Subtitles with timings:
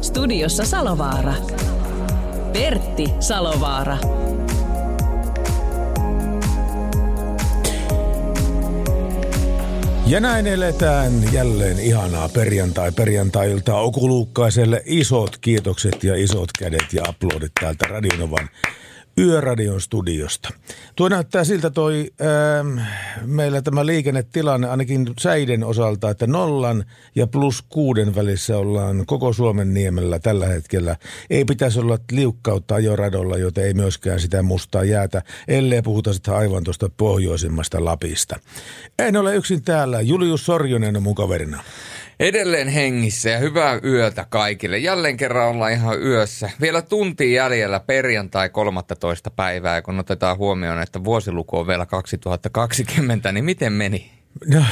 [0.00, 1.34] Studiossa Salovaara.
[2.52, 3.98] Pertti Salovaara.
[10.06, 17.52] Ja näin eletään jälleen ihanaa perjantai perjantailta Okuluukkaiselle isot kiitokset ja isot kädet ja aplodit
[17.60, 18.48] täältä Radionovan
[19.18, 20.48] Yöradion studiosta.
[20.96, 22.78] Tuo näyttää siltä toi ähm,
[23.24, 29.74] meillä tämä liikennetilanne ainakin säiden osalta, että nollan ja plus kuuden välissä ollaan koko Suomen
[29.74, 30.96] niemellä tällä hetkellä.
[31.30, 36.64] Ei pitäisi olla liukkautta ajoradolla, joten ei myöskään sitä mustaa jäätä, ellei puhuta sitä aivan
[36.64, 38.40] tuosta pohjoisimmasta Lapista.
[38.98, 40.00] En ole yksin täällä.
[40.00, 41.62] Julius Sorjonen on mun kaverina.
[42.20, 44.78] Edelleen hengissä ja hyvää yötä kaikille.
[44.78, 46.50] Jälleen kerran ollaan ihan yössä.
[46.60, 49.30] Vielä tunti jäljellä perjantai 13.
[49.30, 54.10] päivää, kun otetaan huomioon, että vuosiluku on vielä 2020, niin miten meni?
[54.46, 54.64] No,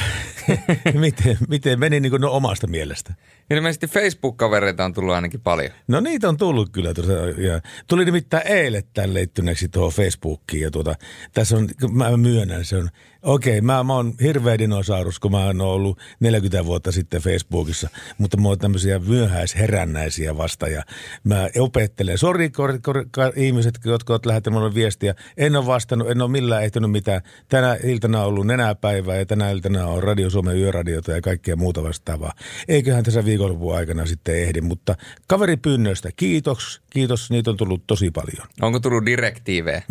[0.99, 3.13] miten, miten meni niin kuin no omasta mielestä?
[3.51, 5.71] Ilmeisesti Facebook-kavereita on tullut ainakin paljon.
[5.87, 6.89] No niitä on tullut kyllä.
[7.37, 10.63] Ja tuli nimittäin eilen tämän leittyneeksi tuohon Facebookiin.
[10.63, 10.95] Ja tuota,
[11.33, 12.89] tässä on, mä myönnän, se on
[13.27, 18.37] Okei, mä, mä oon hirveä dinosaurus, kun mä oon ollut 40 vuotta sitten Facebookissa, mutta
[18.37, 20.83] mä oon tämmöisiä myöhäisherännäisiä vasta ja
[21.23, 22.17] mä opettelen.
[22.17, 25.15] Sori kor, kor, kor, ihmiset, jotka oot lähettäneet mulle viestiä.
[25.37, 27.21] En ole vastannut, en ole millään ehtinyt mitään.
[27.49, 31.83] Tänä iltana on ollut nenäpäivää ja tänä iltana on Radio Suomen yöradiota ja kaikkea muuta
[31.83, 32.33] vastaavaa.
[32.67, 34.95] Eiköhän tässä viikonlopun aikana sitten ehdi, mutta
[35.27, 38.47] kaveripyynnöistä kiitos, kiitos, niitä on tullut tosi paljon.
[38.61, 39.81] Onko tullut direktiivejä?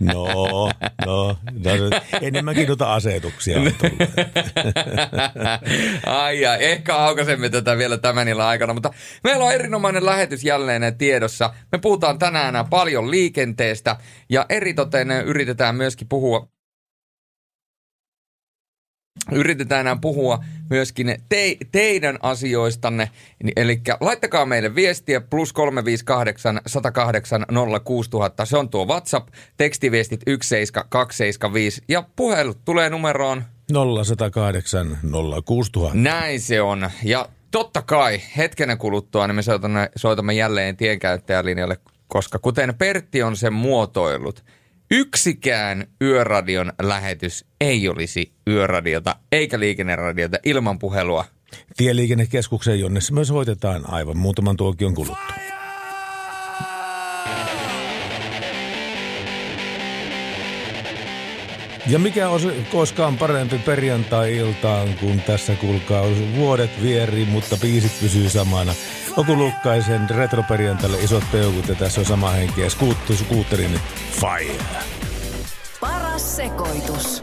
[0.12, 0.26] no,
[1.06, 1.70] No, no
[2.20, 3.72] enemmänkin noita asetuksia on.
[6.06, 8.90] Ai ja, ehkä aukaisemme tätä vielä tämän illan aikana, mutta
[9.24, 11.54] meillä on erinomainen lähetys jälleen tiedossa.
[11.72, 13.96] Me puhutaan tänään paljon liikenteestä
[14.30, 16.53] ja eritoten yritetään myöskin puhua
[19.32, 23.10] yritetään enää puhua myöskin te, teidän asioistanne.
[23.56, 27.46] Eli laittakaa meille viestiä plus 358 108
[27.84, 28.44] 06000.
[28.44, 33.44] Se on tuo WhatsApp, tekstiviestit 17275 ja puhelut tulee numeroon
[34.04, 34.98] 0108
[35.44, 35.98] 06000.
[35.98, 36.90] Näin se on.
[37.02, 41.76] Ja totta kai hetkenä kuluttua niin me soitamme, soitamme jälleen tienkäyttäjälinjalle,
[42.08, 44.44] koska kuten Pertti on sen muotoillut–
[44.94, 51.24] yksikään yöradion lähetys ei olisi yöradiota eikä liikenneradiota ilman puhelua.
[51.76, 55.43] Tieliikennekeskukseen, jonne myös hoitetaan aivan muutaman tuokion kuluttua.
[61.86, 62.40] Ja mikä on
[62.72, 66.04] koskaan parempi perjantai-iltaan, kun tässä kuulkaa
[66.36, 68.74] vuodet vieri, mutta biisit pysyy samana.
[69.16, 73.80] Okulukkaisen retroperjantalle isot peukut ja tässä on sama henki ja skuuttu, skuutterin
[74.10, 74.64] fire.
[75.80, 77.22] Paras sekoitus.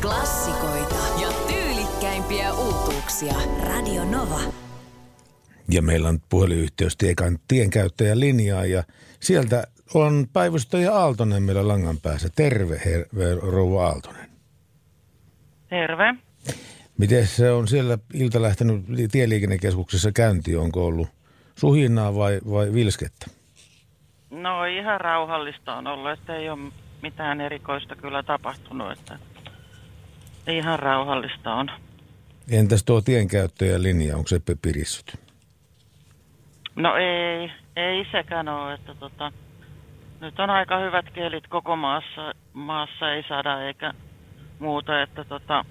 [0.00, 3.34] Klassikoita ja tyylikkäimpiä uutuuksia.
[3.66, 4.40] Radio Nova.
[5.68, 7.38] Ja meillä on puhelinyhteys tiekan
[8.14, 8.84] linjaa ja
[9.20, 12.28] sieltä on päivystäjä Aaltonen meillä langan päässä.
[12.36, 14.30] Terve, her- rouva Aaltonen.
[15.68, 16.14] Terve.
[16.98, 20.56] Miten se on siellä ilta lähtenyt tieliikennekeskuksessa käynti?
[20.56, 21.08] Onko ollut
[21.54, 23.26] suhinaa vai, vai vilskettä?
[24.30, 26.72] No ihan rauhallista on ollut, että ei ole
[27.02, 29.18] mitään erikoista kyllä tapahtunut, että
[30.48, 31.70] ihan rauhallista on.
[32.50, 35.20] Entäs tuo tienkäyttäjän linja, onko se pirissyt?
[36.76, 39.32] No ei, ei sekään ole, että tota,
[40.20, 43.92] nyt on aika hyvät kielit koko maassa, maassa ei saada eikä
[44.58, 45.64] muuta, että tota,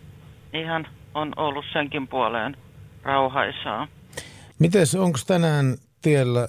[0.53, 2.57] ihan on ollut senkin puoleen
[3.03, 3.87] rauhaisaa.
[4.59, 6.47] Mites, onko tänään tiellä,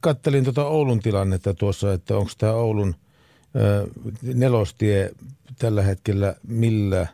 [0.00, 2.94] kattelin tuota Oulun tilannetta tuossa, että onko tämä Oulun
[4.34, 5.10] nelostie
[5.58, 7.06] tällä hetkellä millä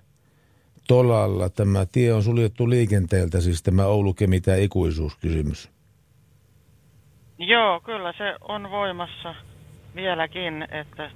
[0.88, 5.70] tolalla tämä tie on suljettu liikenteeltä, siis tämä Oulu-Kemitä ikuisuuskysymys?
[7.38, 9.34] Joo, kyllä se on voimassa
[9.94, 11.10] vieläkin, että,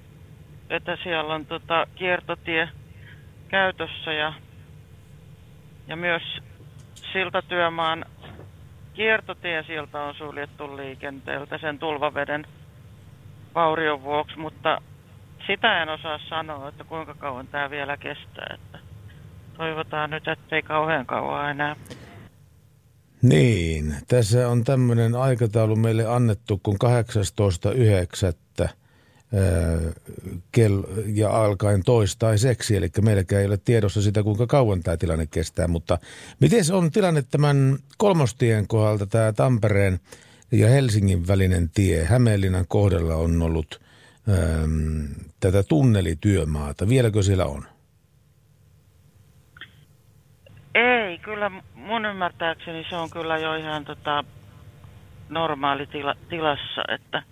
[0.70, 2.68] että siellä on tota kiertotie
[3.48, 4.32] käytössä ja
[5.88, 6.22] ja myös
[7.12, 8.04] siltatyömaan
[8.94, 12.46] kiertotiesilta on suljettu liikenteeltä sen tulvaveden
[13.54, 14.82] vaurion vuoksi, mutta
[15.46, 18.54] sitä en osaa sanoa, että kuinka kauan tämä vielä kestää.
[18.54, 18.78] Että
[19.56, 21.76] toivotaan nyt, ettei kauhean kauan enää.
[23.22, 26.76] Niin, tässä on tämmöinen aikataulu meille annettu, kun
[28.62, 28.68] 18.9.
[30.52, 35.68] Kel, ja alkaen toistaiseksi, eli meilläkään ei ole tiedossa sitä, kuinka kauan tämä tilanne kestää,
[35.68, 35.98] mutta
[36.40, 40.00] miten on tilanne tämän kolmostien kohdalta, tämä Tampereen
[40.52, 43.80] ja Helsingin välinen tie, Hämeenlinnan kohdalla on ollut
[44.28, 45.08] äm,
[45.40, 47.64] tätä tunnelityömaata, vieläkö siellä on?
[50.74, 51.50] Ei, kyllä
[51.88, 54.24] mun ymmärtääkseni se on kyllä jo ihan tota,
[55.28, 57.22] normaali tila, tilassa, että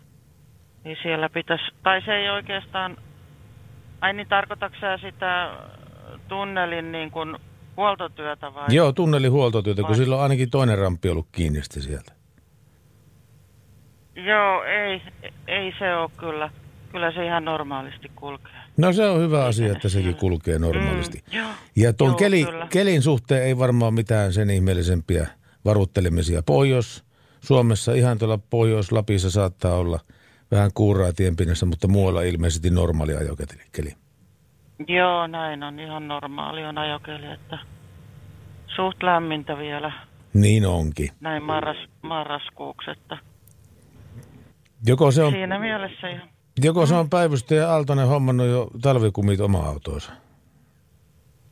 [0.85, 2.97] niin siellä pitäisi, tai se ei oikeastaan,
[4.01, 5.51] ai niin tarkoitatko sitä
[6.29, 7.37] tunnelin niin kuin
[7.77, 8.67] huoltotyötä vai?
[8.69, 9.87] Joo, tunnelin huoltotyötä, vai?
[9.87, 12.13] kun silloin ainakin toinen ramppi ollut kiinni sieltä.
[14.15, 15.03] Joo, ei,
[15.47, 16.51] ei se ole kyllä.
[16.93, 18.66] Kyllä se ihan normaalisti kulkee.
[18.77, 21.19] No se on hyvä asia, että sekin kulkee normaalisti.
[21.33, 21.49] Mm, joo.
[21.77, 22.67] Ja tuon Joo, keli, kyllä.
[22.71, 25.27] kelin suhteen ei varmaan mitään sen ihmeellisempiä
[25.65, 26.43] varuttelemisia.
[26.43, 27.05] Pohjois
[27.41, 30.01] Suomessa, ihan tuolla Pohjois-Lapissa saattaa olla
[30.51, 33.93] vähän kuuraa tienpinnassa, mutta muualla ilmeisesti normaali ajokeli.
[34.89, 37.59] Joo, näin on ihan normaali on ajokeli, että
[38.77, 39.93] suht lämmintä vielä
[40.35, 41.11] Niin onkin.
[41.21, 43.19] näin marras, marraskuuksi, että
[44.87, 46.29] Joko se on, siinä mielessä ihan.
[46.65, 50.13] Joko se on päivystäjä Aaltonen hommannut jo talvikumit oma autoonsa?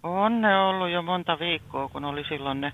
[0.03, 2.73] On ne ollut jo monta viikkoa, kun oli silloin ne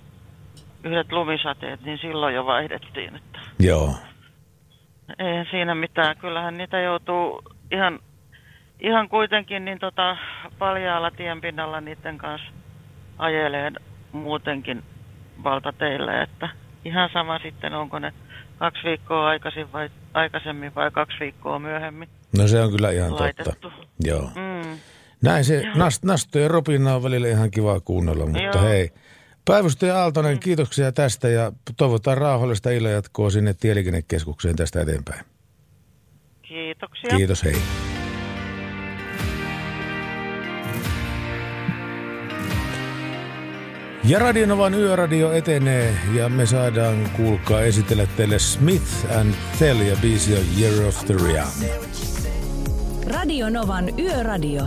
[0.85, 3.95] yhdet lumisateet, niin silloin jo vaihdettiin, että Joo.
[5.19, 6.17] ei siinä mitään.
[6.17, 7.43] Kyllähän niitä joutuu
[7.73, 7.99] ihan,
[8.81, 10.17] ihan kuitenkin niin tota
[10.59, 12.49] paljaalla tienpinnalla niiden kanssa
[13.19, 13.77] ajeleen
[14.13, 14.83] muutenkin
[15.45, 16.49] valtateille, että
[16.85, 18.13] ihan sama sitten onko ne
[18.59, 23.51] kaksi viikkoa aikaisin vai, aikaisemmin vai kaksi viikkoa myöhemmin No se on kyllä ihan laitettu.
[23.51, 23.71] totta.
[24.05, 24.23] Joo.
[24.23, 24.79] Mm.
[25.23, 28.63] Näin se nast, nastojen ropina on välillä ihan kiva kuunnella, mutta Joo.
[28.63, 28.91] hei.
[29.45, 35.25] Päivystäjä Aaltonen, kiitoksia tästä ja toivotaan rauhallista illanjatkoa sinne Tieliikennekeskukseen tästä eteenpäin.
[36.43, 37.17] Kiitoksia.
[37.17, 37.57] Kiitos, hei.
[44.05, 50.35] Ja Radionovan yöradio etenee ja me saadaan kuulkaa esitellä teille Smith and Tell ja biisi
[50.35, 51.90] on Year of the Young.
[53.13, 54.63] Radio Novan Yöradio.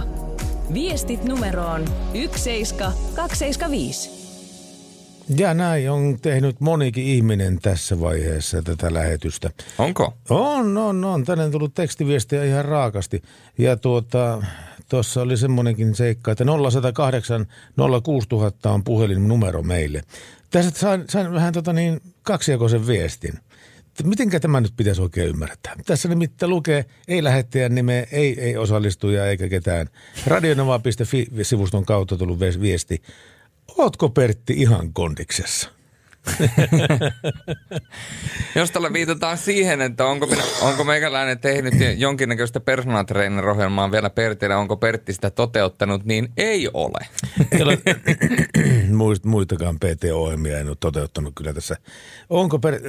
[0.73, 4.09] Viestit numeroon 17275.
[5.37, 9.49] Ja näin on tehnyt monikin ihminen tässä vaiheessa tätä lähetystä.
[9.77, 10.13] Onko?
[10.29, 11.25] On, on, on.
[11.25, 13.23] Tänne on tullut tekstiviestiä ihan raakasti.
[13.57, 14.43] Ja tuota,
[14.89, 17.45] tuossa oli semmoinenkin seikka, että 0108
[18.03, 20.01] 06000 on puhelinnumero meille.
[20.51, 23.33] Tässä sain, sain vähän tota niin kaksijakoisen viestin.
[24.03, 25.75] Mitenkä tämä nyt pitäisi oikein ymmärtää?
[25.85, 29.89] Tässä nimittäin lukee, ei lähettäjän nimeä, ei, ei osallistuja eikä ketään.
[30.27, 33.01] Radionova.fi-sivuston kautta tullut vies- viesti.
[33.77, 35.69] Ootko Pertti ihan kondiksessa?
[38.55, 44.55] Jos tällä viitataan siihen, että onko, minä, onko meikäläinen tehnyt jonkinnäköistä personal trainer-ohjelmaa vielä Pertille,
[44.55, 47.07] onko Pertti sitä toteuttanut, niin ei ole.
[48.99, 51.77] Muist- muitakaan PT-ohjelmia en ole toteuttanut kyllä tässä.
[52.29, 52.79] Onko, per,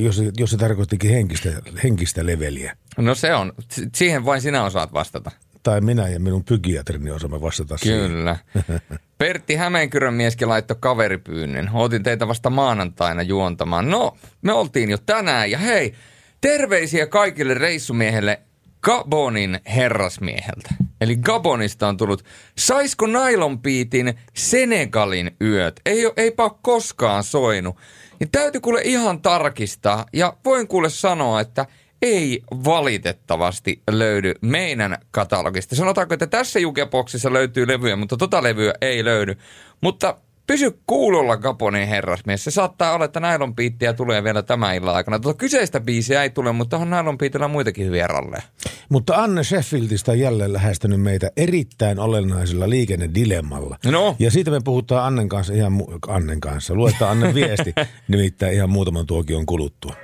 [0.00, 1.50] jos, jos se tarkoittikin henkistä,
[1.84, 3.52] henkistä leveliä, No se on,
[3.94, 5.30] siihen vain sinä osaat vastata.
[5.68, 8.10] Tai minä ja minun psykiatrini osaamme vastata siihen.
[8.10, 8.36] Kyllä.
[9.18, 11.70] Pertti Hämeenkyrön mieskin laittoi kaveripyynnön.
[11.72, 13.90] Otin teitä vasta maanantaina juontamaan.
[13.90, 15.94] No, me oltiin jo tänään ja hei,
[16.40, 18.40] terveisiä kaikille reissumiehelle
[18.82, 20.74] Gabonin herrasmieheltä.
[21.00, 22.24] Eli Gabonista on tullut,
[22.58, 25.80] saisko nailonpiitin Senegalin yöt?
[25.86, 27.76] Ei, eipä ole koskaan soinut.
[28.20, 31.66] Niin täytyy kuule ihan tarkistaa ja voin kuule sanoa, että
[32.02, 35.76] ei valitettavasti löydy meidän katalogista.
[35.76, 39.36] Sanotaanko, että tässä jukeboksissa löytyy levyjä, mutta tota levyä ei löydy.
[39.80, 42.44] Mutta pysy kuulolla Gabonin herrasmies.
[42.44, 45.18] Se saattaa olla, että Nylon Beattiä tulee vielä tämän illan aikana.
[45.18, 48.42] Tuota kyseistä biisiä ei tule, mutta on Nylon Beatillä muitakin hyviä ralleja.
[48.88, 53.78] Mutta Anne Sheffieldistä on jälleen lähestynyt meitä erittäin olennaisella liikennedilemmalla.
[53.86, 54.16] No.
[54.18, 56.74] Ja siitä me puhutaan Annen kanssa ihan mu- Annen kanssa.
[56.74, 57.74] Luetaan Annen viesti,
[58.08, 59.94] nimittäin ihan muutaman tuokion kuluttua.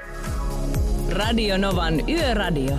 [1.14, 2.74] Radio Novan Yöradio.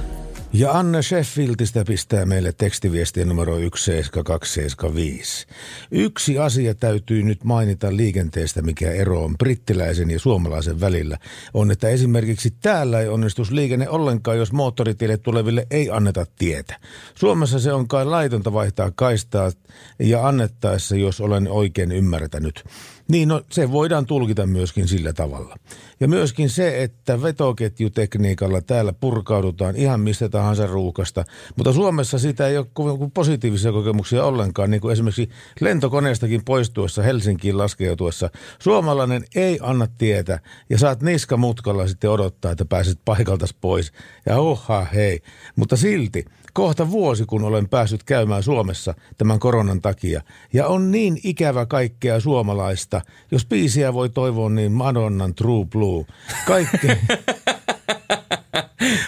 [0.53, 5.47] Ja Anne Sheffieldistä pistää meille tekstiviestiä numero 17275.
[5.91, 11.17] Yksi asia täytyy nyt mainita liikenteestä, mikä ero on brittiläisen ja suomalaisen välillä,
[11.53, 16.79] on, että esimerkiksi täällä ei onnistus liikenne ollenkaan, jos moottoritielle tuleville ei anneta tietä.
[17.15, 19.51] Suomessa se on kai laitonta vaihtaa kaistaa
[19.99, 22.63] ja annettaessa, jos olen oikein ymmärtänyt.
[23.07, 25.55] Niin, no, se voidaan tulkita myöskin sillä tavalla.
[25.99, 31.25] Ja myöskin se, että vetoketjutekniikalla täällä purkaudutaan ihan mistä tahansa ruuhkasta.
[31.55, 37.57] Mutta Suomessa siitä ei ole kovin positiivisia kokemuksia ollenkaan, niin kuin esimerkiksi lentokoneestakin poistuessa Helsinkiin
[37.57, 38.29] laskeutuessa.
[38.59, 43.91] Suomalainen ei anna tietä ja saat niska mutkalla sitten odottaa, että pääset paikaltas pois.
[44.25, 45.21] Ja oha hei,
[45.55, 50.21] mutta silti kohta vuosi, kun olen päässyt käymään Suomessa tämän koronan takia.
[50.53, 53.01] Ja on niin ikävä kaikkea suomalaista.
[53.31, 56.05] Jos biisiä voi toivoa, niin Madonnan True Blue.
[56.47, 56.87] Kaikki.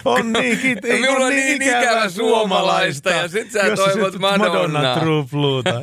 [0.04, 4.12] On niin, kit, ei, Minulla on on niin ikävä suomalaista, ja sit sä Jos toivot
[4.12, 4.82] sit Madonnaa.
[4.82, 5.80] Madonna True Blueta.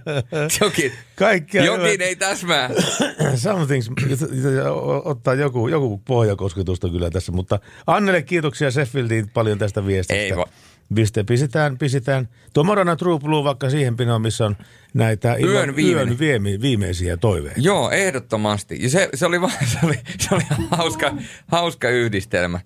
[0.60, 2.70] Jokin, Kaikkea jokin ei täsmää.
[3.36, 3.90] Somethings,
[5.04, 10.22] ottaa joku, joku pohjakosketusta kyllä tässä, mutta Annelle kiitoksia Sheffieldiin paljon tästä viestistä.
[10.22, 10.48] Ei va-
[10.94, 12.28] Piste, pisitään, pisitään.
[12.52, 14.56] Tuo Madonna True Blue vaikka siihen pinoon, missä on
[14.94, 16.08] näitä ilman- Yön viimeinen.
[16.08, 17.60] yön viime, viimeisiä toiveita.
[17.60, 18.78] Joo, ehdottomasti.
[18.82, 21.12] Ja se, se, oli, vaan, se, oli, se oli hauska,
[21.46, 22.60] hauska yhdistelmä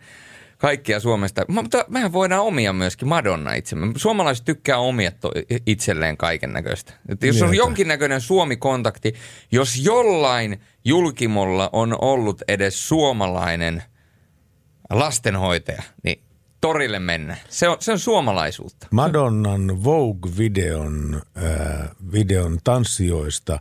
[0.58, 1.44] kaikkia Suomesta.
[1.48, 3.92] Mutta mehän voidaan omia myöskin Madonna itsemme.
[3.96, 5.32] Suomalaiset tykkää omia to-
[5.66, 6.92] itselleen kaiken näköistä.
[7.22, 9.14] Jos on jonkinnäköinen Suomi-kontakti,
[9.52, 13.82] jos jollain julkimolla on ollut edes suomalainen
[14.90, 16.20] lastenhoitaja, niin
[16.60, 17.36] torille mennä.
[17.48, 18.86] Se on, se on suomalaisuutta.
[18.90, 23.60] Madonnan Vogue-videon äh, videon tanssijoista äh,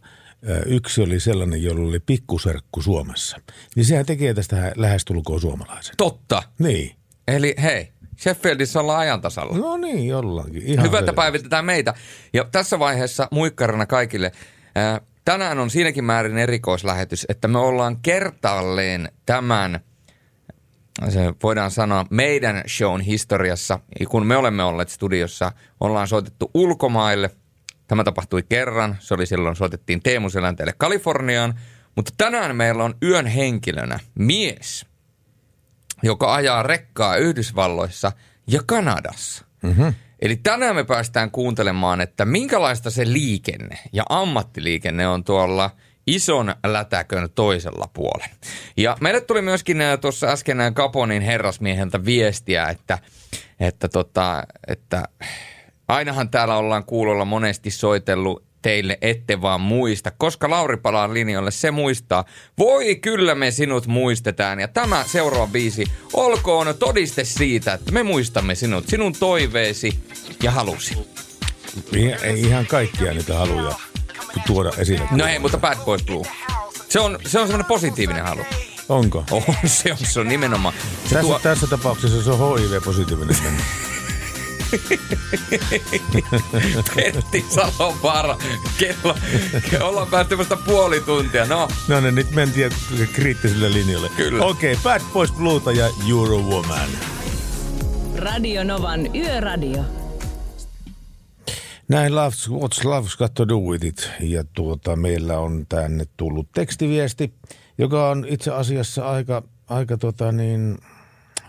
[0.66, 3.38] yksi oli sellainen, jolla oli pikkuserkku Suomessa.
[3.76, 5.96] Niin sehän tekee tästä lähestulkoon suomalaisen.
[5.98, 6.44] Totta.
[6.60, 6.96] Niin.
[7.28, 9.58] Eli hei, Sheffieldissä ollaan ajan tasalla.
[9.58, 10.64] No niin, jollakin.
[10.64, 11.16] Ihan Hyvä, että selvästi.
[11.16, 11.94] päivitetään meitä.
[12.34, 14.32] Ja tässä vaiheessa muikkarana kaikille.
[14.76, 19.80] Ää, tänään on siinäkin määrin erikoislähetys, että me ollaan kertaalleen tämän,
[21.10, 27.30] se voidaan sanoa, meidän shown historiassa, kun me olemme olleet studiossa, ollaan soitettu ulkomaille.
[27.88, 31.60] Tämä tapahtui kerran, se oli silloin, soitettiin Teemu Selänteelle Kaliforniaan,
[31.96, 34.86] mutta tänään meillä on yön henkilönä mies,
[36.04, 38.12] joka ajaa rekkaa Yhdysvalloissa
[38.48, 39.46] ja Kanadassa.
[39.62, 39.94] Mm-hmm.
[40.20, 45.72] Eli tänään me päästään kuuntelemaan, että minkälaista se liikenne ja ammattiliikenne on tuolla
[46.08, 48.36] ison lätäkön toisella puolella.
[48.78, 52.98] Ja meille tuli myöskin ää, tuossa äsken ää, Kaponin herrasmieheltä viestiä, että,
[53.60, 55.04] että, tota, että
[55.88, 61.72] ainahan täällä ollaan kuulolla monesti soitellut teille ette vaan muista, koska Lauri palaa linjalle, se
[61.72, 62.26] muistaa.
[62.58, 68.56] Voi kyllä me sinut muistetaan ja tämä seuraava biisi olkoon todiste siitä, että me muistamme
[68.56, 70.00] sinut, sinun toiveesi
[70.44, 70.98] ja halusi.
[72.24, 73.87] Ei ihan kaikkia niitä haluja
[74.48, 75.08] tuoda esille.
[75.12, 76.24] No ei, mutta Bad Boys Blue.
[76.90, 78.42] Se on, se on semmoinen positiivinen halu.
[78.90, 79.24] Onko?
[79.32, 80.74] On, se on, se on nimenomaan.
[81.04, 83.36] Se Tässä, tuo, tässä tapauksessa se on HIV-positiivinen.
[86.96, 88.38] Pertti Salovaara,
[88.78, 89.16] kello,
[89.72, 91.46] kello ollaan päästy vasta puoli tuntia.
[91.46, 92.72] No, no niin, nyt mentiin
[93.14, 94.10] kriittiselle linjalle.
[94.10, 94.46] Kyllä.
[94.46, 96.90] Okei, okay, Bad Boys Blueta ja Eurowoman.
[98.16, 99.97] Radio Novan Yöradio.
[101.88, 104.12] Näin Loves, What's Love's Got to Do With It.
[104.20, 107.34] Ja tuota, meillä on tänne tullut tekstiviesti,
[107.78, 110.78] joka on itse asiassa aika, aika tota niin,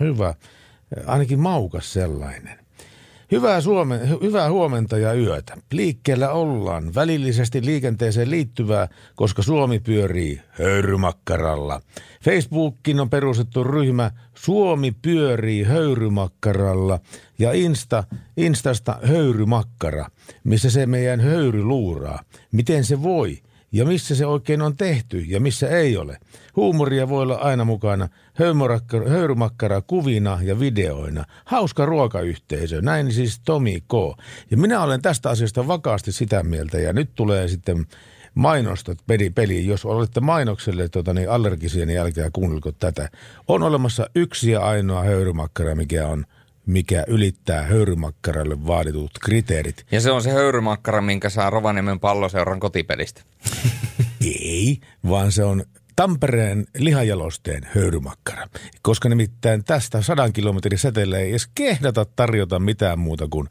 [0.01, 0.35] hyvä,
[1.07, 2.59] ainakin maukas sellainen.
[3.33, 5.57] Hyvää, Suome, hy- hyvää huomenta ja yötä.
[5.73, 11.81] Liikkeellä ollaan välillisesti liikenteeseen liittyvää, koska Suomi pyörii höyrymakkaralla.
[12.25, 17.01] Facebookin on perustettu ryhmä Suomi pyörii höyrymakkaralla
[17.39, 18.05] ja Insta,
[18.37, 20.07] Instasta höyrymakkara,
[20.45, 22.23] missä se meidän höyry luuraa.
[22.53, 23.39] Miten se voi?
[23.73, 26.19] Ja missä se oikein on tehty ja missä ei ole.
[26.57, 28.09] Huumoria voi olla aina mukana.
[29.09, 31.25] Höyrymakkara, kuvina ja videoina.
[31.45, 32.83] Hauska ruokayhteisö.
[32.83, 33.93] Näin siis Tomi K.
[34.51, 36.79] Ja minä olen tästä asiasta vakaasti sitä mieltä.
[36.79, 37.87] Ja nyt tulee sitten
[38.35, 39.67] mainostot peli, peli.
[39.67, 43.09] Jos olette mainokselle tota, niin allergisia, niin älkää kuunnelko tätä.
[43.49, 46.25] On olemassa yksi ja ainoa höyrymakkara, mikä on
[46.69, 49.87] mikä ylittää höyrymakkaralle vaaditut kriteerit.
[49.91, 53.23] ja se on se höyrymakkara, minkä saa Rovaniemen palloseuran kotipelistä.
[54.25, 55.65] Ei, vaan se on
[55.97, 58.47] Tampereen lihajalosteen höyrymakkara.
[58.83, 63.49] Koska nimittäin tästä sadan kilometrin säteellä ei edes kehdata tarjota mitään muuta kuin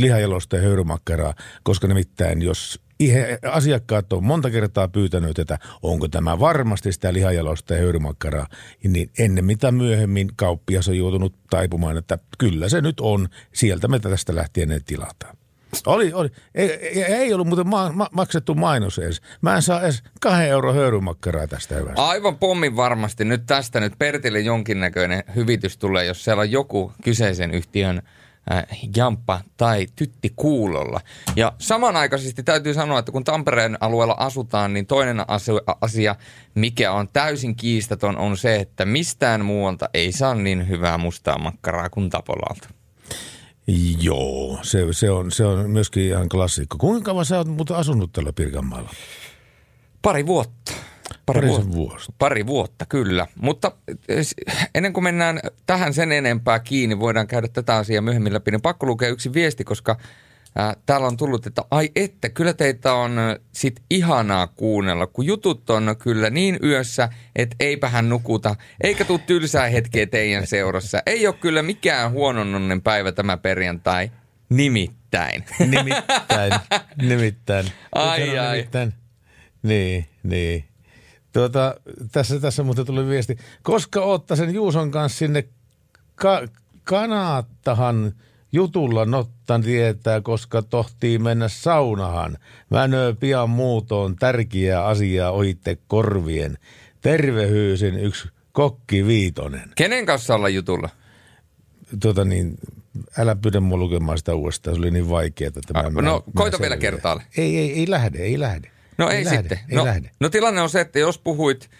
[0.00, 6.92] lihajalosteen höyrymakkaraa, koska nimittäin jos ihe, asiakkaat on monta kertaa pyytänyt, että onko tämä varmasti
[6.92, 8.46] sitä lihajalosteen höyrymakkaraa,
[8.84, 13.98] niin ennen mitä myöhemmin kauppias on joutunut taipumaan, että kyllä se nyt on, sieltä me
[13.98, 15.36] tästä lähtien ne tilataan.
[15.86, 16.28] Oli, oli.
[16.54, 19.20] Ei, ei, ollut muuten ma- ma- maksettu mainos edes.
[19.40, 22.06] Mä en saa edes kahden euron höyrymakkaraa tästä hyvästä.
[22.06, 23.24] Aivan pommin varmasti.
[23.24, 28.02] Nyt tästä nyt Pertille jonkinnäköinen hyvitys tulee, jos siellä on joku kyseisen yhtiön
[28.52, 31.00] äh, jamppa tai tytti kuulolla.
[31.36, 36.16] Ja samanaikaisesti täytyy sanoa, että kun Tampereen alueella asutaan, niin toinen asia, asia
[36.54, 41.90] mikä on täysin kiistaton, on se, että mistään muualta ei saa niin hyvää mustaa makkaraa
[41.90, 42.68] kuin Tapolalta.
[44.00, 46.78] Joo, se, se, on, se on myöskin ihan klassikko.
[46.78, 48.90] Kuinka kauan sä oot asunut tällä Pirkanmaalla?
[50.02, 50.72] Pari vuotta.
[51.26, 51.72] Pari vuotta.
[51.72, 52.12] vuotta.
[52.18, 53.26] Pari vuotta, kyllä.
[53.36, 53.72] Mutta
[54.08, 54.26] eh,
[54.74, 58.86] ennen kuin mennään tähän sen enempää kiinni, voidaan käydä tätä asiaa myöhemmin läpi, niin pakko
[58.86, 59.96] lukea yksi viesti, koska
[60.56, 65.26] ää, täällä on tullut, että ai että, kyllä teitä on ä, sit ihanaa kuunnella, kun
[65.26, 71.02] jutut on kyllä niin yössä, että eipä hän nukuta, eikä tule tylsää hetkeä teidän seurassa.
[71.06, 74.10] Ei ole kyllä mikään huonononnen päivä tämä perjantai,
[74.48, 75.44] nimittäin.
[75.58, 76.52] Nimittäin,
[77.08, 77.66] nimittäin.
[77.94, 78.56] Ai, ai.
[78.56, 78.94] Nimittäin.
[79.62, 80.64] Niin, niin.
[81.34, 81.74] Tuota,
[82.12, 83.36] tässä, tässä muuten tuli viesti.
[83.62, 85.44] Koska ootta sen Juuson kanssa sinne
[86.14, 86.48] ka-
[86.84, 88.12] kanaattahan
[88.52, 92.38] jutulla nottan tietää, koska tohtii mennä saunahan.
[92.70, 96.58] Mänöö pian muutoon tärkeää asiaa ohitte korvien.
[97.00, 99.70] Tervehyysin yksi kokki viitonen.
[99.76, 100.88] Kenen kanssa olla jutulla?
[102.00, 102.56] Tuota niin,
[103.18, 105.48] älä pyydä mua lukemaan sitä uudestaan, se oli niin vaikeaa.
[105.48, 106.92] Että Ah, mä- no, mä koita vielä selviän.
[106.92, 107.22] kertaalle.
[107.36, 108.70] Ei, ei, ei lähde, ei lähde.
[108.98, 109.58] No ei, lähde, sitten.
[109.68, 110.10] Ei no, lähde.
[110.20, 111.70] no tilanne on se, että jos puhuit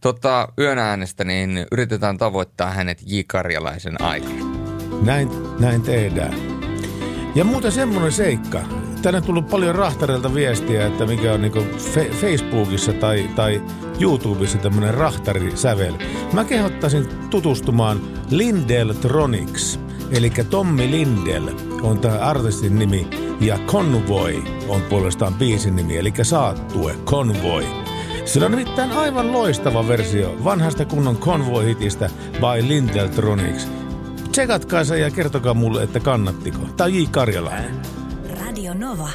[0.00, 3.20] tota, yön äänestä, niin yritetään tavoittaa hänet J.
[3.26, 4.46] Karjalaisen aikana.
[5.02, 6.34] Näin, näin tehdään.
[7.34, 8.60] Ja muuten semmoinen seikka.
[9.02, 13.62] Tänne on tullut paljon rahtareilta viestiä, että mikä on niinku fe- Facebookissa tai, tai
[14.00, 15.94] YouTubessa tämmöinen rahtarisävel.
[16.32, 19.80] Mä kehottaisin tutustumaan Lindeltronics.
[20.10, 21.48] Eli Tommi Lindel
[21.82, 23.08] on tämä artistin nimi
[23.40, 24.34] ja Convoy
[24.68, 27.64] on puolestaan biisin nimi, eli Saattue, Convoy.
[28.24, 33.68] Sillä on nimittäin aivan loistava versio vanhasta kunnon Convoy-hitistä by Lindeltronics.
[34.32, 36.58] Tsekatkaa se ja kertokaa mulle, että kannattiko.
[36.80, 36.98] On J.
[37.10, 37.74] Karjalainen.
[38.40, 39.08] Radio Nova.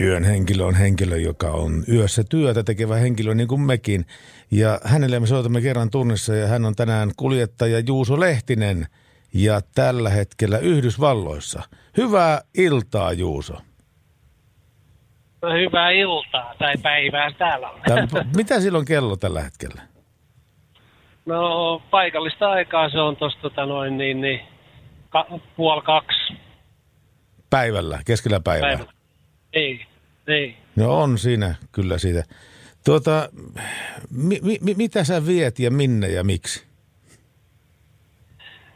[0.00, 4.06] Yön henkilö on henkilö, joka on yössä työtä tekevä henkilö niin kuin mekin.
[4.50, 8.86] Ja hänelle me soitamme kerran tunnissa ja hän on tänään kuljettaja Juuso Lehtinen
[9.34, 11.62] ja tällä hetkellä Yhdysvalloissa.
[11.96, 13.54] Hyvää iltaa Juuso.
[15.42, 17.80] Hyvää iltaa tai päivää täällä on.
[17.86, 19.82] Tää, mitä silloin kello tällä hetkellä?
[21.26, 24.40] No paikallista aikaa se on tuossa tota noin niin, niin
[25.08, 26.34] ka, puoli kaksi
[27.50, 28.76] Päivällä, keskellä päivää.
[28.76, 28.92] päivää.
[29.52, 29.86] Ei,
[30.26, 30.56] ei.
[30.76, 32.24] No on siinä kyllä siitä.
[32.84, 33.28] Tuota,
[34.10, 36.66] mi, mi, mitä sä viet ja minne ja miksi?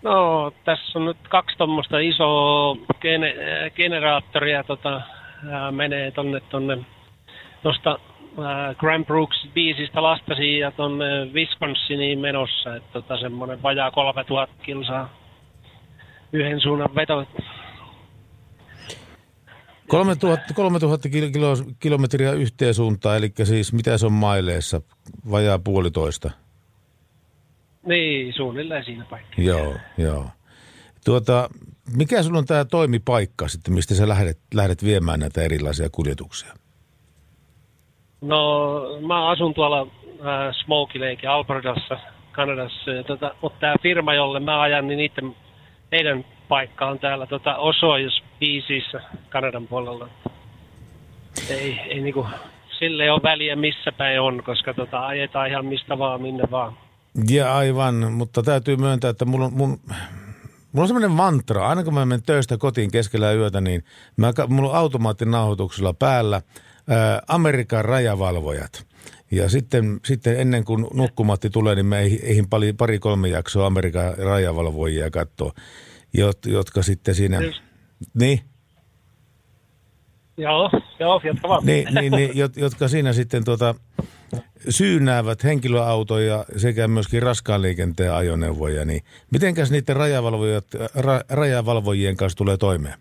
[0.02, 5.00] No tässä on nyt kaksi tuommoista isoa gene, äh, generaattoria tota,
[5.50, 6.78] ää, menee tonne tonne
[7.62, 7.98] tuosta
[8.78, 12.76] Grand Brooks biisistä lastasiin ja tonne Wisconsiniin menossa.
[12.76, 15.08] Että tota, semmoinen vajaa 3000 kilsaa
[16.32, 17.26] yhden suunnan veto.
[19.88, 24.80] 3000, 3000 kil- kilo, kilometriä yhteen suuntaan, eli siis mitä se on maileissa?
[25.30, 26.30] Vajaa puolitoista.
[27.88, 29.42] Niin, suunnilleen siinä paikassa.
[29.42, 30.26] Joo, joo.
[31.04, 31.48] Tuota,
[31.96, 36.52] mikä sulla on tämä toimipaikka sitten, mistä sä lähdet, lähdet viemään näitä erilaisia kuljetuksia?
[38.20, 41.98] No, mä asun tuolla äh, Smoky Lake Albertassa,
[42.32, 42.90] Kanadassa.
[42.90, 45.36] Ja, tota, mutta tämä firma, jolle mä ajan, niin niiden,
[45.92, 50.08] heidän paikka on täällä tota, Osois biisissä Kanadan puolella.
[51.50, 52.26] Ei, ei niinku,
[52.78, 56.87] sille ei ole väliä missä päin on, koska tota, ajetaan ihan mistä vaan, minne vaan.
[57.28, 59.80] Ja aivan, mutta täytyy myöntää, että mulla on, mun,
[60.72, 61.68] mulla on semmoinen mantra.
[61.68, 63.84] Aina kun mä menen töistä kotiin keskellä yötä, niin
[64.16, 66.42] mä, mulla on automaattinauhoituksella päällä
[66.88, 68.86] ää, Amerikan rajavalvojat.
[69.30, 73.66] Ja sitten, sitten ennen kuin nukkumatti tulee, niin mä eihin, eihin pari, pari kolme jaksoa
[73.66, 75.52] Amerikan rajavalvojia katsoa,
[76.14, 77.40] jot, jotka sitten siinä...
[77.40, 77.62] Just.
[78.14, 78.40] Niin,
[80.38, 81.66] Joo, joo, jatka vaan.
[81.66, 83.74] niin, niin, niin jot, jotka siinä sitten tuota,
[84.68, 90.64] syynäävät henkilöautoja sekä myöskin raskaan liikenteen ajoneuvoja, niin mitenkäs niiden rajavalvojat,
[90.94, 92.94] ra, rajavalvojien kanssa tulee toimeen?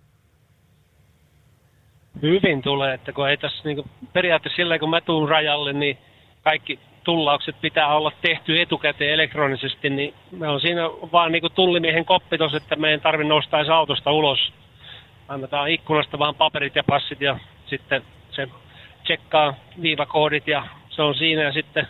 [2.22, 5.98] Hyvin tulee, että kun ei tässä niin periaatteessa sillä kun mä tuun rajalle, niin
[6.44, 12.54] kaikki tullaukset pitää olla tehty etukäteen elektronisesti, niin me on siinä vaan niin tullimiehen koppitos,
[12.54, 14.40] että me ei tarvitse nostaa edes autosta ulos.
[15.28, 18.48] Annetaan ikkunasta vaan paperit ja passit ja sitten se
[19.04, 20.64] tsekkaa viivakoodit ja
[20.98, 21.88] se on siinä ja sitten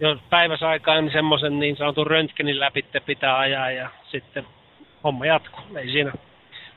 [0.00, 4.46] jos päiväsaikaan niin semmoisen niin sanotun röntgenin läpi pitää ajaa ja sitten
[5.04, 5.76] homma jatkuu.
[5.76, 6.12] Ei siinä.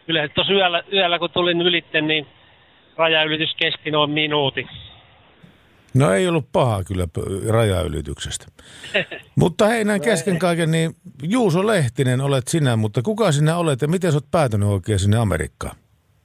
[0.07, 2.27] Yleensä tuossa yöllä, yöllä kun tulin ylitte, niin
[2.97, 4.69] rajaylitys kesti noin minuutin.
[5.93, 7.07] No ei ollut paha kyllä
[7.49, 8.45] rajaylityksestä.
[9.39, 13.87] mutta hei näin kesken kaiken, niin Juuso Lehtinen olet sinä, mutta kuka sinä olet ja
[13.87, 15.75] miten sä oot päätynyt oikein sinne Amerikkaan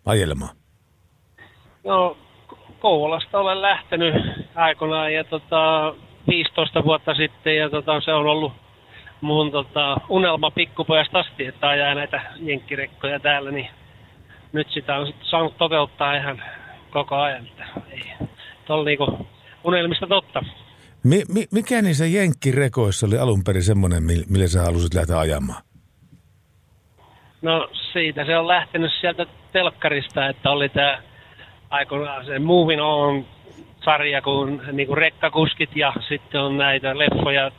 [0.06, 0.56] ajelemaan?
[1.84, 2.16] No,
[2.80, 4.14] Kouvolasta olen lähtenyt
[4.54, 5.94] aikoinaan ja tota,
[6.28, 8.52] 15 vuotta sitten ja tota, se on ollut
[9.20, 13.68] mun tota, unelma pikkupojasta asti, että ajaa näitä jenkkirekkoja täällä, niin
[14.52, 16.42] nyt sitä on sitten saanut toteuttaa ihan
[16.90, 17.46] koko ajan.
[17.46, 18.02] Että ei,
[18.66, 19.26] tol niinku
[19.64, 20.42] unelmista totta.
[21.04, 25.62] Mi, mi, mikä niissä jenkkirekoissa oli alun perin semmoinen, mi- millä sä halusit lähteä ajamaan?
[27.42, 31.02] No siitä se on lähtenyt sieltä telkkarista, että oli tämä
[31.70, 33.24] aikoinaan se Moving On
[33.84, 37.50] sarja, kun niinku rekkakuskit ja sitten on näitä leffoja,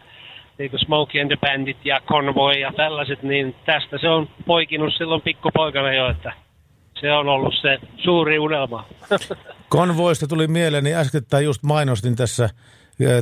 [0.57, 5.21] niinku Smokey and the Bandit ja Convoy ja tällaiset, niin tästä se on poikinut silloin
[5.21, 6.33] pikkupoikana jo, että
[7.01, 8.85] se on ollut se suuri unelma.
[9.69, 12.49] Konvoista tuli mieleeni, äskettäin just mainostin tässä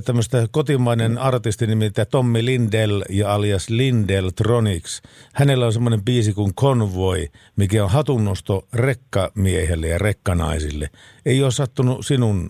[0.06, 5.02] tämmöistä kotimainen artisti nimittäin Tommi Lindell ja alias Lindell Tronics.
[5.34, 10.90] Hänellä on semmoinen biisi kuin Convoy, mikä on hatunnosto rekkamiehelle ja rekkanaisille.
[11.26, 12.50] Ei ole sattunut sinun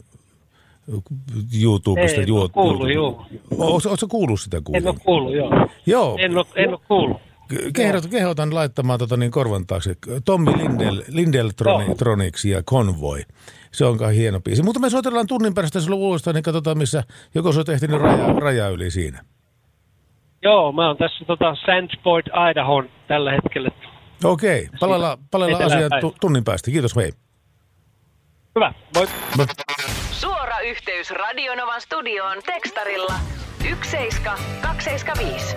[1.62, 2.18] YouTubesta.
[2.18, 3.22] Ei, en ole kuullut, juu.
[3.58, 4.90] Oletko kuullut sitä En kuitenkin?
[4.90, 5.68] ole kuullut, joo.
[5.86, 6.18] Joo.
[6.22, 7.18] En ole, en ole kuullut.
[7.74, 9.96] Kehdot, kehotan laittamaan tota niin korvan taakse.
[10.26, 11.96] Tommi Lindell, Lindell Troni, Joo.
[11.96, 13.22] Tronics ja Convoy.
[13.72, 14.64] Se on kai hieno biisi.
[14.64, 17.04] Mutta me soitellaan tunnin päästä sulla uudestaan, niin katsotaan missä,
[17.36, 19.24] joko sä oot ehtinyt raja, raja yli siinä.
[20.42, 23.70] Joo, mä oon tässä tota Sandsport Idahon tällä hetkellä.
[24.24, 26.02] Okei, palella etelään asiaan päin.
[26.02, 26.72] tu, tunnin päästä.
[26.72, 27.12] Kiitos, hei.
[28.56, 29.08] Hyvä, moi.
[30.12, 33.14] Suora yhteys Radionovan studioon tekstarilla
[33.64, 35.56] 17275.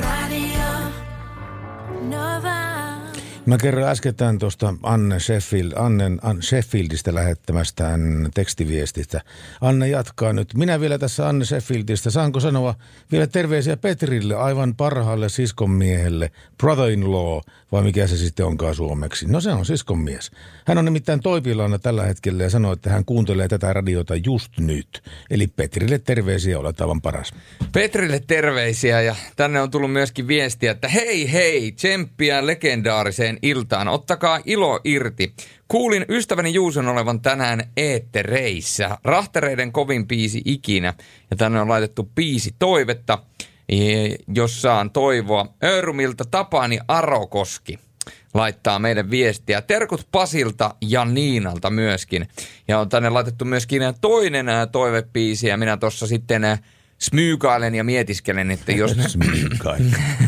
[0.00, 0.68] Radio
[2.00, 2.87] Nova.
[3.48, 9.20] Mä kerron äskettäin tuosta Anne, Sheffield, Annen, Anne Sheffieldistä lähettämästään tekstiviestistä.
[9.60, 10.54] Anne jatkaa nyt.
[10.54, 12.10] Minä vielä tässä Anne Sheffieldistä.
[12.10, 12.74] Saanko sanoa
[13.12, 17.40] vielä terveisiä Petrille, aivan parhaalle siskonmiehelle, brother-in-law,
[17.72, 19.26] vai mikä se sitten onkaan suomeksi?
[19.26, 20.30] No se on siskonmies.
[20.66, 25.02] Hän on nimittäin Toipilaana tällä hetkellä ja sanoo, että hän kuuntelee tätä radiota just nyt.
[25.30, 27.32] Eli Petrille terveisiä, olet aivan paras.
[27.72, 34.40] Petrille terveisiä ja tänne on tullut myöskin viestiä, että hei hei, tsemppiä legendaariseen iltaan, ottakaa
[34.44, 35.34] ilo irti.
[35.68, 40.94] Kuulin ystäväni Juuson olevan tänään eettereissä, rahtereiden kovin biisi ikinä
[41.30, 43.18] ja tänne on laitettu biisi toivetta,
[43.68, 47.78] eh, jos saan toivoa Öörumilta Tapani Arokoski
[48.34, 49.62] laittaa meidän viestiä.
[49.62, 52.28] Terkut Pasilta ja Niinalta myöskin.
[52.68, 56.58] Ja on tänne laitettu myöskin toinen ää, toivepiisi ja minä tuossa sitten ää,
[56.98, 58.96] smyykailen ja mietiskelen, että jos...
[59.06, 59.78] Smykai.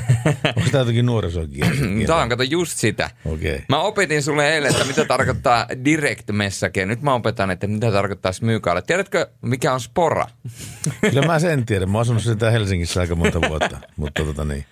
[0.57, 1.75] Onko tämä jotenkin nuorisokieltä?
[2.07, 3.11] Tämä on kato just sitä.
[3.25, 3.65] Okei.
[3.69, 6.87] Mä opetin sulle eilen, että mitä tarkoittaa direct message.
[6.87, 8.83] Nyt mä opetan, että mitä tarkoittaa smyykailla.
[8.83, 10.27] Tiedätkö, mikä on spora?
[11.01, 11.91] Kyllä mä sen tiedän.
[11.91, 13.79] Mä oon asunut sitä Helsingissä aika monta vuotta.
[13.97, 14.65] Mutta tota niin.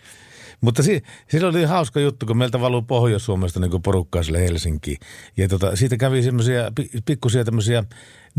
[0.61, 4.99] Mutta si- silloin oli hauska juttu, kun meiltä valuu Pohjois-Suomesta niin porukkaa sille Helsinkiin.
[5.37, 7.85] Ja tota, siitä kävi semmoisia pi- pikkusia tämmöisiä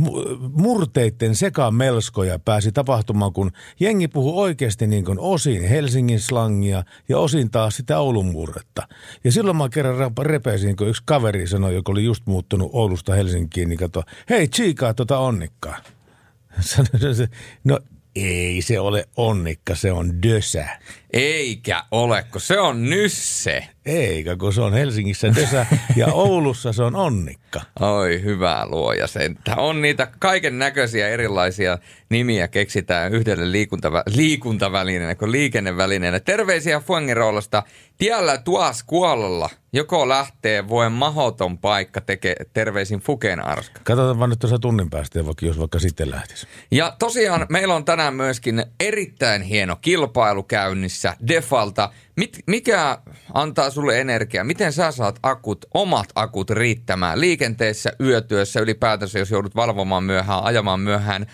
[0.01, 7.17] mu- murteitten sekamelskoja pääsi tapahtumaan, kun jengi puhui oikeasti niin kuin osin Helsingin slangia ja
[7.17, 8.87] osin taas sitä Oulun murretta.
[9.23, 13.13] Ja silloin mä kerran rep- repesin, kun yksi kaveri sanoi, joka oli just muuttunut Oulusta
[13.13, 15.77] Helsinkiin, niin katsoi, hei tsiikaa tota onnikkaa.
[16.59, 17.27] Sanoi se,
[17.63, 17.79] no
[18.15, 20.67] ei se ole onnikka, se on dösä.
[21.13, 23.67] Eikä ole, kun se on nysse.
[23.85, 27.61] Eikä, kun se on Helsingissä dösä ja Oulussa se on onnikka.
[27.79, 29.55] Oi, hyvää luoja senttä.
[29.55, 31.77] On niitä kaiken näköisiä erilaisia
[32.09, 36.19] nimiä keksitään yhdelle liikuntavä- liikuntavälineelle kuin liikennevälineelle.
[36.19, 37.63] Terveisiä Fuengiroolasta.
[37.97, 39.49] Tiellä tuas kuololla.
[39.73, 43.81] Joko lähtee, voi mahoton paikka tekee terveisin Fuken Arska.
[43.83, 46.47] Katsotaan vaan nyt tuossa tunnin päästä, jos vaikka sitten lähtisi.
[46.71, 51.91] Ja tosiaan meillä on tänään myöskin erittäin hieno kilpailu käynnissä Defalta.
[52.15, 52.97] Mit, mikä
[53.33, 54.43] antaa sulle energiaa?
[54.43, 60.79] Miten sä saat akut, omat akut riittämään liikenteessä, yötyössä, ylipäätänsä jos joudut valvomaan myöhään, ajamaan
[60.79, 61.25] myöhään?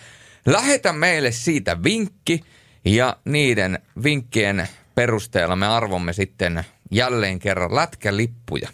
[0.46, 2.40] Lähetä meille siitä vinkki
[2.84, 8.68] ja niiden vinkkien perusteella me arvomme sitten jälleen kerran lätkälippuja.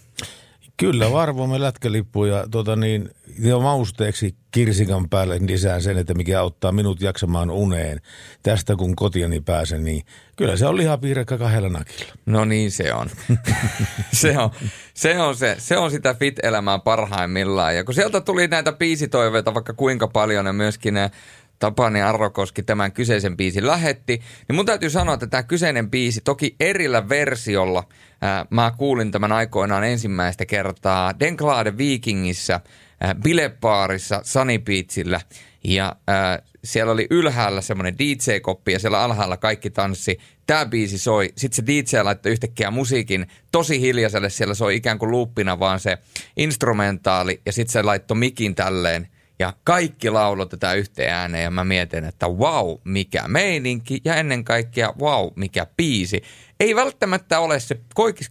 [0.82, 6.72] Kyllä, varvoimme lätkälippuja ja tota niin, jo mausteeksi kirsikan päälle lisään sen, että mikä auttaa
[6.72, 8.00] minut jaksamaan uneen.
[8.42, 10.04] Tästä kun kotiani pääsen, niin
[10.36, 12.12] kyllä se on lihapiirekka kahdella nakilla.
[12.26, 13.10] No niin se on.
[14.20, 14.50] se, on
[14.94, 17.76] se, on se, se on sitä fit-elämää parhaimmillaan.
[17.76, 21.10] Ja kun sieltä tuli näitä biisitoiveita vaikka kuinka paljon ja myöskin ne
[21.58, 26.56] Tapani Arrokoski tämän kyseisen biisin lähetti, niin mun täytyy sanoa, että tämä kyseinen biisi, toki
[26.60, 27.84] erillä versiolla,
[28.22, 32.60] ää, mä kuulin tämän aikoinaan ensimmäistä kertaa Denklade Vikingissä,
[33.00, 35.20] ää, bilepaarissa Sunny Beachillä,
[35.64, 40.18] ja ää, siellä oli ylhäällä semmoinen DJ-koppi ja siellä alhaalla kaikki tanssi.
[40.46, 45.10] Tämä biisi soi, sitten se DJ laittoi yhtäkkiä musiikin tosi hiljaiselle, siellä soi ikään kuin
[45.10, 45.98] luuppina vaan se
[46.36, 49.08] instrumentaali ja sitten se laittoi mikin tälleen
[49.42, 54.44] ja kaikki lauloi tätä yhteen ääneen ja mä mietin, että wow, mikä meininki ja ennen
[54.44, 56.22] kaikkea wow, mikä biisi.
[56.60, 57.80] Ei välttämättä ole se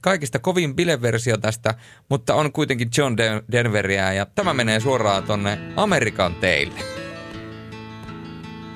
[0.01, 1.73] kaikista kovin bileversio tästä,
[2.09, 6.79] mutta on kuitenkin John Den- Denveria ja tämä menee suoraan tonne Amerikan teille.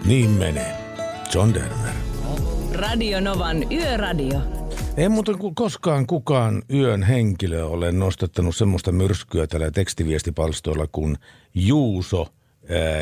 [0.05, 0.75] Niin menee.
[1.33, 1.95] John Denver.
[2.73, 4.64] Radio Novan Yöradio.
[4.97, 11.17] Ei muuten koskaan kukaan yön henkilö ole nostattanut semmoista myrskyä tällä tekstiviestipalstoilla kuin
[11.55, 12.27] Juuso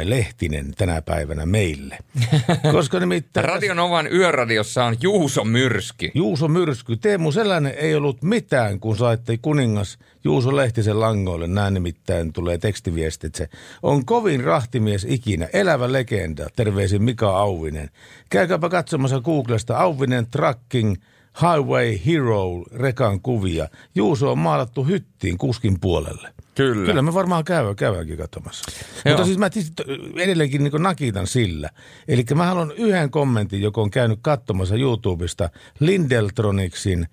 [0.04, 1.98] Lehtinen tänä päivänä meille.
[2.72, 3.46] Koska nimittäin...
[3.46, 6.12] Radio Novan yöradiossa on Juuso Myrsky.
[6.14, 6.98] Juuso Myrsky.
[6.98, 11.48] Teemu sellainen ei ollut mitään, kun saitte kuningas Juuso Lehtisen langoille.
[11.48, 13.36] Näin nimittäin tulee tekstiviestit.
[13.36, 13.50] Se
[13.84, 15.48] on kovin rahtimies ikinä.
[15.54, 16.48] Elävä legenda.
[16.56, 17.90] Terveisin Mika Auvinen.
[18.30, 20.96] Käykääpä katsomassa Googlesta Auvinen Trucking
[21.42, 23.68] Highway Hero rekan kuvia.
[23.96, 26.34] Juuso on maalattu hyttiin kuskin puolelle.
[26.56, 26.86] Kyllä.
[26.86, 28.72] Kyllä me varmaan käy, käydäänkin katsomassa.
[29.06, 29.14] Joo.
[29.14, 29.84] Mutta siis mä tietysti
[30.18, 31.70] edelleenkin niin nakitan sillä.
[32.08, 37.08] Eli mä haluan yhden kommentin, joka on käynyt katsomassa YouTubesta Lindeltronicsin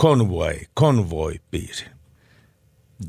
[0.00, 1.88] Convoy, Convoy-biisin.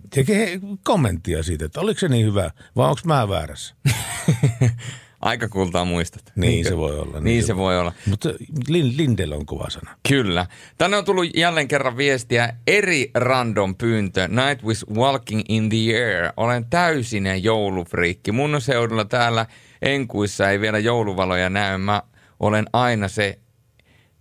[0.09, 3.75] Tekee kommenttia siitä, että oliko se niin hyvä vai onko mä väärässä.
[5.23, 6.23] Aika kultaa muistat.
[6.35, 6.69] Niin Niinkö?
[6.69, 7.19] se voi olla.
[7.19, 7.93] Niin se voi olla.
[8.09, 8.29] Mutta
[8.67, 9.95] Lin, Lindel on kova sana.
[10.09, 10.45] Kyllä.
[10.77, 14.27] Tänne on tullut jälleen kerran viestiä eri random pyyntö.
[14.27, 16.33] Night was walking in the air.
[16.37, 18.31] Olen täysinen joulufriikki.
[18.31, 19.45] Mun seudulla täällä
[19.81, 21.77] Enkuissa ei vielä jouluvaloja näy.
[21.77, 22.01] Mä
[22.39, 23.39] olen aina se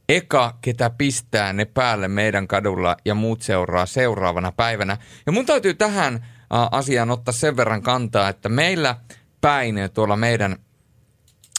[0.08, 4.96] eka, ketä pistää ne päälle meidän kadulla ja muut seuraa seuraavana päivänä.
[5.26, 8.96] Ja mun täytyy tähän asiaan ottaa sen verran kantaa, että meillä
[9.40, 10.56] päin tuolla meidän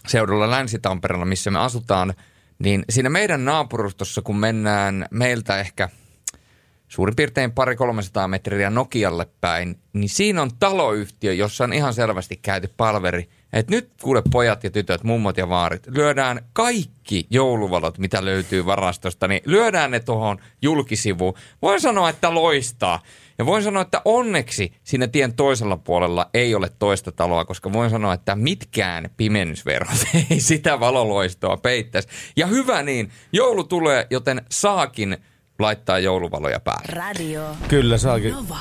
[0.08, 2.14] seudulla Länsi-Tampereella, missä me asutaan,
[2.60, 5.90] niin siinä meidän naapurustossa, kun mennään meiltä ehkä
[6.88, 12.40] suurin piirtein pari 300 metriä Nokialle päin, niin siinä on taloyhtiö, jossa on ihan selvästi
[12.42, 18.26] käyty palveri, että nyt kuule pojat ja tytöt, mummot ja vaarit, lyödään kaikki jouluvalot, mitä
[18.26, 21.34] löytyy varastosta, niin lyödään ne tuohon julkisivuun.
[21.62, 23.00] Voin sanoa, että loistaa.
[23.38, 27.90] Ja voin sanoa, että onneksi siinä tien toisella puolella ei ole toista taloa, koska voin
[27.90, 29.98] sanoa, että mitkään pimennysverhot
[30.30, 32.08] ei sitä valoloistoa peittäisi.
[32.36, 35.18] Ja hyvä niin, joulu tulee, joten saakin
[35.60, 36.94] laittaa jouluvaloja päälle.
[36.94, 38.34] Radio Kyllä saakin.
[38.34, 38.60] Nova.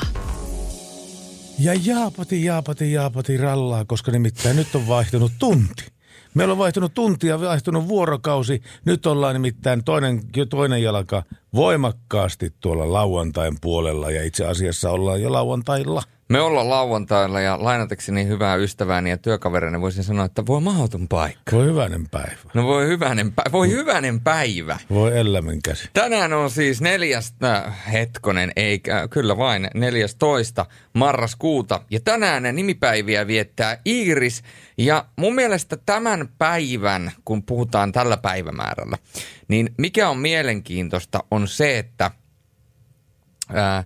[1.59, 5.87] Ja jaapati, jaapati, jaapati rallaa, koska nimittäin nyt on vaihtunut tunti.
[6.35, 8.63] Meillä on vaihtunut tunti ja vaihtunut vuorokausi.
[8.85, 11.23] Nyt ollaan nimittäin toinen, toinen jalka
[11.55, 16.03] voimakkaasti tuolla lauantain puolella ja itse asiassa ollaan jo lauantailla.
[16.29, 21.57] Me ollaan lauantailla ja lainatekseni hyvää ystävääni ja työkaverini voisin sanoa, että voi mahdoton paikka.
[21.57, 22.37] Voi hyvänen päivä.
[22.55, 24.79] No voi hyvänen, pä- voi hyvänen päivä.
[24.91, 25.89] Voi elämän käsi.
[25.93, 30.67] Tänään on siis neljäs, äh, hetkonen, eikä, kyllä vain 14.
[30.93, 31.81] marraskuuta.
[31.91, 34.43] Ja tänään nimipäiviä viettää Iiris.
[34.79, 38.99] Ja mun mielestä tämän päivän, kun puhutaan tällä päivämäärällä,
[39.49, 42.11] niin mikä on mielenkiintoista on se, että
[43.53, 43.85] ää,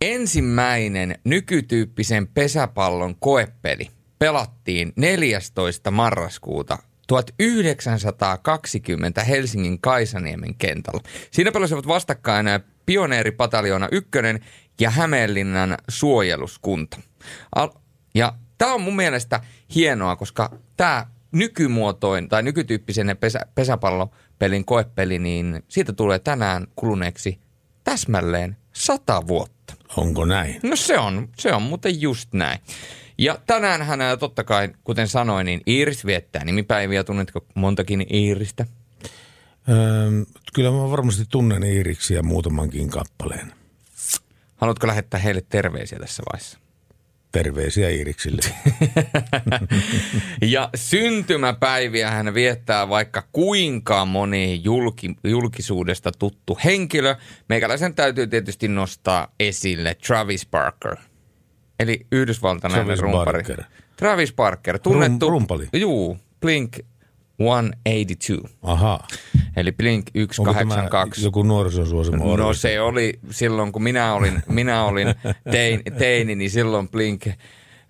[0.00, 5.90] ensimmäinen nykytyyppisen pesäpallon koepeli pelattiin 14.
[5.90, 11.00] marraskuuta 1920 Helsingin Kaisaniemen kentällä.
[11.30, 12.46] Siinä pelasivat vastakkain
[12.86, 14.40] pioneeripataljoona ykkönen
[14.80, 17.00] ja Hämeenlinnan suojeluskunta.
[17.54, 17.70] Al-
[18.14, 19.40] ja tämä on mun mielestä
[19.74, 27.38] hienoa, koska tämä nykymuotoin tai nykytyyppisen pesä, pesäpallopelin koepeli, niin siitä tulee tänään kuluneeksi
[27.84, 29.74] täsmälleen sata vuotta.
[29.96, 30.60] Onko näin?
[30.62, 32.58] No se on, se on muuten just näin.
[33.18, 37.04] Ja tänään hän totta kai, kuten sanoin, niin Iiris viettää nimipäiviä.
[37.04, 38.66] Tunnetko montakin Iiristä?
[39.68, 39.76] Öö,
[40.54, 43.52] kyllä mä varmasti tunnen Iiriksiä muutamankin kappaleen.
[44.56, 46.58] Haluatko lähettää heille terveisiä tässä vaiheessa?
[47.32, 48.42] Terveisiä Iiriksille.
[50.42, 57.14] Ja syntymäpäiviä hän viettää vaikka kuinka moni julki, julkisuudesta tuttu henkilö.
[57.48, 60.96] Meikäläisen täytyy tietysti nostaa esille Travis Barker.
[61.80, 63.32] Eli yhdysvaltalainen Travis rumpari.
[63.38, 63.64] Barker.
[63.96, 65.26] Travis Barker, tunnettu.
[65.26, 65.68] Rum- rumpali?
[65.72, 66.76] Juu, Blink
[67.38, 68.56] 182.
[68.62, 69.06] Aha.
[69.56, 70.06] Eli Blink
[70.38, 71.24] Onko tämä 182.
[71.24, 72.36] joku nuorisosuosimo?
[72.36, 75.08] No se oli silloin, kun minä olin, minä olin
[75.50, 77.26] tein, teini, niin silloin Blink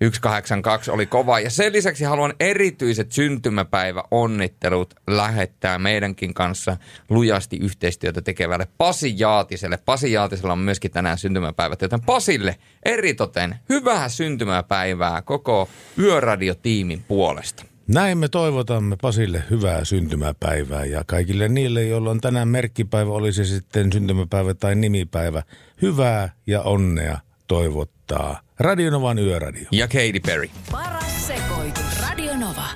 [0.00, 1.40] 182 oli kova.
[1.40, 6.76] Ja sen lisäksi haluan erityiset syntymäpäiväonnittelut lähettää meidänkin kanssa
[7.10, 9.76] lujasti yhteistyötä tekevälle Pasi Jaatiselle.
[9.76, 15.68] Pasi Jaatisella on myöskin tänään syntymäpäivät, joten Pasille eritoten hyvää syntymäpäivää koko
[15.98, 17.64] Yöradiotiimin puolesta.
[17.88, 23.44] Näin me toivotamme Pasille hyvää syntymäpäivää ja kaikille niille, joilla on tänään merkkipäivä, oli se
[23.44, 25.42] sitten syntymäpäivä tai nimipäivä,
[25.82, 29.68] hyvää ja onnea toivottaa Radionovan yöradio.
[29.72, 30.50] Ja Katy Perry.
[30.72, 32.00] Paras sekoitus.
[32.08, 32.68] Radio Nova.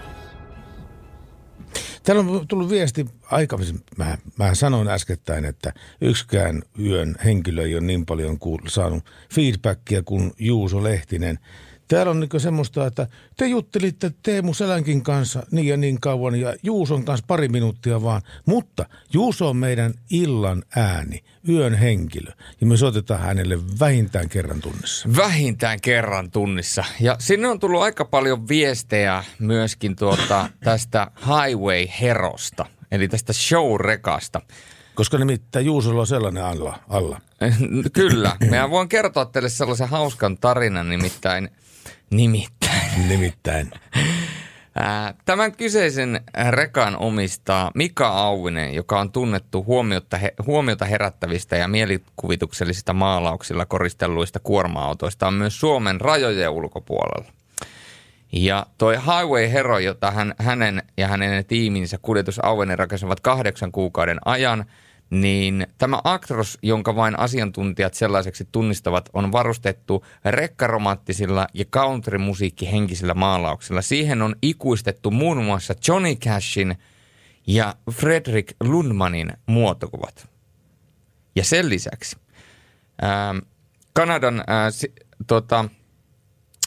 [2.03, 3.85] Täällä on tullut viesti aikaisemmin.
[3.97, 10.03] Mä, mä sanoin äskettäin, että yksikään yön henkilö ei ole niin paljon kuul- saanut feedbackia
[10.03, 11.39] kuin Juuso Lehtinen.
[11.93, 16.55] Täällä on niin semmoista, että te juttelitte Teemu Selänkin kanssa niin ja niin kauan ja
[16.63, 18.23] Juuson kanssa pari minuuttia vaan.
[18.47, 22.33] Mutta Juuso on meidän illan ääni, yön henkilö.
[22.61, 25.09] Ja me soitetaan hänelle vähintään kerran tunnissa.
[25.17, 26.85] Vähintään kerran tunnissa.
[27.01, 34.41] Ja sinne on tullut aika paljon viestejä myöskin tuota, tästä Highway Herosta, eli tästä show-rekasta.
[34.95, 36.79] Koska nimittäin Juusolla on sellainen alla.
[36.89, 37.21] alla.
[37.93, 38.37] Kyllä.
[38.51, 41.49] Mä voin kertoa teille sellaisen hauskan tarinan nimittäin.
[42.13, 43.09] Nimittäin.
[43.09, 43.71] Nimittäin.
[45.25, 46.21] Tämän kyseisen
[46.51, 55.27] rekan omistaa Mika Auvinen, joka on tunnettu huomiota, huomiota herättävistä ja mielikuvituksellisista maalauksilla koristelluista kuorma-autoista
[55.27, 57.33] on myös Suomen rajojen ulkopuolella.
[58.33, 64.19] Ja toi Highway Hero, jota hän, hänen ja hänen tiiminsä kuljetus Auvinen rakensivat kahdeksan kuukauden
[64.25, 64.65] ajan,
[65.13, 73.83] niin tämä Actros, jonka vain asiantuntijat sellaiseksi tunnistavat, on varustettu rekkaromanttisilla ja countrymusiikkihenkisillä maalauksilla.
[73.83, 76.77] Siihen on ikuistettu muun muassa Johnny Cashin
[77.47, 80.29] ja Fredrik Lundmanin muotokuvat.
[81.37, 82.17] Ja sen lisäksi
[83.03, 83.35] ää,
[83.93, 84.93] Kanadan, ää, si,
[85.27, 85.65] tota,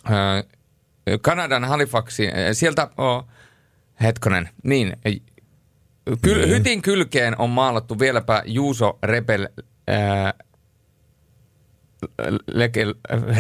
[0.04, 0.44] ää,
[1.22, 3.28] Kanadan Halifaxin, ää, sieltä, oh,
[4.02, 4.98] hetkonen, niin,
[6.22, 6.50] Kyl, Niin.
[6.50, 9.48] hytin kylkeen on maalattu vieläpä Juuso Rebel,
[9.88, 10.34] ää,
[12.48, 12.86] Leke,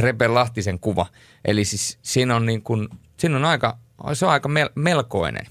[0.01, 1.05] Rebel Lahtisen kuva.
[1.45, 3.77] Eli siis siinä on, niin kuin, siinä on aika,
[4.13, 5.45] se on aika mel, melkoinen.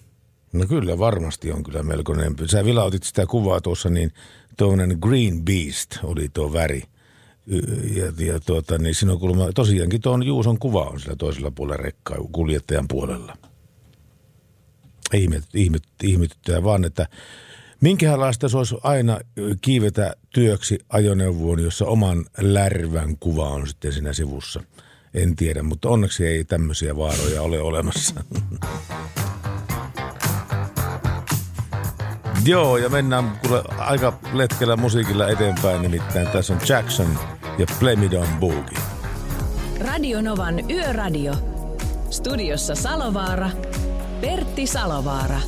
[0.52, 2.34] No kyllä, varmasti on kyllä melkoinen.
[2.46, 4.12] Sä vilautit sitä kuvaa tuossa, niin
[4.56, 6.82] tuollainen Green Beast oli tuo väri.
[7.96, 11.76] Ja, ja tuota, niin siinä on kuulemma, tosiaankin tuon Juuson kuva on sillä toisella puolella
[11.82, 13.36] rekkaa, kuljettajan puolella.
[15.14, 17.06] Ihmet, ihmet, ihmetyttää vaan, että
[17.80, 19.20] minkälaista se olisi aina
[19.60, 24.62] kiivetä työksi ajoneuvoon, jossa oman lärvän kuva on sitten siinä sivussa.
[25.14, 28.14] En tiedä, mutta onneksi ei tämmöisiä vaaroja ole olemassa.
[32.46, 37.18] Joo, ja mennään kuule aika letkellä musiikilla eteenpäin, nimittäin tässä on Jackson
[37.58, 38.78] ja Plemidon Boogie.
[39.80, 41.34] Radio Novan Yöradio.
[42.10, 43.50] Studiossa Salovaara.
[44.24, 45.40] Pertti Salovaara.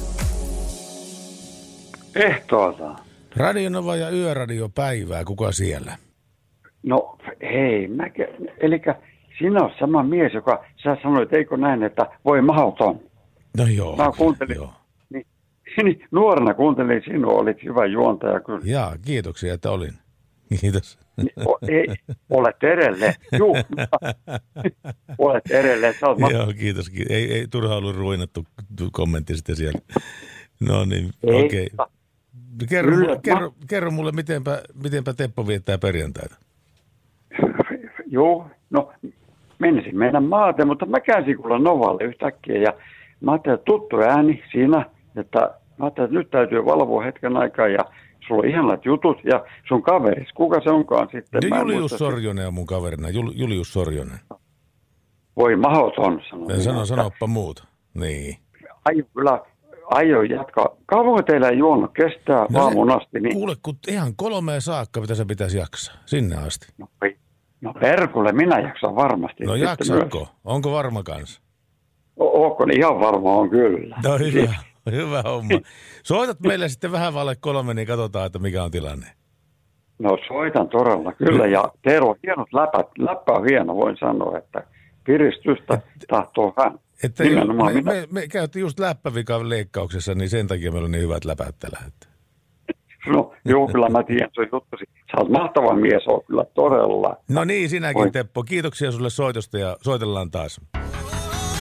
[2.14, 2.96] Ehtoota.
[3.36, 5.96] Radio Nova ja Yöradio päivää, kuka siellä?
[6.82, 8.04] No hei, mä,
[8.60, 8.82] eli
[9.38, 13.00] sinä olet sama mies, joka sä sanoit, eikö näin, että voi mahdoton.
[13.56, 13.96] No joo.
[13.96, 14.72] Mä kuuntelin, Joo.
[15.10, 15.26] niin,
[15.84, 18.60] niin, nuorena kuuntelin sinua, olit hyvä juontaja kyllä.
[18.64, 19.92] Jaa, kiitoksia, että olin.
[20.60, 20.98] Kiitos.
[21.16, 21.86] Niin, o, ei,
[22.30, 23.56] olet edelleen, juu,
[25.18, 25.94] olet edelleen.
[26.18, 26.90] Ma- Joo, kiitos.
[26.90, 28.46] ki- Ei, ei turha ollut ruinattu
[28.78, 29.80] tu- kommentti sitten siellä.
[30.60, 31.70] No niin, Ei, okei.
[31.74, 31.86] Okay.
[32.68, 36.36] Kerro, Kyllä, mulle, mä- kerro, kerro mulle, mitenpä, mitenpä Teppo viettää perjantaita.
[38.06, 38.92] Joo, no
[39.58, 42.72] menisin meidän maate, mutta mä käänsin kuulla Novalle yhtäkkiä ja
[43.20, 45.38] mä ajattelin, että tuttu ääni siinä, että
[45.78, 47.84] mä ajattelin, että nyt täytyy valvoa hetken aikaa ja
[48.28, 51.44] sulla on ihanat jutut ja sun kaveris, kuka se onkaan sitten?
[51.44, 54.18] En Julius Sorjonen on mun kaverina, Jul, Julius Sorjonen.
[55.36, 56.46] Voi mahoton, sanoi.
[56.46, 57.64] Ja minä, sano, sanoppa muuta.
[57.94, 58.36] Niin.
[58.84, 59.40] Aio kyllä,
[59.90, 60.68] aio jatkaa.
[60.86, 65.14] Kauan teillä ei juonut kestää no, aamun asti, niin Kuule, kun ihan kolmeen saakka, mitä
[65.14, 66.66] sä pitäisi jaksaa, sinne asti.
[66.78, 66.88] no,
[67.60, 69.44] no perkulle, minä jaksan varmasti.
[69.44, 70.18] No Sitten jaksatko?
[70.18, 70.28] myös.
[70.44, 71.40] Onko varma kanssa?
[72.16, 73.96] O- Ootko, niin ihan varma on kyllä.
[74.04, 74.54] No hyvä,
[74.98, 75.60] hyvä homma.
[76.02, 79.06] Soitat meille sitten vähän vaille kolme, niin katsotaan, että mikä on tilanne.
[79.98, 81.46] No soitan todella, kyllä.
[81.46, 82.86] Ja Tero, hienot läpät.
[82.98, 84.62] Läppä on hieno, voin sanoa, että
[85.04, 86.78] piristystä tahtoo hän.
[87.04, 87.92] Että Nimenomaan me, minä.
[87.92, 91.78] me, me, käytiin just läppävikan leikkauksessa, niin sen takia meillä on niin hyvät läpät tällä
[91.84, 92.16] hetkellä.
[93.06, 94.84] No joo, kyllä mä tiedän, se on juttusi.
[94.94, 97.16] Sä oot mahtava mies, on kyllä todella.
[97.28, 98.10] No niin, sinäkin Oi.
[98.10, 98.42] Teppo.
[98.42, 100.60] Kiitoksia sulle soitosta ja soitellaan taas.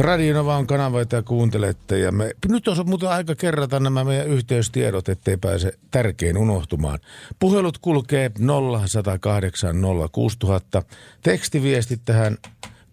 [0.00, 1.98] Radionova on kanava, jota kuuntelette.
[1.98, 6.98] Ja me, nyt on muuten aika kerrata nämä meidän yhteystiedot, ettei pääse tärkein unohtumaan.
[7.38, 9.76] Puhelut kulkee 0108
[10.12, 10.82] 06000.
[11.22, 12.36] Tekstiviestit tähän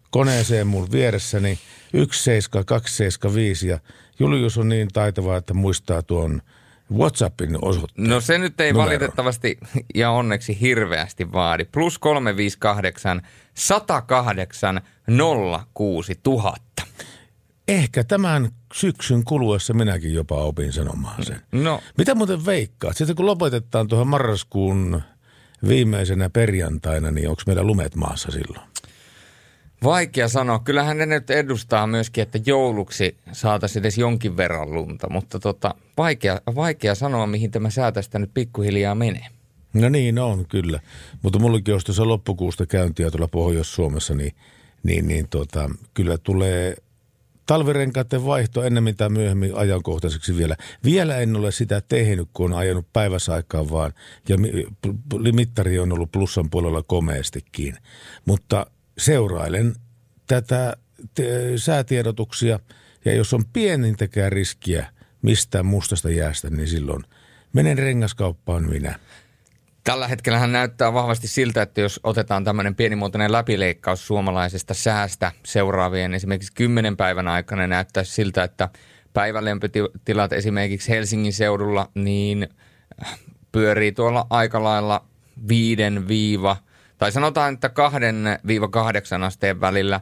[0.09, 1.59] koneeseen mun vieressäni
[1.93, 3.79] 17275 ja
[4.19, 6.41] Julius on niin taitava, että muistaa tuon
[6.97, 8.09] WhatsAppin osoitteen.
[8.09, 8.85] No se nyt ei Numero.
[8.89, 9.57] valitettavasti
[9.95, 11.65] ja onneksi hirveästi vaadi.
[11.65, 13.21] Plus 358
[13.53, 14.81] 108
[15.73, 16.83] 06000.
[17.67, 21.41] Ehkä tämän syksyn kuluessa minäkin jopa opin sanomaan sen.
[21.51, 22.97] No, Mitä muuten veikkaat?
[22.97, 25.01] Sitten kun lopetetaan tuohon marraskuun
[25.67, 28.67] viimeisenä perjantaina, niin onko meillä lumet maassa silloin?
[29.83, 30.59] Vaikea sanoa.
[30.59, 36.41] Kyllähän ne nyt edustaa myöskin, että jouluksi saataisiin edes jonkin verran lunta, mutta tota, vaikea,
[36.55, 39.25] vaikea sanoa, mihin tämä sää tästä nyt pikkuhiljaa menee.
[39.73, 40.79] No niin on, kyllä.
[41.21, 44.35] Mutta mullakin olisi tuossa loppukuusta käyntiä tuolla Pohjois-Suomessa, niin,
[44.83, 46.75] niin, niin tota, kyllä tulee
[47.45, 50.55] talvirenkaiden vaihto ennemmin tai myöhemmin ajankohtaiseksi vielä.
[50.83, 53.93] Vielä en ole sitä tehnyt, kun on ajanut päiväsaikaan vaan,
[54.29, 54.37] ja
[55.33, 57.77] mittari on ollut plussan puolella komeastikin.
[58.25, 58.65] Mutta
[58.97, 59.75] seurailen
[60.27, 60.77] tätä
[61.55, 62.59] säätiedotuksia,
[63.05, 64.87] ja jos on pienintäkään riskiä
[65.21, 67.03] mistään mustasta jäästä, niin silloin
[67.53, 68.99] menen rengaskauppaan minä.
[69.83, 76.53] Tällä hetkellä näyttää vahvasti siltä, että jos otetaan tämmöinen pienimuotoinen läpileikkaus suomalaisesta säästä seuraavien esimerkiksi
[76.53, 78.69] kymmenen päivän aikana, näyttää siltä, että
[79.13, 82.47] päivälämpötilat esimerkiksi Helsingin seudulla niin
[83.05, 83.19] äh,
[83.51, 85.05] pyörii tuolla aika lailla
[86.07, 86.57] viiva
[87.03, 87.69] tai sanotaan, että
[89.19, 90.01] 2-8 asteen välillä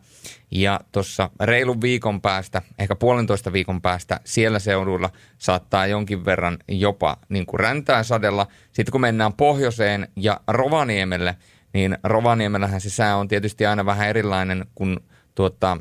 [0.51, 7.17] ja tuossa reilun viikon päästä, ehkä puolentoista viikon päästä siellä seudulla saattaa jonkin verran jopa
[7.29, 8.47] niin kuin räntää sadella.
[8.71, 11.35] Sitten kun mennään pohjoiseen ja Rovaniemelle,
[11.73, 14.99] niin Rovaniemellähän se sää on tietysti aina vähän erilainen kuin
[15.35, 15.77] tuota,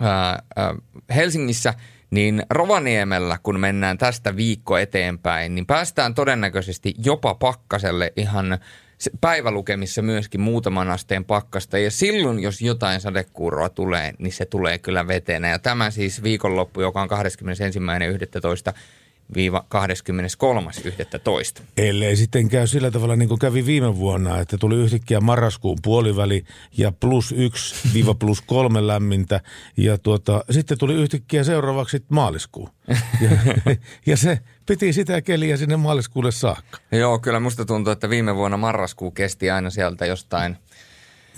[0.00, 0.74] ää, ää,
[1.14, 1.74] Helsingissä,
[2.10, 8.58] niin Rovaniemellä, kun mennään tästä viikko eteenpäin, niin päästään todennäköisesti jopa pakkaselle ihan
[9.20, 11.78] päivälukemissa myöskin muutaman asteen pakkasta.
[11.78, 15.48] Ja silloin, jos jotain sadekuuroa tulee, niin se tulee kyllä vetenä.
[15.48, 17.08] Ja tämä siis viikonloppu, joka on
[18.70, 18.78] 21.11.
[21.58, 21.62] 23.11.
[21.76, 26.44] Ellei sitten käy sillä tavalla niin kuin kävi viime vuonna, että tuli yhtäkkiä marraskuun puoliväli
[26.78, 29.40] ja plus yksi viiva plus kolme lämmintä
[29.76, 32.68] ja tuota, sitten tuli yhtäkkiä seuraavaksi maaliskuu.
[33.20, 33.30] Ja,
[34.06, 36.78] ja se piti sitä keliä sinne maaliskuulle saakka.
[36.92, 40.56] Joo, kyllä musta tuntuu, että viime vuonna marraskuu kesti aina sieltä jostain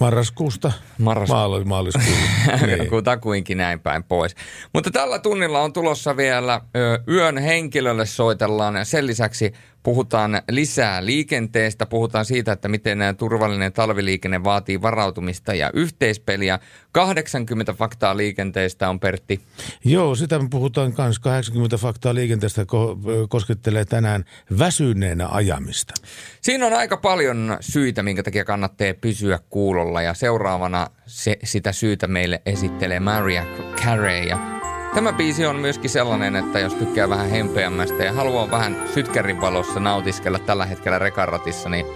[0.01, 2.19] Marraskuusta Marras- maal- maaliskuulle.
[2.67, 2.79] niin.
[2.79, 2.91] Niin.
[2.91, 4.35] kutakuinkin näin päin pois.
[4.73, 8.87] Mutta tällä tunnilla on tulossa vielä ö, yön henkilölle soitellaan.
[8.87, 9.53] Sen lisäksi
[9.85, 16.59] puhutaan lisää liikenteestä, puhutaan siitä, että miten turvallinen talviliikenne vaatii varautumista ja yhteispeliä.
[16.93, 19.41] 80 faktaa liikenteestä on Pertti.
[19.85, 21.23] Joo, sitä me puhutaan kanssa.
[21.23, 24.25] 80 faktaa liikenteestä ko- koskettelee tänään
[24.59, 25.95] väsyneenä ajamista.
[26.41, 32.07] Siinä on aika paljon syitä, minkä takia kannattaa pysyä kuulolla ja seuraavana se, sitä syytä
[32.07, 34.23] meille esittelee Maria Carey.
[34.23, 34.64] Ja
[34.95, 39.81] tämä biisi on myöskin sellainen, että jos tykkää vähän hempeämmästä ja haluaa vähän sytkärin valossa
[39.81, 41.87] nautiskella tällä hetkellä rekaratissa, niin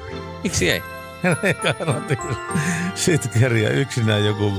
[0.43, 0.83] miksi ei?
[2.95, 4.53] Sytkäriä yksinään joku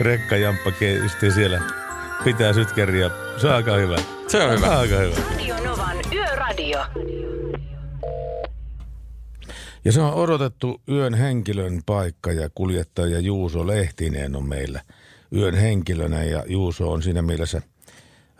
[0.00, 1.60] rekkajamppa kesti siellä
[2.24, 3.10] pitää sytkäriä.
[3.36, 3.96] Se on aika hyvä.
[4.28, 4.78] Se on hyvä.
[4.78, 5.16] Aika hyvä.
[5.30, 6.84] Radio Novan Yöradio.
[9.84, 14.80] Ja se on odotettu yön henkilön paikka ja kuljettaja Juuso Lehtinen on meillä
[15.32, 17.62] yön henkilönä ja Juuso on siinä mielessä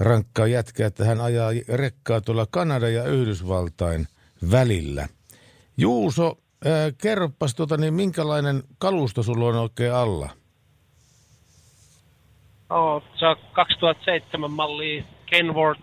[0.00, 4.06] rankkaa jätkä, että hän ajaa rekkaa tuolla Kanadan ja Yhdysvaltain
[4.50, 5.08] välillä.
[5.76, 10.28] Juuso, ää, kerropas tuota, niin minkälainen kalusto sulla on oikein alla?
[12.70, 15.82] No, se on 2007 malli Kenworth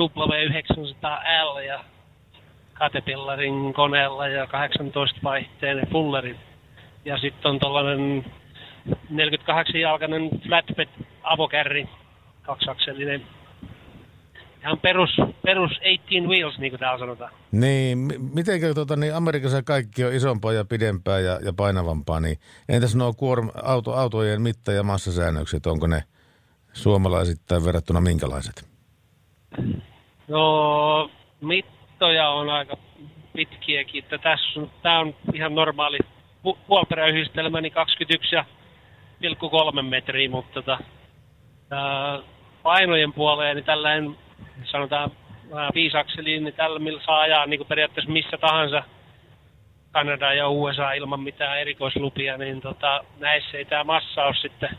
[0.00, 1.84] W900L ja
[2.74, 6.36] Caterpillarin koneella ja 18 vaihteinen fulleri.
[7.04, 8.24] Ja sitten on tällainen
[8.88, 10.88] 48-jalkainen flatbed
[11.22, 11.88] avokärri,
[12.42, 13.26] kaksiakselinen.
[14.68, 17.32] Ihan perus, perus 18 wheels, niin kuin täällä sanotaan.
[17.52, 17.98] Niin,
[18.34, 22.38] miten tota, niin Amerikassa kaikki on isompaa ja pidempää ja, ja painavampaa, niin
[22.68, 26.02] entäs nuo kuorma, auto, autojen mitta- ja massasäännökset, onko ne
[26.72, 28.68] suomalaisittain verrattuna minkälaiset?
[30.28, 31.10] No,
[31.40, 32.76] mittoja on aika
[33.32, 34.04] pitkiäkin.
[34.04, 35.98] Että tässä on, tää on ihan normaali
[36.46, 38.44] pu- puoliperäyhdistelmä, niin 21 ja
[39.22, 40.78] 0,3 metriä, mutta tota,
[41.68, 42.18] tää
[42.62, 44.27] painojen puoleen, niin tällainen
[44.64, 45.10] sanotaan
[45.50, 48.82] vähän viisakseliin, niin tällä millä saa ajaa niin kuin periaatteessa missä tahansa
[49.92, 54.70] Kanada ja USA ilman mitään erikoislupia, niin tota, näissä ei tämä massa ole sitten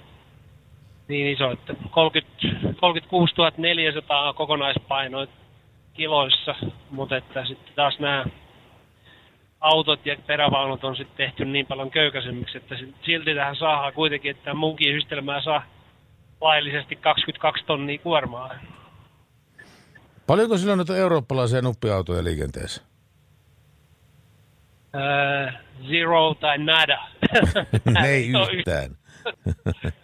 [1.08, 2.38] niin iso, että 30,
[2.80, 5.28] 36 400 kokonaispaino
[5.94, 6.56] kiloissa,
[6.90, 8.26] mutta että sitten taas nämä
[9.62, 12.76] autot ja perävaunut on sitten tehty niin paljon köykäisemmiksi, että
[13.06, 15.64] silti tähän saadaan kuitenkin, että munkin yhdistelmää saa
[16.42, 18.50] laillisesti 22 tonnia kuormaa.
[20.30, 22.82] Paljonko silloin noita eurooppalaisia nuppiautoja liikenteessä?
[24.96, 25.52] Öö,
[25.88, 27.08] zero tai nada.
[28.08, 28.98] Ei yhtään.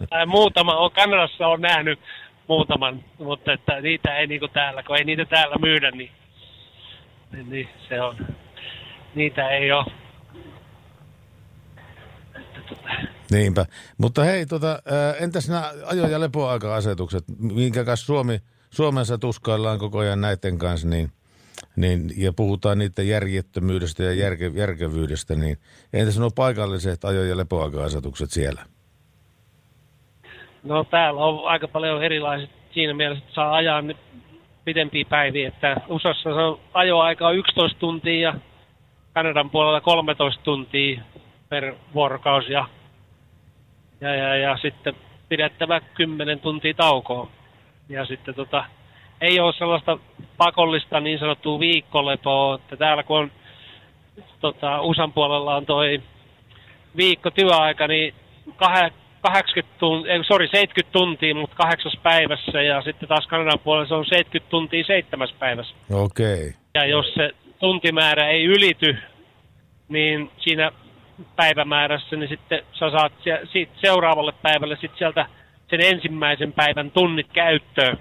[0.10, 2.00] tai muutama, on Kanadassa on nähnyt
[2.48, 6.12] muutaman, mutta että niitä ei niinku täällä, kun ei niitä täällä myydä, niin,
[7.32, 8.28] niin, niin se on,
[9.16, 9.86] niitä ei ole.
[12.70, 12.90] Tota,
[13.32, 13.66] Niinpä.
[13.98, 18.40] Mutta hei, tota, ää, entäs nämä ajo- ja lepoaika-asetukset, minkä kanssa Suomi,
[18.70, 21.12] Suomessa tuskaillaan koko ajan näiden kanssa, niin,
[21.76, 25.58] niin, ja puhutaan niiden järjettömyydestä ja järke, järkevyydestä, niin
[25.94, 28.62] entäs nuo paikalliset ajo- ja lepoaika-asetukset siellä?
[30.64, 33.98] No täällä on aika paljon erilaiset siinä mielessä, että saa ajaa nyt
[34.66, 35.48] pitempiä päiviä.
[35.48, 38.36] Että USAssa se on ajoaika on 11 tuntia ja
[39.14, 41.02] Kanadan puolella 13 tuntia
[41.50, 42.68] per vuorokausi ja,
[44.02, 44.96] ja, ja, ja sitten
[45.30, 47.32] pidettävä 10 tuntia taukoa.
[47.90, 48.66] Ja sitten tota,
[49.22, 49.98] ei ole sellaista
[50.38, 53.32] pakollista niin sanottua viikkolepoa, että täällä kun on
[54.40, 56.02] tota, USAn puolella on toi
[56.98, 58.14] viikko työaika, niin
[58.50, 63.88] kah- 80 tuntia, ei, sorry, 70 tuntia, mutta kahdeksas päivässä ja sitten taas Kanadan puolella
[63.88, 65.76] se on 70 tuntia seitsemäs päivässä.
[65.94, 66.54] Okei.
[66.74, 68.98] Ja jos se tuntimäärä ei ylity,
[69.90, 70.72] niin siinä
[71.36, 75.26] päivämäärässä, niin sitten sä saat se, siitä seuraavalle päivälle sit sieltä
[75.70, 77.98] sen ensimmäisen päivän tunnit käyttöön.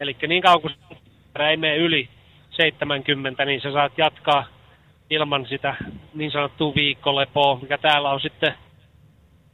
[0.00, 2.08] Eli niin kauan tuntimäärä ei mene yli
[2.50, 4.46] 70, niin sä saat jatkaa
[5.10, 5.76] ilman sitä
[6.14, 8.54] niin sanottua viikkolepoa, mikä täällä on sitten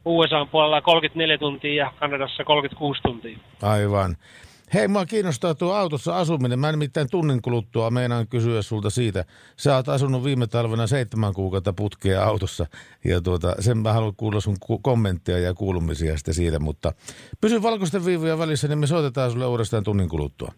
[0.05, 3.37] USA puolella 34 tuntia ja Kanadassa 36 tuntia.
[3.61, 4.15] Aivan.
[4.73, 6.59] Hei, mua kiinnostaa tuo autossa asuminen.
[6.59, 9.25] Mä nimittäin tunnin kuluttua meinaan kysyä sulta siitä.
[9.57, 12.65] Sä oot asunut viime talvena seitsemän kuukautta putkea autossa
[13.05, 16.93] ja tuota, sen mä haluan kuulla sun ku- kommentteja ja kuulumisia sitten siitä, mutta
[17.41, 20.51] pysy valkoisten viivojen välissä, niin me soitetaan sulle uudestaan tunnin kuluttua.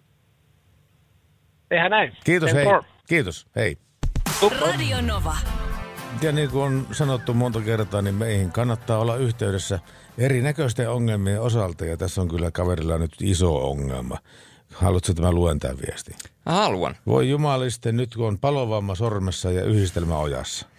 [1.70, 2.14] Tehdään näin.
[2.24, 2.66] Kiitos, hei.
[3.07, 3.78] Kiitos, hei.
[4.62, 5.36] Radio Nova.
[6.22, 9.80] Ja niin kuin on sanottu monta kertaa, niin meihin kannattaa olla yhteydessä
[10.20, 11.86] erinäköisten ongelmien osalta.
[11.86, 14.17] Ja tässä on kyllä kaverilla nyt iso ongelma.
[14.74, 16.15] Haluatko, että mä luen tämän viestin?
[16.45, 16.95] Haluan.
[17.05, 20.65] Voi jumaliste, nyt kun on palovamma sormessa ja yhdistelmä ojassa.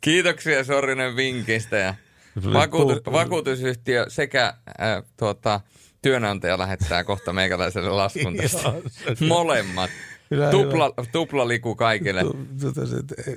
[0.00, 1.94] Kiitoksia Sorinen vinkistä ja
[2.52, 4.54] vakuutus, vakuutusyhtiö sekä äh,
[5.16, 5.60] tuota,
[6.02, 8.72] työnantaja lähettää kohta meikäläiselle laskun tästä.
[9.28, 9.90] Molemmat.
[10.30, 12.24] Hyvä, Tupla, tupla liku kaikille.
[12.60, 12.80] Tota
[13.26, 13.32] e,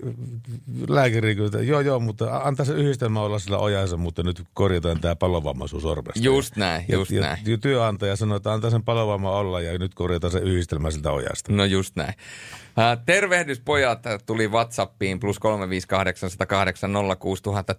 [0.88, 5.16] Lääkäri kyllä, joo joo, mutta antaa se yhdistelmä olla sillä ojassa, mutta nyt korjataan tämä
[5.16, 6.20] palovamma sun sormesta.
[6.24, 7.40] Just näin, ja, just ja, näin.
[7.46, 11.54] Ja työnantaja sanoi, että antaa sen palovamma olla ja nyt korjataan se yhdistelmä siltä ojasta.
[11.54, 12.14] No just näin.
[13.06, 15.42] Tervehdyspojat tuli Whatsappiin plus 358806000.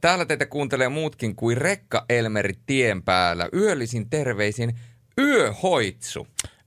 [0.00, 3.48] Täällä teitä kuuntelee muutkin kuin Rekka Elmeri tien päällä.
[3.54, 4.78] Yöllisin terveisin
[5.18, 6.26] Yöhoitsu.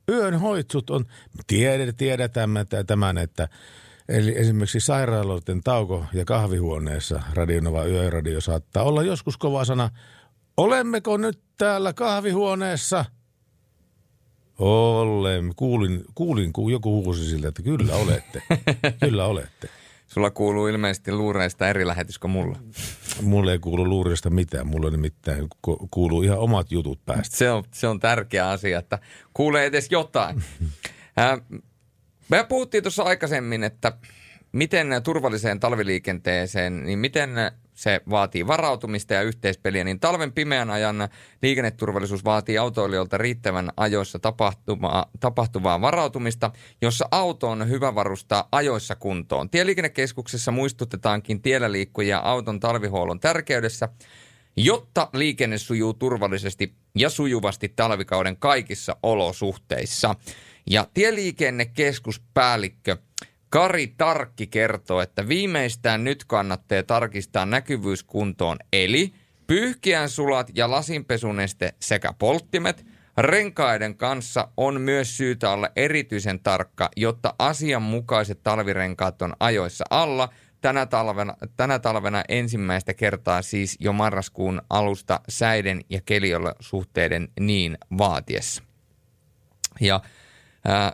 [0.09, 1.05] Yön hoitsut on,
[1.47, 2.49] tiedät, tiedetään
[2.87, 3.47] tämän, että
[4.09, 9.89] eli esimerkiksi sairaaloiden tauko- ja kahvihuoneessa Radionova Yöradio saattaa olla joskus kova sana.
[10.57, 13.05] Olemmeko nyt täällä kahvihuoneessa?
[14.59, 15.53] Olemme.
[15.55, 18.41] Kuulin, kuulin kun joku huusi siltä, että kyllä olette.
[18.99, 19.69] kyllä olette.
[20.15, 22.57] Sulla kuuluu ilmeisesti luureista eri lähetys kuin mulla.
[23.21, 24.67] Mulle ei kuulu luurista mitään.
[24.67, 27.37] Mulle nimittäin ku- kuuluu ihan omat jutut päästä.
[27.37, 28.99] Se on, se on tärkeä asia, että
[29.33, 30.43] kuulee edes jotain.
[32.29, 33.97] Me puhuttiin tuossa aikaisemmin, että
[34.51, 37.29] miten turvalliseen talviliikenteeseen, niin miten
[37.75, 41.09] se vaatii varautumista ja yhteispeliä, niin talven pimeän ajan
[41.41, 46.51] liikenneturvallisuus vaatii autoilijoilta riittävän ajoissa tapahtuvaa, tapahtuvaa varautumista,
[46.81, 49.49] jossa auto on hyvä varustaa ajoissa kuntoon.
[49.49, 53.89] Tieliikennekeskuksessa muistutetaankin tiellä liikkujia auton talvihuollon tärkeydessä,
[54.57, 60.15] jotta liikenne sujuu turvallisesti ja sujuvasti talvikauden kaikissa olosuhteissa.
[60.69, 62.97] Ja tieliikennekeskuspäällikkö
[63.49, 69.13] Kari Tarkki kertoo, että viimeistään nyt kannattaa tarkistaa näkyvyys kuntoon, eli
[69.47, 72.85] pyyhkiän sulat ja lasinpesuneste sekä polttimet.
[73.17, 80.29] Renkaiden kanssa on myös syytä olla erityisen tarkka, jotta asianmukaiset talvirenkaat on ajoissa alla.
[80.61, 88.63] Tänä talvena, tänä talvena ensimmäistä kertaa siis jo marraskuun alusta säiden ja keliolosuhteiden niin vaatiessa.
[89.81, 90.01] Ja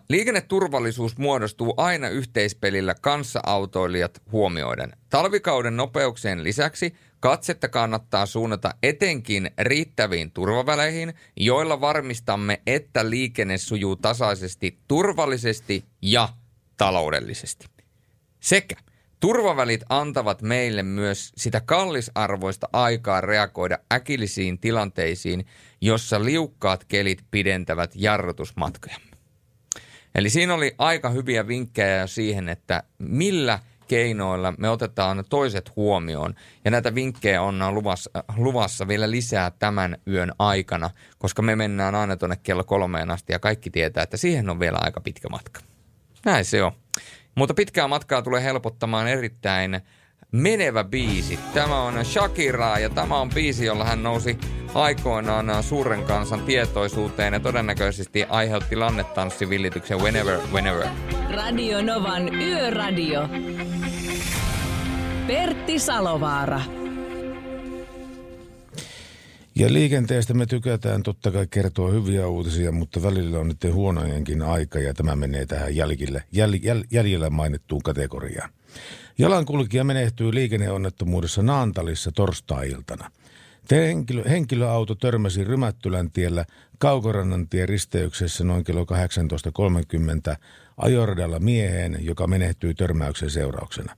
[0.10, 4.92] liikenneturvallisuus muodostuu aina yhteispelillä kanssaautoilijat huomioiden.
[5.10, 14.78] Talvikauden nopeuksien lisäksi katsetta kannattaa suunnata etenkin riittäviin turvaväleihin, joilla varmistamme, että liikenne sujuu tasaisesti,
[14.88, 16.30] turvallisesti ja
[16.78, 17.68] taloudellisesti.
[18.40, 18.76] Sekä
[19.20, 25.46] turvavälit antavat meille myös sitä kallisarvoista aikaa reagoida äkillisiin tilanteisiin,
[25.82, 29.11] jossa liukkaat kelit pidentävät jarrutusmatkojamme.
[30.16, 36.36] Eli siinä oli aika hyviä vinkkejä siihen, että millä keinoilla me otetaan toiset huomioon.
[36.66, 42.18] Ja näitä vinkkejä on luvassa, luvassa vielä lisää tämän yön aikana, koska me mennään aina
[42.18, 45.62] tuonne kello kolmeen asti ja kaikki tietää, että siihen on vielä aika pitkä matka.
[46.26, 46.72] Näin se on.
[47.36, 49.82] Mutta pitkää matkaa tulee helpottamaan erittäin
[50.32, 51.40] menevä biisi.
[51.54, 54.38] Tämä on Shakira ja tämä on biisi, jolla hän nousi
[54.74, 60.88] aikoinaan suuren kansan tietoisuuteen ja todennäköisesti aiheutti lannetanssivillityksen Whenever, Whenever.
[61.32, 63.30] Radio Novan Yöradio.
[65.28, 66.62] Pertti Salovaara.
[69.56, 74.80] Ja liikenteestä me tykätään totta kai kertoa hyviä uutisia, mutta välillä on nyt huonojenkin aika
[74.80, 78.50] ja tämä menee tähän jäljille, jäl, jäl, jäljellä mainittuun kategoriaan.
[79.18, 83.12] Jalankulkija menehtyy liikenneonnettomuudessa Naantalissa torstai-iltana.
[83.72, 86.46] Henkilö, henkilöauto törmäsi Rymättylän tiellä
[86.78, 88.84] Kaukorannan tie risteyksessä noin kello
[90.32, 90.36] 18.30
[90.78, 93.96] ajoradalla mieheen, joka menehtyi törmäyksen seurauksena.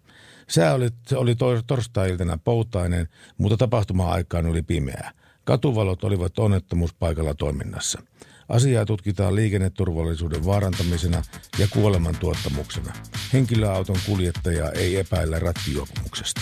[0.50, 1.36] Sää oli, oli
[1.68, 5.12] torstai-iltana poutainen, mutta tapahtuma-aikaan oli pimeää.
[5.44, 8.02] Katuvalot olivat onnettomuuspaikalla toiminnassa.
[8.50, 11.22] Asiaa tutkitaan liikenneturvallisuuden vaarantamisena
[11.60, 12.94] ja kuoleman tuottamuksena.
[13.34, 16.42] Henkilöauton kuljettajaa ei epäillä rattijuopumuksesta.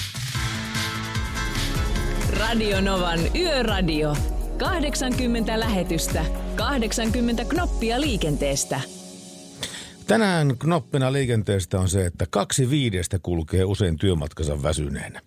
[2.39, 4.16] Radio Novan Yöradio.
[4.58, 6.26] 80 lähetystä,
[6.56, 8.82] 80 knoppia liikenteestä.
[10.08, 15.22] Tänään knoppina liikenteestä on se, että kaksi viidestä kulkee usein työmatkansa väsyneenä.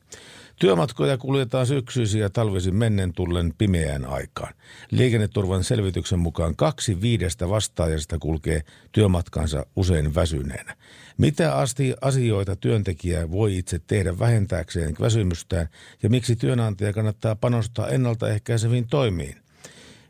[0.60, 4.54] Työmatkoja kuljetaan syksyisin ja talvisin mennen tullen pimeään aikaan.
[4.90, 10.76] Liikenneturvan selvityksen mukaan kaksi viidestä vastaajasta kulkee työmatkansa usein väsyneenä.
[11.18, 15.68] Mitä asti asioita työntekijä voi itse tehdä vähentääkseen väsymystään
[16.02, 19.43] ja miksi työnantaja kannattaa panostaa ennaltaehkäiseviin toimiin?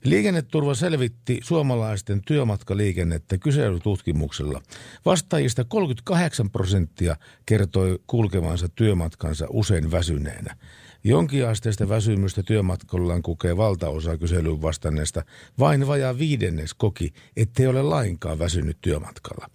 [0.04, 4.62] Liikenneturva selvitti suomalaisten työmatkaliikennettä kyselytutkimuksella.
[5.04, 10.56] Vastaajista 38 prosenttia kertoi kulkevansa työmatkansa usein väsyneenä.
[11.06, 15.22] Jonkinasteista väsymystä työmatkallaan kokee valtaosa kyselyyn vastanneesta.
[15.58, 19.50] Vain vajaa viidennes koki, ettei ole lainkaan väsynyt työmatkalla.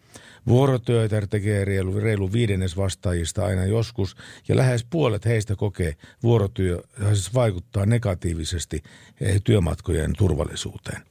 [0.47, 4.16] Vuorotyötä tekee reilu, reilu viidennes vastaajista aina joskus
[4.47, 6.82] ja lähes puolet heistä kokee vuorotyö
[7.14, 8.84] siis vaikuttaa negatiivisesti
[9.22, 11.09] eh, työmatkojen turvallisuuteen.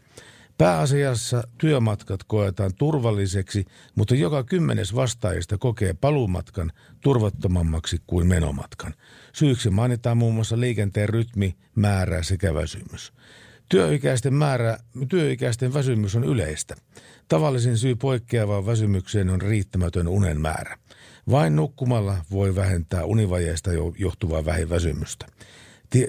[0.59, 8.95] Pääasiassa työmatkat koetaan turvalliseksi, mutta joka kymmenes vastaajista kokee paluumatkan turvattomammaksi kuin menomatkan.
[9.33, 13.13] Syyksi mainitaan muun muassa liikenteen rytmi, määrä sekä väsymys.
[13.69, 14.79] Työikäisten määrä,
[15.09, 16.75] työikäisten väsymys on yleistä.
[17.29, 20.79] Tavallisin syy poikkeavaan väsymykseen on riittämätön unen määrä.
[21.31, 25.27] Vain nukkumalla voi vähentää univajeesta johtuvaa vähiväsymystä.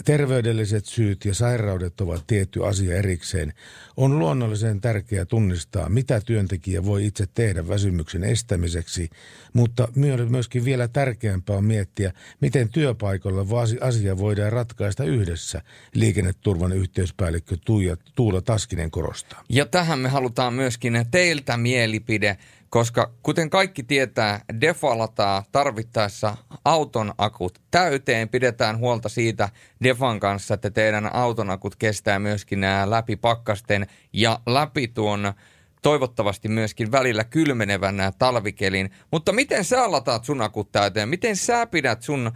[0.05, 3.53] Terveydelliset syyt ja sairaudet ovat tietty asia erikseen.
[3.97, 9.09] On luonnollisen tärkeää tunnistaa, mitä työntekijä voi itse tehdä väsymyksen estämiseksi,
[9.53, 9.87] mutta
[10.29, 13.45] myöskin vielä tärkeämpää on miettiä, miten työpaikalla
[13.81, 15.61] asia voidaan ratkaista yhdessä,
[15.93, 19.43] liikenneturvan yhteyspäällikkö Tuija, Tuula Taskinen korostaa.
[19.49, 22.37] Ja tähän me halutaan myöskin teiltä mielipide
[22.69, 28.29] koska kuten kaikki tietää, defalataa tarvittaessa auton akut täyteen.
[28.29, 29.49] Pidetään huolta siitä
[29.83, 35.33] defan kanssa, että teidän auton akut kestää myöskin nämä läpi pakkasten ja läpi tuon
[35.81, 38.91] toivottavasti myöskin välillä kylmenevän talvikelin.
[39.11, 41.09] Mutta miten sä lataat sun akut täyteen?
[41.09, 42.31] Miten sä pidät sun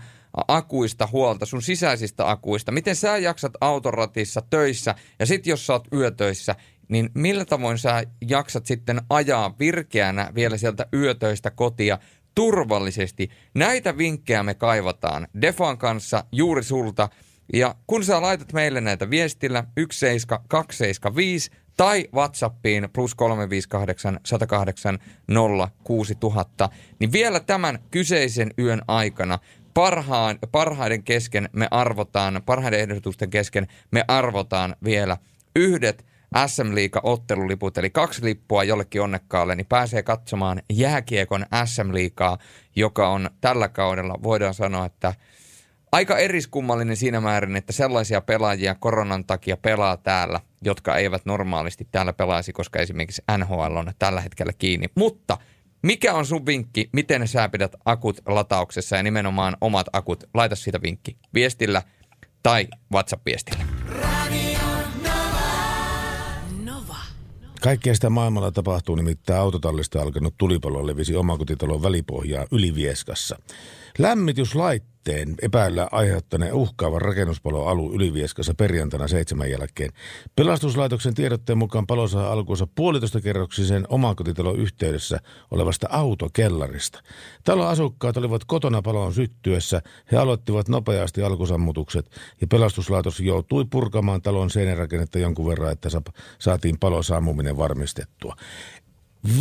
[0.48, 2.72] akuista huolta, sun sisäisistä akuista?
[2.72, 6.56] Miten sä jaksat autoratissa töissä ja sit jos sä oot yötöissä,
[6.88, 12.00] niin millä tavoin sä jaksat sitten ajaa virkeänä vielä sieltä yötöistä kotia
[12.36, 13.30] turvallisesti?
[13.54, 17.10] Näitä vinkkejä me kaivataan Defan kanssa juuri sulta.
[17.54, 25.00] Ja kun sä laitat meille näitä viestillä 17275 tai WhatsAppiin plus 358 108
[25.84, 26.70] 06000,
[27.00, 29.40] niin vielä tämän kyseisen yön aikana
[29.74, 35.18] parhaan, parhaiden kesken me arvotaan, parhaiden ehdotusten kesken me arvotaan vielä
[35.56, 36.06] yhdet
[36.48, 42.38] SM Liiga otteluliput, eli kaksi lippua jollekin onnekkaalle, niin pääsee katsomaan jääkiekon SM Liigaa,
[42.76, 45.14] joka on tällä kaudella, voidaan sanoa, että
[45.92, 52.14] aika eriskummallinen siinä määrin, että sellaisia pelaajia koronan takia pelaa täällä, jotka eivät normaalisti täällä
[52.14, 54.88] pelaisi, koska esimerkiksi NHL on tällä hetkellä kiinni.
[54.96, 55.38] Mutta
[55.84, 60.24] mikä on sun vinkki, miten sä pidät akut latauksessa ja nimenomaan omat akut?
[60.34, 61.18] Laita siitä vinkki.
[61.34, 61.82] Viestillä
[62.44, 63.64] tai WhatsApp-viestillä.
[67.64, 73.40] Kaikkea sitä maailmalla tapahtuu, nimittäin autotallista alkanut tulipalo levisi omakotitalon välipohjaa Ylivieskassa.
[75.08, 79.92] Lämmityslaitteen epäillä aiheuttaneen uhkaavan rakennuspaloalu Ylivieskassa perjantaina seitsemän jälkeen.
[80.36, 85.20] Pelastuslaitoksen tiedotteen mukaan palo saa alkuunsa puolitoista kerroksisen omakotitalon yhteydessä
[85.52, 87.04] olevasta autokellarista.
[87.44, 89.82] Talon asukkaat olivat kotona palon syttyessä.
[90.12, 92.10] He aloittivat nopeasti alkusammutukset
[92.42, 96.02] ja pelastuslaitos joutui purkamaan talon seinärakennetta jonkun verran, että sa-
[96.40, 98.36] saatiin palon sammuminen varmistettua.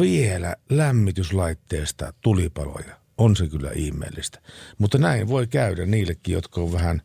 [0.01, 3.02] Vielä lämmityslaitteesta tulipaloja.
[3.23, 4.39] On se kyllä ihmeellistä.
[4.79, 7.03] Mutta näin voi käydä niillekin, jotka on vähän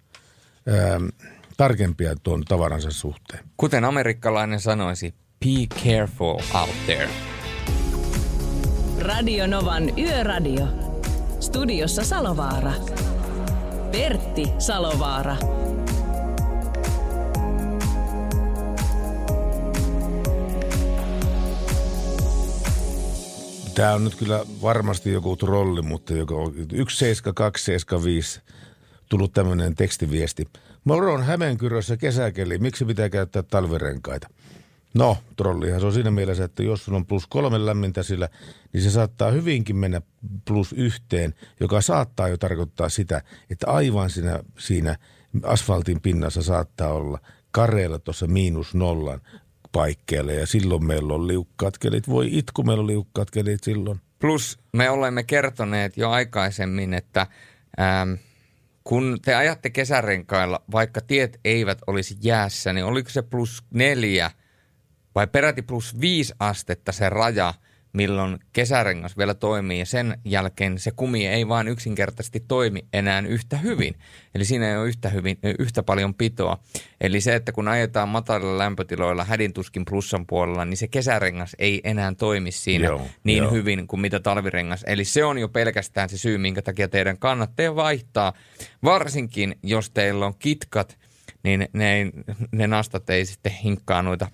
[0.67, 0.99] ää,
[1.57, 3.43] tarkempia tuon tavaransa suhteen.
[3.57, 7.09] Kuten amerikkalainen sanoisi, be careful out there.
[8.99, 10.67] Radio Novan Yöradio.
[11.39, 12.73] Studiossa Salovaara.
[13.91, 15.37] Pertti Salovaara.
[23.77, 28.41] Tämä on nyt kyllä varmasti joku trolli, mutta joka on 17275
[29.09, 30.47] tullut tämmöinen tekstiviesti.
[30.83, 34.27] Moro on Hämeenkyrössä kesäkeli, miksi pitää käyttää talvirenkaita?
[34.93, 38.29] No, trollihan se on siinä mielessä, että jos sulla on plus kolme lämmintä sillä,
[38.73, 40.01] niin se saattaa hyvinkin mennä
[40.47, 44.97] plus yhteen, joka saattaa jo tarkoittaa sitä, että aivan siinä, siinä
[45.43, 47.19] asfaltin pinnassa saattaa olla
[47.51, 49.21] kareella tuossa miinus nollan
[49.77, 52.07] paikkeilla ja silloin meillä on liukkaat kelit.
[52.07, 54.01] Voi itku, meillä on liukkaat kelit silloin.
[54.19, 57.27] Plus me olemme kertoneet jo aikaisemmin, että
[57.79, 58.13] ähm,
[58.83, 64.31] kun te ajatte kesärenkailla, vaikka tiet eivät olisi jäässä, niin oliko se plus neljä
[65.15, 67.53] vai peräti plus viisi astetta se raja,
[67.97, 73.57] milloin kesärengas vielä toimii ja sen jälkeen se kumi ei vaan yksinkertaisesti toimi enää yhtä
[73.57, 73.95] hyvin.
[74.35, 76.57] Eli siinä ei ole yhtä, hyvin, yhtä paljon pitoa.
[77.01, 82.13] Eli se, että kun ajetaan matalilla lämpötiloilla hädintuskin plussan puolella, niin se kesärengas ei enää
[82.17, 83.51] toimi siinä Joo, niin joo.
[83.51, 84.83] hyvin kuin mitä talvirengas.
[84.87, 88.33] Eli se on jo pelkästään se syy, minkä takia teidän kannattaa vaihtaa.
[88.83, 90.97] Varsinkin, jos teillä on kitkat,
[91.43, 92.11] niin ne,
[92.51, 94.27] ne nastat ei sitten hinkkaa noita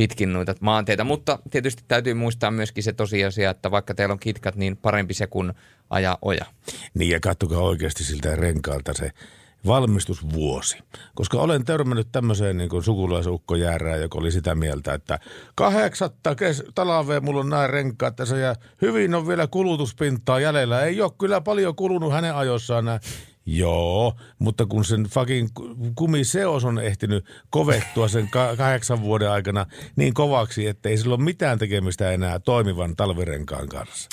[0.00, 1.04] pitkin noita maanteita.
[1.04, 5.26] Mutta tietysti täytyy muistaa myöskin se tosiasia, että vaikka teillä on kitkat, niin parempi se
[5.26, 5.52] kuin
[5.90, 6.44] ajaa oja.
[6.94, 9.12] Niin ja katsokaa oikeasti siltä renkaalta se
[9.66, 10.78] valmistusvuosi.
[11.14, 15.18] Koska olen törmännyt tämmöiseen niin kuin sukulaisukkojäärään, joka oli sitä mieltä, että
[15.54, 20.82] kahdeksatta kes- talvea mulla on nämä renkaat tässä ja hyvin on vielä kulutuspintaa jäljellä.
[20.82, 23.00] Ei ole kyllä paljon kulunut hänen ajossaan nämä.
[23.52, 25.48] Joo, mutta kun sen fucking
[25.94, 31.24] kumiseos on ehtinyt kovettua sen ka- kahdeksan vuoden aikana niin kovaksi, että ei sillä ole
[31.24, 34.08] mitään tekemistä enää toimivan talvirenkaan kanssa.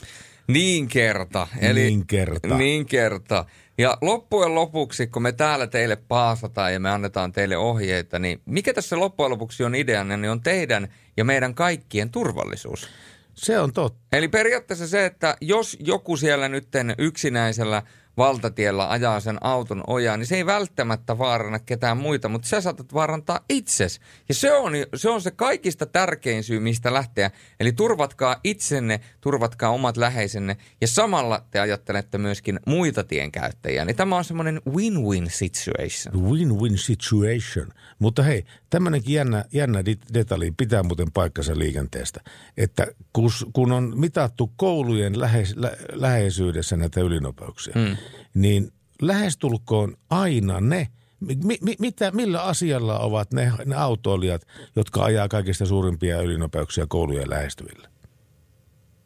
[0.47, 1.47] Niin kerta.
[1.59, 2.57] Eli, Niin kerta.
[2.57, 3.45] Niin kerta.
[3.77, 8.73] Ja loppujen lopuksi, kun me täällä teille paasataan ja me annetaan teille ohjeita, niin mikä
[8.73, 12.87] tässä loppujen lopuksi on ideana, niin on teidän ja meidän kaikkien turvallisuus.
[13.33, 13.99] Se on totta.
[14.11, 17.83] Eli periaatteessa se, että jos joku siellä nytten yksinäisellä
[18.17, 22.93] valtatiellä ajaa sen auton ojaan, niin se ei välttämättä vaaranna ketään muita, mutta sä saatat
[22.93, 23.99] vaarantaa itses.
[24.29, 27.31] Ja se on, se on se kaikista tärkein syy, mistä lähteä.
[27.59, 33.85] Eli turvatkaa itsenne, turvatkaa omat läheisenne ja samalla te ajattelette myöskin muita tienkäyttäjiä.
[33.85, 36.29] Niin tämä on semmoinen win-win situation.
[36.31, 37.67] Win-win situation.
[37.99, 42.21] Mutta hei, tämmöinenkin jännä, jännä detalji pitää muuten paikkansa liikenteestä.
[42.57, 47.97] Että kun, kun on mitattu koulujen lähes, lä, läheisyydessä näitä ylinopeuksia, mm.
[48.33, 50.87] niin lähestulkoon aina ne,
[51.19, 54.41] mi, mi, mitä, millä asialla ovat ne, ne autoilijat,
[54.75, 57.89] jotka ajaa kaikista suurimpia ylinopeuksia koulujen lähestyvillä?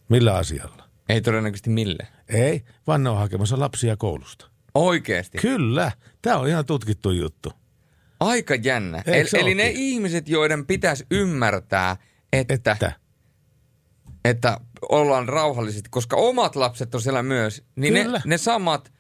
[0.10, 0.90] Millä asialla?
[1.10, 2.08] Ei todennäköisesti mille.
[2.30, 4.48] Ei, vaan ne on hakemassa lapsia koulusta.
[4.76, 5.38] Oikeasti.
[5.38, 5.92] Kyllä,
[6.22, 7.54] tämä on ihan tutkittu juttu.
[8.22, 9.04] Aika jännä.
[9.06, 11.98] Eikö Eli, ne ihmiset, joiden pitäisi ymmärtää,
[12.34, 12.92] että, että.
[14.26, 14.58] Että
[14.90, 18.92] ollaan rauhallisesti, koska omat lapset on siellä myös, niin ne, ne samat,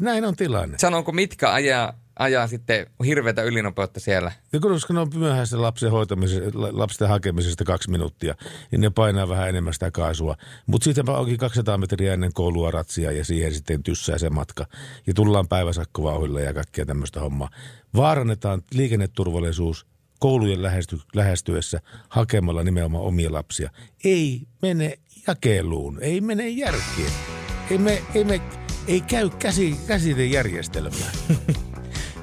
[0.00, 0.78] näin on tilanne.
[0.78, 4.32] sanonko mitkä ajaa, ajaa sitten hirveätä ylinopeutta siellä.
[4.52, 8.34] Ja koska ne on myöhäistä lapsen hoitamisesta, lapsen hakemisesta kaksi minuuttia,
[8.70, 10.36] niin ne painaa vähän enemmän sitä kaasua.
[10.66, 14.66] Mutta siitäpä onkin 200 metriä ennen koulua ratsia ja siihen sitten tyssää se matka.
[15.06, 17.50] Ja tullaan päiväsakkovauhilla ja kaikkea tämmöistä hommaa.
[17.96, 19.86] Vaarannetaan liikenneturvallisuus
[20.18, 23.70] koulujen lähesty, lähestyessä hakemalla nimenomaan omia lapsia.
[24.04, 27.12] Ei mene jakeluun, ei mene järkiin.
[27.70, 28.40] Ei, me, ei, me,
[28.86, 31.10] ei käy käsi, käsitejärjestelmää.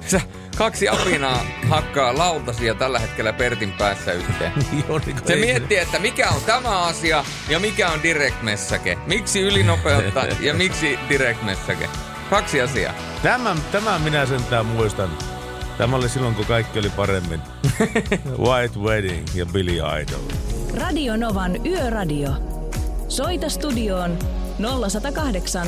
[0.07, 0.21] Sä,
[0.57, 4.51] kaksi apinaa hakkaa lautasia tällä hetkellä Pertin päässä yhteen.
[4.71, 8.97] Niin kuin Se miettii, että mikä on tämä asia ja mikä on direct message.
[9.07, 11.89] Miksi ylinopeutta ja miksi direct message.
[12.29, 12.93] Kaksi asiaa.
[13.23, 15.09] Tämän, tämän minä sentään muistan.
[15.77, 17.41] Tämä oli silloin, kun kaikki oli paremmin.
[18.45, 20.21] White Wedding ja Billy Idol.
[20.79, 22.29] Radio Novan Yöradio.
[23.07, 24.17] Soita studioon
[24.89, 25.67] 0108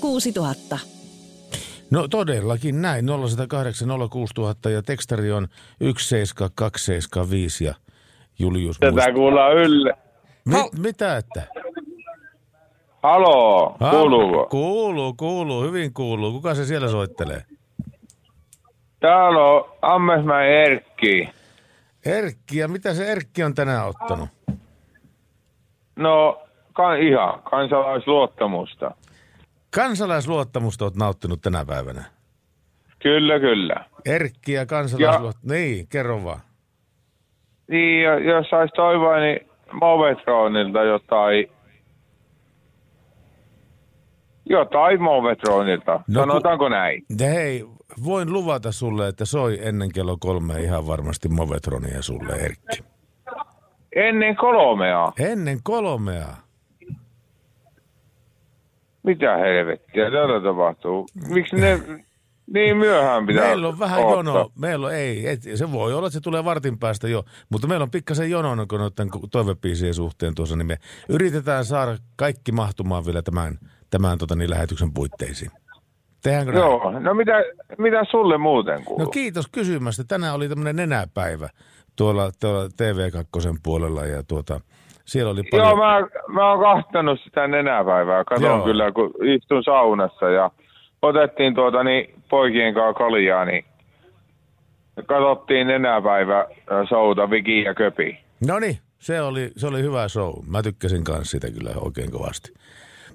[0.00, 0.95] 06000.
[1.90, 5.48] No todellakin näin, 0108 06000 ja tekstari on
[5.80, 7.74] 17275 ja
[8.38, 9.92] Julius Tätä kuullaan Ylle.
[10.44, 11.42] Mit, mitä että?
[13.02, 14.46] Haloo, Ha, kuuluuko?
[14.46, 16.32] Kuuluu, kuuluu, hyvin kuuluu.
[16.32, 17.42] Kuka se siellä soittelee?
[19.00, 21.28] Täällä on Ammesmäen Erkki.
[22.06, 24.28] Erkki, ja mitä se Erkki on tänään ottanut?
[25.96, 28.90] No, kan, ihan kansalaisluottamusta.
[29.74, 32.04] Kansalaisluottamusta oot nauttinut tänä päivänä.
[33.02, 33.84] Kyllä, kyllä.
[34.04, 35.54] Erkki ja kansalaisluottamusta.
[35.54, 36.40] Niin, kerro vaan.
[37.70, 39.40] Niin, jos sais toivoa, niin
[39.72, 41.46] Movetronilta jotain...
[44.50, 45.92] Jotain Movetronilta.
[45.92, 47.02] No No, Sanotaanko näin?
[47.20, 47.64] Hei,
[48.04, 52.84] voin luvata sulle, että soi ennen kello kolme ihan varmasti Movetronia sulle, Erkki.
[53.96, 55.12] Ennen kolmea.
[55.18, 56.26] Ennen kolmea.
[59.06, 61.06] Mitä helvettiä täällä tapahtuu?
[61.28, 61.80] Miksi ne
[62.54, 64.50] niin myöhään pitää Meillä on vähän jono.
[64.58, 67.82] Meillä on, ei, et, se voi olla, että se tulee vartin päästä jo, mutta meillä
[67.82, 70.76] on pikkasen jono kun noiden toivepiisien suhteen tuossa, niin me
[71.08, 73.58] yritetään saada kaikki mahtumaan vielä tämän,
[73.90, 75.50] tämän tota, niin, lähetyksen puitteisiin.
[76.22, 76.64] Tehdäänkö näin?
[76.64, 77.32] Joo, no mitä,
[77.78, 79.04] mitä sulle muuten kuuluu?
[79.04, 80.04] No kiitos kysymästä.
[80.08, 81.48] Tänään oli tämmöinen nenäpäivä
[81.96, 84.60] tuolla, tuolla TV2 puolella ja tuota,
[85.06, 85.68] siellä oli paljon...
[85.68, 88.24] Joo, mä, mä oon kahtanut sitä nenäpäivää.
[88.24, 88.64] Katon Joo.
[88.64, 90.50] kyllä, kun istun saunassa ja
[91.02, 93.64] otettiin tuota niin, poikien kanssa kaljaa, niin
[95.06, 98.18] katsottiin nenäpäivä äh, souta Viki ja Köpi.
[98.48, 100.34] No niin, se oli, se oli hyvä show.
[100.48, 102.52] Mä tykkäsin kanssa sitä kyllä oikein kovasti.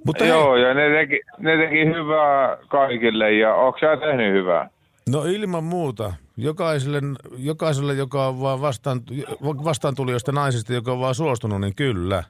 [0.05, 4.69] Mutta Joo, hei, ja ne teki, ne teki hyvää kaikille ja onko sä tehnyt hyvää?
[5.09, 6.13] no ilman muuta.
[6.43, 7.01] Jokaiselle,
[7.37, 9.01] jokaiselle joka on vaan vastaan,
[9.43, 12.23] vastaantulijoista naisista, joka on vaan suostunut, niin kyllä.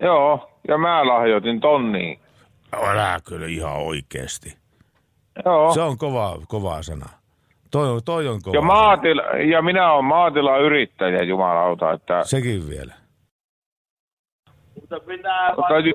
[0.00, 2.18] Joo, ja mä lahjoitin tonniin.
[2.72, 4.56] Älä kyllä ihan oikeasti.
[5.44, 5.74] Joo.
[5.74, 7.06] Se on kova, kova sana.
[7.70, 8.72] Toi, toi on kova Ja, sana.
[8.72, 12.94] maatila, ja minä olen maatilayrittäjä, jumalauta, että Sekin vielä.
[15.56, 15.94] Mutta ju-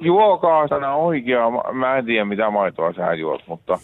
[0.00, 1.44] juokaa sana oikea.
[1.72, 3.78] Mä- en tiedä, mitä maitoa sä juot, mutta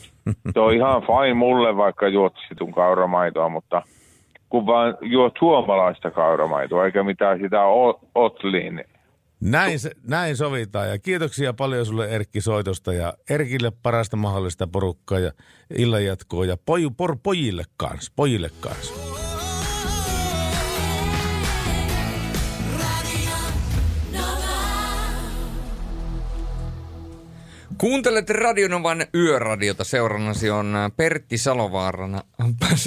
[0.53, 3.83] se on ihan fine mulle, vaikka juot situn kauramaitoa, mutta
[4.49, 8.85] kun vaan juot suomalaista kauramaitoa, eikä mitään sitä o- otliin.
[9.41, 15.19] Näin, se, näin sovitaan ja kiitoksia paljon sulle Erkki soitosta ja Erkille parasta mahdollista porukkaa
[15.19, 15.31] ja
[15.79, 19.22] illanjatkoa ja poj, por, pojille kanssa, pojille kanssa.
[27.83, 29.85] Kuuntelet Radionovan yöradiota.
[29.85, 32.23] Seurannasi on Pertti Salovaarana.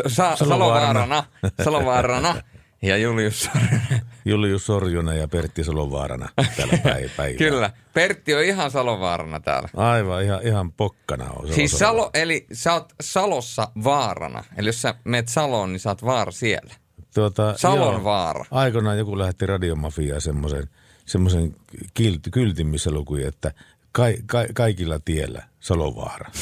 [0.08, 1.24] Sa- Salovaarana.
[1.64, 2.36] Salovaarana.
[2.82, 4.02] Ja Julius Sorjonen.
[4.26, 7.38] Julius Sorjunen ja Pertti Salovaarana täällä päivä.
[7.38, 7.72] Kyllä.
[7.93, 9.70] Pertti on ihan Salovaarana täällä.
[9.76, 11.54] Aivan, ihan, ihan pokkana on.
[11.54, 14.43] Siis Salo, eli sä oot Salossa vaarana.
[14.58, 16.74] Eli jos sä meet Saloon, niin sä oot vaara siellä.
[17.16, 18.46] Tuota, Salon joo, vaara.
[18.52, 20.70] Aikoinaan joku lähetti radiomafiaa semmoisen,
[21.06, 21.56] semmoisen
[21.93, 23.52] kilt, kyltin, missä lukui, että
[23.96, 26.32] ka, ka, kaikilla tiellä Salovaara.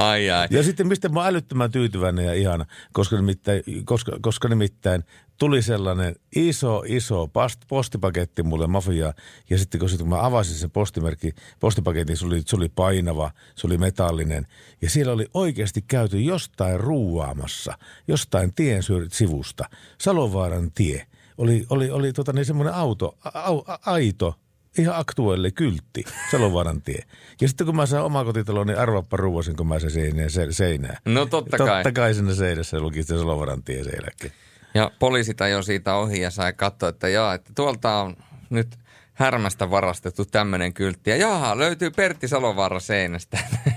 [0.00, 0.48] Ai ai.
[0.50, 5.04] Ja sitten mistä mä oon älyttömän tyytyväinen ja ihana, koska nimittäin, koska, koska nimittäin
[5.38, 9.12] tuli sellainen iso, iso past, postipaketti mulle mafiaa.
[9.50, 13.30] Ja sitten kun, sitten kun mä avasin sen postimerkki, postipaketin, se oli, se oli painava,
[13.54, 14.46] se oli metallinen.
[14.82, 19.64] Ja siellä oli oikeasti käyty jostain ruuaamassa, jostain tien sivusta,
[19.98, 21.06] Salovaaran tie.
[21.38, 23.30] Oli, oli, oli tota niin semmoinen auto, a,
[23.66, 24.34] a, aito,
[24.78, 27.04] ihan aktuelli kyltti, Salovaaran tie.
[27.40, 30.30] Ja sitten kun mä saan omakotitalon, niin arvappa ruuasin, kun mä sen seinään.
[30.30, 30.96] Se, seinään.
[31.04, 31.84] No totta kai.
[31.84, 34.30] Totta kai siinä seinässä luki sitten Salovaaran tie selkeä.
[34.74, 38.16] Ja poliisit ajoi siitä ohi ja sai katsoa, että jaa, että tuolta on
[38.50, 38.78] nyt
[39.14, 41.10] härmästä varastettu tämmöinen kyltti.
[41.10, 43.38] Ja jaha, löytyy Pertti Salovaara seinästä.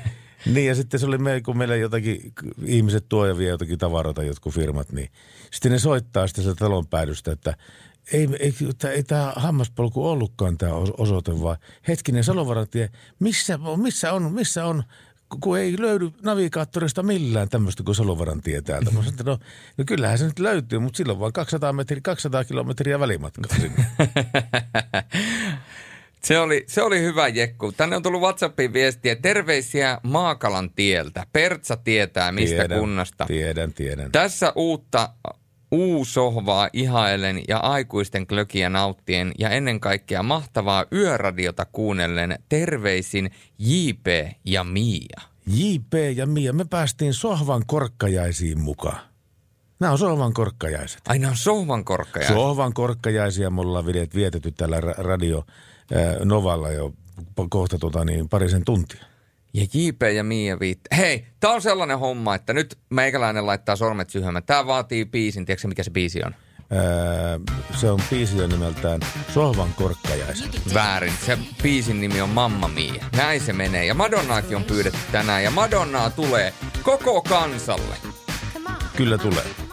[0.53, 2.33] Niin ja sitten se oli meillä, kun meillä jotakin,
[2.65, 5.09] ihmiset tuo ja vie jotakin tavaroita, jotkut firmat, niin
[5.51, 7.53] sitten ne soittaa sitten sieltä talon päädystä, että
[8.13, 12.89] ei, ei, tää- ei tämä hammaspolku ollutkaan tämä osoite, vaan hetkinen Salovarantie,
[13.19, 14.83] missä, missä on, missä on,
[15.39, 18.91] kun ei löydy navigaattorista millään tämmöistä kuin Salovaran tie täältä.
[18.91, 19.37] Mä sanoin, no,
[19.77, 23.85] no kyllähän se nyt löytyy, mutta silloin vaan 200, metri, 200 kilometriä välimatkaa sinne.
[26.27, 27.71] Se oli, se oli hyvä jekku.
[27.71, 29.15] Tänne on tullut WhatsAppiin viestiä.
[29.15, 31.25] Terveisiä Maakalan tieltä.
[31.33, 33.25] Pertsa tietää mistä Tiedän, kunnasta.
[33.25, 34.11] Tiedän, tiedän.
[34.11, 35.09] Tässä uutta
[35.71, 44.07] uusohvaa ihailen ja aikuisten klökiä nauttien ja ennen kaikkea mahtavaa yöradiota kuunnellen terveisin JP
[44.45, 45.21] ja Mia.
[45.47, 48.99] JP ja Mia, me päästiin sohvan korkkajaisiin mukaan.
[49.79, 51.01] Nämä on sohvan korkkajaiset.
[51.07, 52.27] Ai ne on sohvan korkkaja.
[52.27, 55.45] Sohvan korkkajaisia me ollaan vietetty tällä ra- Radio
[56.23, 56.93] Novalla jo
[57.49, 59.05] kohta tota niin, parisen tuntia.
[59.53, 60.95] Ja JP ja Mia viitte.
[60.95, 64.43] Hei, tää on sellainen homma, että nyt meikäläinen laittaa sormet syhämään.
[64.43, 65.45] Tää vaatii biisin.
[65.45, 66.35] Tiedätkö mikä se biisi on?
[66.71, 67.39] Ää,
[67.75, 69.01] se on biisi on nimeltään
[69.33, 70.73] Sohvan korkkajaiset.
[70.73, 71.13] Väärin.
[71.25, 73.05] Se biisin nimi on Mamma Mia.
[73.17, 73.85] Näin se menee.
[73.85, 75.43] Ja Madonnaakin on pyydetty tänään.
[75.43, 77.95] Ja Madonnaa tulee koko kansalle.
[78.95, 79.66] Kyllä tulee.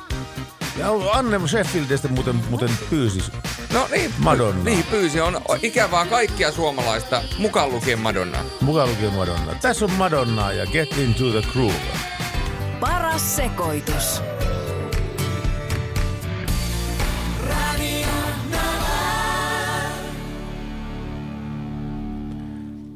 [0.79, 3.21] Ja Anne Sheffieldistä muuten, muuten pyysi
[3.73, 4.65] No niin, Madonna.
[4.65, 5.21] niin pyysi.
[5.21, 8.39] On ikävää kaikkia suomalaista, mukaan lukien Madonna.
[8.61, 9.55] mukaan lukien Madonna.
[9.63, 11.75] Tässä on Madonna ja Get Into the Groove.
[12.81, 14.23] Paras sekoitus.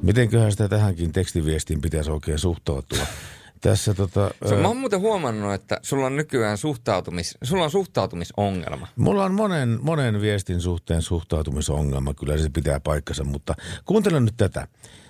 [0.02, 3.06] Mitenköhän sitä tähänkin tekstiviestiin pitäisi oikein suhtautua?
[3.60, 4.30] Tässä tota...
[4.46, 8.86] Se, mä oon muuten huomannut, että sulla on nykyään suhtautumis, sulla on suhtautumisongelma.
[8.96, 13.54] Mulla on monen, monen viestin suhteen suhtautumisongelma, kyllä se pitää paikkansa, mutta
[13.84, 14.68] kuuntele nyt tätä.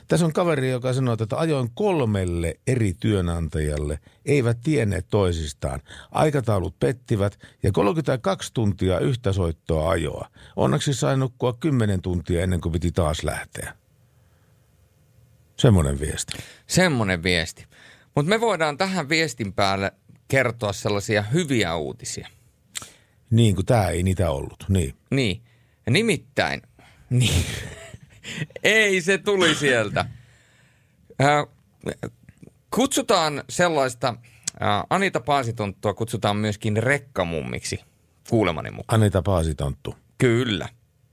[0.08, 5.80] Tässä on kaveri, joka sanoo, että ajoin kolmelle eri työnantajalle, eivät tienneet toisistaan.
[6.10, 10.28] Aikataulut pettivät ja 32 tuntia yhtä soittoa ajoa.
[10.56, 13.74] Onneksi sain nukkua 10 tuntia ennen kuin piti taas lähteä.
[15.58, 16.38] Semmoinen viesti.
[16.66, 17.66] Semmonen viesti.
[18.18, 19.92] Mutta me voidaan tähän viestin päälle
[20.28, 22.28] kertoa sellaisia hyviä uutisia.
[23.30, 24.64] Niin kuin tämä ei niitä ollut.
[24.68, 24.94] Niin.
[25.10, 25.42] Niin.
[25.90, 26.62] Nimittäin,
[27.10, 27.44] niin,
[28.62, 30.04] ei se tuli sieltä.
[32.74, 34.14] Kutsutaan sellaista,
[34.90, 37.80] Anita Paasitonttua kutsutaan myöskin rekkamummiksi,
[38.30, 39.00] kuulemani mukaan.
[39.00, 39.94] Anita Paasitonttu.
[40.18, 40.68] Kyllä.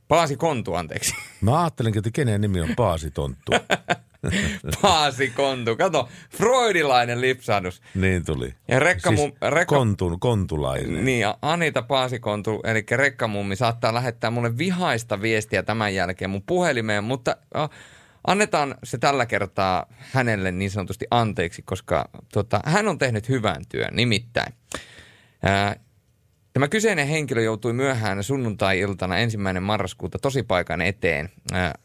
[0.07, 1.13] Paasi Kontu, anteeksi.
[1.41, 3.51] Mä ajattelinkin, että kenen nimi on Paasitonttu.
[4.81, 5.75] Paasi Kontu.
[5.75, 7.81] Kato, freudilainen lipsahdus.
[7.95, 8.53] niin tuli.
[8.67, 11.05] Ja rekkamum- siis rekka- kontun, kontulainen.
[11.05, 17.03] Niin, ja Anita Paasikontu, eli rekkamummi, saattaa lähettää mulle vihaista viestiä tämän jälkeen mun puhelimeen,
[17.03, 17.69] mutta äh,
[18.27, 23.95] annetaan se tällä kertaa hänelle niin sanotusti anteeksi, koska tota, hän on tehnyt hyvän työn.
[23.95, 24.53] Nimittäin
[25.45, 25.75] äh,
[26.55, 31.29] Tämä kyseinen henkilö joutui myöhään sunnuntai-iltana ensimmäinen marraskuuta tosipaikan eteen.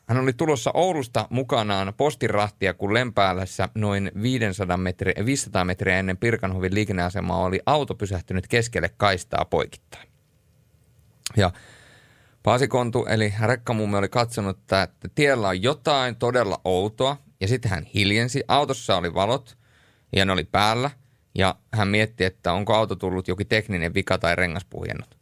[0.06, 6.74] Hän oli tulossa Oulusta mukanaan postirahtia, kun Lempäälässä noin 500 metriä, 500 metriä ennen Pirkanhovin
[6.74, 10.08] liikenneasemaa oli auto pysähtynyt keskelle kaistaa poikittain.
[11.36, 11.50] Ja
[12.42, 18.44] Paasikontu, eli rekkamumme, oli katsonut, että tiellä on jotain todella outoa, ja sitten hän hiljensi.
[18.48, 19.58] Autossa oli valot,
[20.16, 20.90] ja ne oli päällä,
[21.34, 25.18] ja hän mietti, että onko auto tullut jokin tekninen vika tai rengas puhjennut.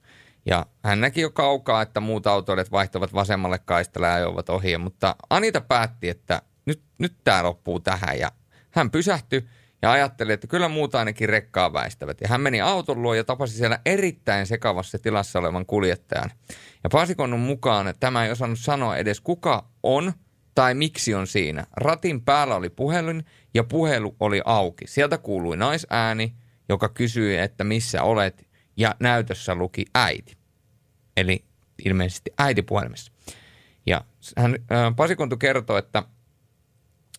[0.47, 5.17] Ja hän näki jo kaukaa, että muut autoilijat vaihtavat vasemmalle kaistalle ja ajoivat ohi, mutta
[5.31, 8.33] Anita päätti, että nyt, nyt tämä loppuu tähän, ja
[8.71, 9.49] hän pysähtyi
[9.83, 12.21] ja ajatteli, että kyllä muut ainakin rekkaa väistävät.
[12.21, 16.31] Ja hän meni auton luo ja tapasi siellä erittäin sekavassa tilassa olevan kuljettajan.
[16.85, 20.13] Ja Pasikonnun mukaan tämä ei osannut sanoa edes kuka on
[20.59, 21.67] tai miksi on siinä.
[21.77, 24.87] Ratin päällä oli puhelin ja puhelu oli auki.
[24.87, 26.35] Sieltä kuului naisääni,
[26.69, 30.37] joka kysyi, että missä olet ja näytössä luki äiti.
[31.17, 31.45] Eli
[31.85, 33.13] ilmeisesti äiti puhelimessa.
[33.87, 34.05] Ja
[34.37, 36.03] hän, äh, Pasikontu kertoi, että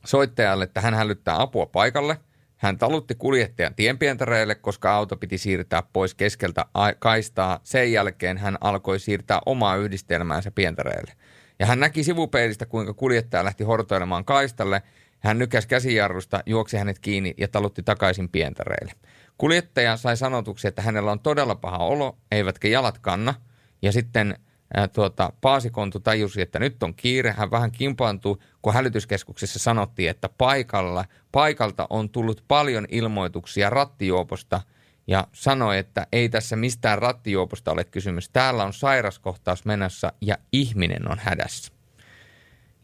[0.06, 2.18] soittajalle, että hän hälyttää apua paikalle.
[2.56, 6.66] Hän talutti kuljettajan tienpientareille, koska auto piti siirtää pois keskeltä
[7.00, 7.60] kaistaa.
[7.64, 11.14] Sen jälkeen hän alkoi siirtää omaa yhdistelmäänsä pientareille.
[11.60, 14.82] Ja hän näki sivupeilistä, kuinka kuljettaja lähti hortoilemaan kaistalle.
[15.20, 18.94] Hän nykäsi käsijarrusta, juoksi hänet kiinni ja talutti takaisin pientareille.
[19.38, 23.34] Kuljettaja sai sanotuksi, että hänellä on todella paha olo, eivätkä jalat kanna.
[23.82, 24.40] Ja sitten
[24.74, 27.32] ää, tuota, Paasikontu tajusi, että nyt on kiire.
[27.32, 34.62] Hän vähän kimpaantui, kun hälytyskeskuksessa sanottiin, että paikalla, paikalta on tullut paljon ilmoituksia rattijuoposta
[35.10, 38.30] ja sanoi, että ei tässä mistään rattijuoposta ole kysymys.
[38.30, 41.74] Täällä on sairaskohtaus menossa ja ihminen on hädässä.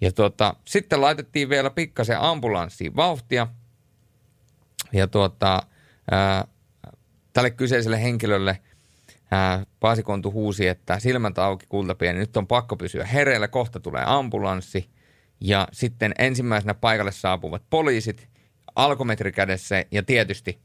[0.01, 3.47] Ja tuota, sitten laitettiin vielä pikkasen ambulanssiin vauhtia.
[4.93, 5.63] Ja tuota,
[6.11, 6.47] ää,
[7.33, 8.59] tälle kyseiselle henkilölle
[9.31, 14.89] ää, Paasikontu huusi, että silmät auki kultapieni, nyt on pakko pysyä hereillä, kohta tulee ambulanssi.
[15.39, 18.29] Ja sitten ensimmäisenä paikalle saapuvat poliisit,
[18.75, 20.59] alkometri kädessä ja tietysti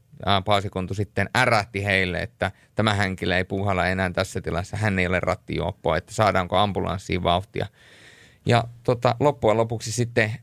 [0.45, 5.19] Paasikontu sitten ärähti heille, että tämä henkilö ei puhalla enää tässä tilassa, hän ei ole
[5.19, 7.67] rattijuoppoa, että saadaanko ambulanssiin vauhtia.
[8.45, 10.35] Ja tota, loppujen lopuksi sitten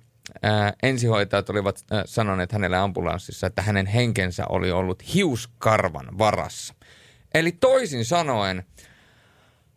[0.43, 6.75] ää, ensihoitajat olivat ää, sanoneet hänelle ambulanssissa, että hänen henkensä oli ollut hiuskarvan varassa.
[7.35, 8.65] Eli toisin sanoen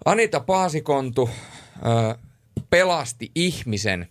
[0.05, 1.29] Anita Paasikontu
[1.83, 2.15] ää,
[2.69, 4.07] pelasti ihmisen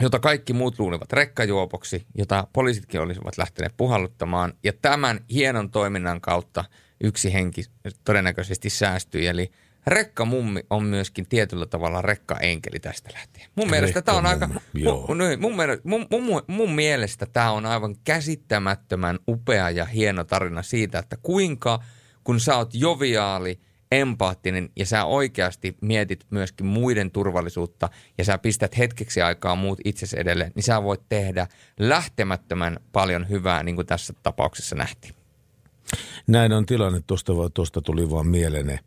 [0.00, 4.52] jota kaikki muut luulivat rekkajuopoksi, jota poliisitkin olisivat lähteneet puhalluttamaan.
[4.64, 6.64] Ja tämän hienon toiminnan kautta
[7.00, 7.64] yksi henki
[8.04, 9.26] todennäköisesti säästyi.
[9.26, 9.50] Eli
[9.86, 13.50] rekkamummi on myöskin tietyllä tavalla rekkaenkeli tästä lähtien.
[13.54, 15.06] Mun mielestä tämä on aika, joo.
[15.06, 15.18] mun,
[15.84, 21.16] mun, mun, mun, mun mielestä tämä on aivan käsittämättömän upea ja hieno tarina siitä, että
[21.22, 21.82] kuinka
[22.24, 23.60] kun sä oot joviaali,
[23.92, 30.20] empaattinen ja sä oikeasti mietit myöskin muiden turvallisuutta ja sä pistät hetkeksi aikaa muut itsesi
[30.20, 31.46] edelle, niin sä voit tehdä
[31.78, 35.14] lähtemättömän paljon hyvää, niin kuin tässä tapauksessa nähtiin.
[36.26, 38.80] Näin on tilanne, tuosta, tuosta tuli vaan mieleen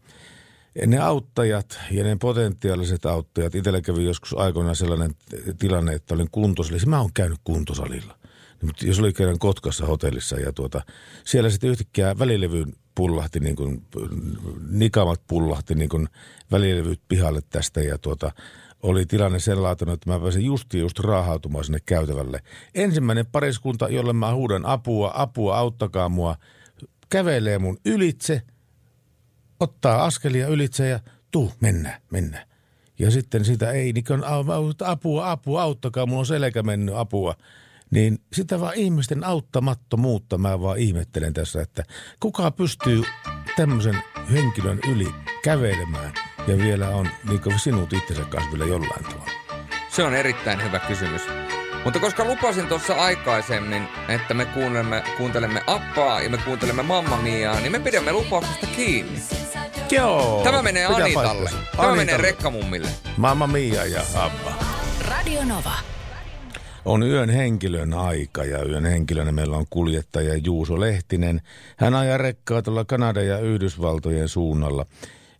[0.88, 3.56] ne, auttajat ja ne potentiaaliset auttajat.
[3.56, 5.12] Itsellä kävi joskus aikoinaan sellainen
[5.60, 6.90] tilanne, että olin kuntosalissa.
[6.90, 8.18] Mä oon käynyt kuntosalilla.
[8.62, 10.82] Mutta jos oli kerran Kotkassa hotellissa ja tuota,
[11.26, 13.86] siellä sitten yhtäkkiä välilevyyn pullahti, niin kuin,
[14.70, 16.08] nikamat pullahti niin kuin
[16.52, 18.32] välilevyt pihalle tästä ja tuota,
[18.84, 22.40] oli tilanne sellainen, että mä pääsin just just raahautumaan sinne käytävälle.
[22.76, 26.36] Ensimmäinen pariskunta, jolle mä huudan apua, apua, auttakaa mua,
[27.10, 28.42] kävelee mun ylitse,
[29.60, 31.00] ottaa askelia ylitse ja
[31.32, 32.48] tuu, mennään, mennään.
[33.00, 34.06] Ja sitten sitä ei, niin
[34.86, 37.36] apua, apua, auttakaa, mulla on selkä mennyt, apua.
[37.92, 41.84] Niin sitä vaan ihmisten auttamattomuutta mä vaan ihmettelen tässä, että
[42.20, 43.04] kuka pystyy
[43.56, 45.08] tämmöisen henkilön yli
[45.44, 46.14] kävelemään
[46.48, 49.32] ja vielä on niin sinut itsensä kanssa vielä jollain tavalla.
[49.90, 51.22] Se on erittäin hyvä kysymys.
[51.84, 57.60] Mutta koska lupasin tuossa aikaisemmin, että me kuuntelemme, kuuntelemme Appaa ja me kuuntelemme Mamma Miaa,
[57.60, 59.20] niin me pidämme lupauksesta kiinni.
[59.92, 60.42] Joo.
[60.44, 61.14] Tämä menee Anitalle.
[61.14, 61.58] paikkansa.
[61.78, 62.22] Tämä menee Anitalle.
[62.22, 62.90] Rekkamummille.
[63.18, 64.54] Mamma Mia ja Abba.
[65.08, 65.91] Radio Nova.
[66.86, 71.42] On yön henkilön aika ja yön henkilönä meillä on kuljettaja Juuso Lehtinen.
[71.78, 74.86] Hän ajaa rekkaa tuolla Kanadan ja Yhdysvaltojen suunnalla.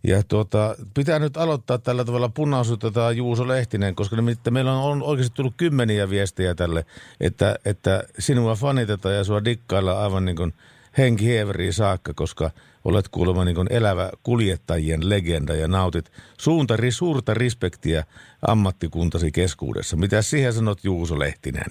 [0.04, 5.36] Ja tuota, pitää nyt aloittaa tällä tavalla punaisuutta Juuso Lehtinen, koska nimittäin meillä on, oikeasti
[5.36, 6.86] tullut kymmeniä viestejä tälle,
[7.20, 10.54] että, että sinua fanitetaan ja sua dikkailla aivan niin kuin
[10.98, 11.26] henki
[11.70, 12.50] saakka, koska
[12.84, 18.04] olet kuulemma niin elävä kuljettajien legenda ja nautit suunta, suurta respektiä
[18.48, 19.96] ammattikuntasi keskuudessa.
[19.96, 21.66] Mitä siihen sanot Juuso Lehtinen?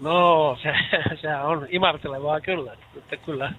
[0.00, 0.72] No, se,
[1.22, 2.76] se on imartelevaa kyllä.
[2.96, 3.52] Että kyllä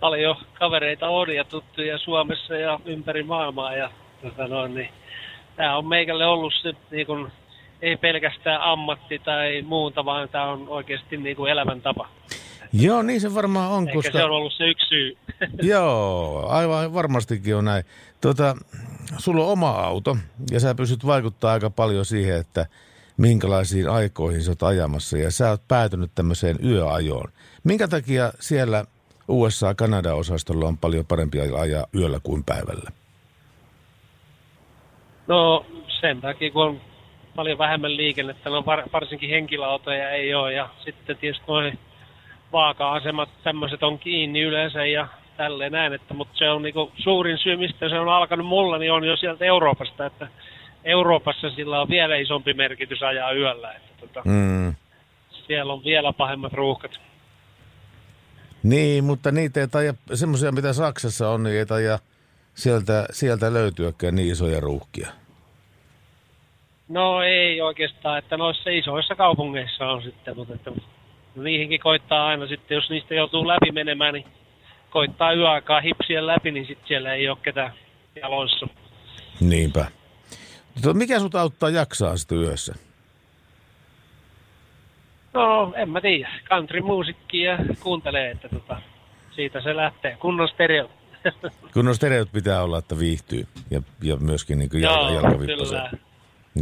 [0.00, 3.74] paljon kavereita on ja tuttuja Suomessa ja ympäri maailmaa.
[3.74, 3.90] Ja,
[4.22, 4.88] tota noin, niin,
[5.56, 7.32] tämä on meikälle ollut se niin kuin,
[7.82, 12.08] ei pelkästään ammatti tai muuta, vaan tämä on oikeasti niin kuin elämäntapa.
[12.72, 14.18] Joo, niin se varmaan on, Ehkä koska...
[14.18, 15.16] se on ollut se yksi syy.
[15.72, 17.84] Joo, aivan varmastikin on näin.
[18.20, 18.56] Tota,
[19.18, 20.16] sulla on oma auto
[20.50, 22.66] ja sä pystyt vaikuttaa aika paljon siihen, että
[23.16, 27.32] minkälaisiin aikoihin sä oot ajamassa ja sä oot päätynyt tämmöiseen yöajoon.
[27.64, 28.84] Minkä takia siellä
[29.28, 32.90] USA-Kanada-osastolla on paljon parempi ajaa yöllä kuin päivällä?
[35.26, 35.66] No
[36.00, 36.80] sen takia, kun on
[37.36, 41.78] paljon vähemmän liikennettä, no var, varsinkin henkilöautoja ei ole ja sitten tietysti noin
[42.52, 47.56] vaaka-asemat tämmöiset on kiinni yleensä ja tälleen näin, että, mutta se on niinku suurin syy,
[47.56, 50.28] mistä se on alkanut mulla, niin on jo sieltä Euroopasta, että
[50.84, 54.74] Euroopassa sillä on vielä isompi merkitys ajaa yöllä, että tota, Mm.
[55.46, 57.00] siellä on vielä pahemmat ruuhkat.
[58.62, 61.98] Niin, mutta niitä ei taida, semmoisia mitä Saksassa on, niin ei taida
[62.54, 65.08] sieltä, sieltä löytyäkään niin isoja ruuhkia.
[66.88, 70.70] No ei oikeastaan, että noissa isoissa kaupungeissa on sitten, mutta että
[71.36, 74.26] niihinkin koittaa aina sitten, jos niistä joutuu läpi menemään, niin
[74.90, 77.72] koittaa yöaikaa hipsiä läpi, niin sitten siellä ei ole ketään
[78.22, 78.66] jaloissa.
[79.40, 79.86] Niinpä.
[80.74, 82.74] Mutta mikä sut auttaa jaksaa sitten yössä?
[85.32, 86.30] No, en mä tiedä.
[86.44, 88.80] Country-musiikkia kuuntelee, että tota,
[89.30, 90.16] siitä se lähtee.
[90.16, 90.90] Kunnon stereo.
[91.74, 95.28] Kun on stereot pitää olla, että viihtyy ja, ja myöskin niin jalka.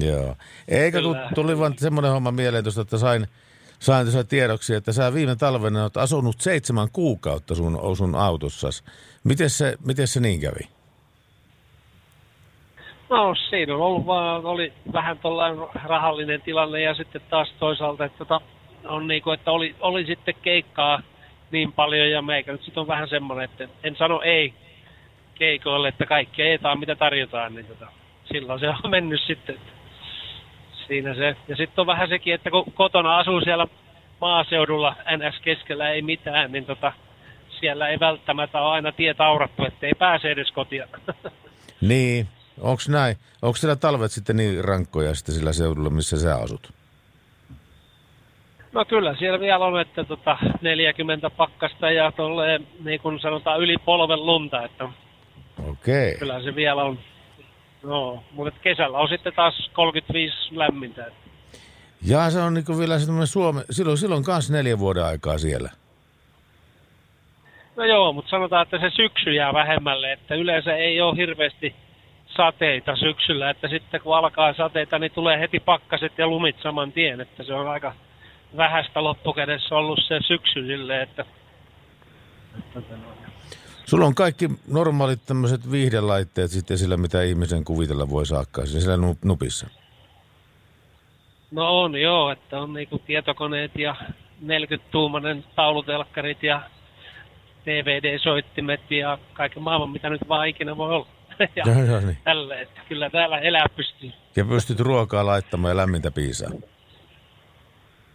[0.01, 0.36] Joo.
[0.69, 3.27] Eikä kun tuli vaan semmoinen homma mieleen tuosta, että sain,
[3.85, 8.85] sain tuossa tiedoksi, että sä viime talvena oot asunut seitsemän kuukautta sun, sun autossas.
[9.24, 10.69] Miten se, miten se niin kävi?
[13.11, 18.19] No siinä on ollut vaan, oli vähän tuollainen rahallinen tilanne ja sitten taas toisaalta, että
[18.19, 18.40] tota,
[18.85, 21.02] on niinku, että oli, oli sitten keikkaa
[21.51, 24.55] niin paljon ja meikä nyt sitten on vähän semmoinen, että en sano ei
[25.35, 27.86] keikoille, että kaikki eetaan mitä tarjotaan, niin tota,
[28.32, 29.55] silloin se on mennyt sitten.
[29.55, 29.74] Että
[30.86, 31.36] siinä se.
[31.48, 33.66] Ja sitten on vähän sekin, että kun kotona asuu siellä
[34.20, 36.93] maaseudulla NS keskellä ei mitään, niin tota,
[37.61, 40.89] siellä ei välttämättä ole aina tiet aurattu, ettei pääse edes kotia.
[41.81, 42.28] Niin,
[42.61, 43.16] onks näin?
[43.43, 46.73] Onko siellä talvet sitten niin rankkoja sitten sillä seudulla, missä sä asut?
[48.73, 53.77] No kyllä siellä vielä on, että tota 40 pakkasta ja tolleen, niin kuin sanotaan, yli
[53.85, 54.89] polven lunta, että
[55.70, 56.19] Okei.
[56.19, 56.98] kyllä se vielä on.
[57.85, 61.06] No, mutta kesällä on sitten taas 35 lämmintä.
[62.06, 65.70] Ja se on niinku vielä semmoinen Suome, silloin, silloin kanssa neljä vuoden aikaa siellä.
[67.77, 71.74] No joo, mutta sanotaan, että se syksy jää vähemmälle, että yleensä ei ole hirveästi
[72.27, 77.20] sateita syksyllä, että sitten kun alkaa sateita, niin tulee heti pakkaset ja lumit saman tien,
[77.20, 77.93] että se on aika
[78.56, 81.24] vähäistä loppukädessä ollut se syksy silleen, että,
[82.77, 82.94] että
[83.95, 88.97] Sulla on kaikki normaalit tämmöiset viihdelaitteet sitten sillä, mitä ihmisen kuvitella voi saakkaa, siis sillä
[88.97, 89.69] nu- nupissa.
[91.51, 93.97] No on joo, että on niinku tietokoneet ja
[94.43, 96.62] 40-tuumainen taulutelkkarit ja
[97.66, 101.07] DVD-soittimet ja kaiken maailman, mitä nyt vaan ikinä voi olla.
[101.57, 102.19] ja Joo, joo, niin.
[102.25, 104.11] tälle, että kyllä täällä elää pystyy.
[104.37, 106.51] Ja pystyt ruokaa laittamaan ja lämmintä piisaa.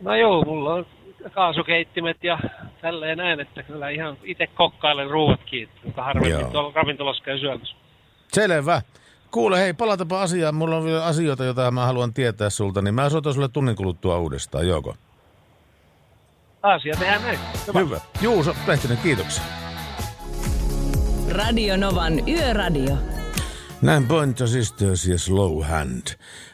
[0.01, 0.85] No joo, mulla on
[1.33, 2.39] kaasukeittimet ja
[2.81, 6.51] tälleen näin, että kyllä ihan itse kokkailen ruuatkin, mutta harvemmin Joo.
[6.51, 7.75] tuolla ravintolassa käy syömässä.
[8.33, 8.81] Selvä.
[9.31, 10.55] Kuule, hei, palatapa asiaan.
[10.55, 14.17] Mulla on vielä asioita, joita mä haluan tietää sulta, niin mä soitan sulle tunnin kuluttua
[14.17, 14.95] uudestaan, joko?
[16.61, 17.39] Asia tehdään näin.
[17.67, 17.79] Hyvä.
[17.79, 17.99] Hyvä.
[18.21, 19.43] Juuso Lehtinen, kiitoksia.
[21.31, 22.97] Radio Novan Yöradio.
[23.81, 26.07] Näin Point of Sisters ja Slow Hand.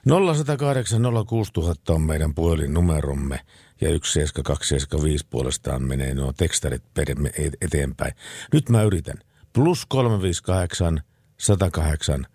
[0.07, 3.39] 0108 06000 on meidän puhelinnumeromme
[3.81, 6.83] ja 17275 puolestaan menee nuo tekstarit
[7.61, 8.13] eteenpäin.
[8.53, 9.17] Nyt mä yritän.
[9.53, 11.01] Plus 358
[11.37, 12.25] 108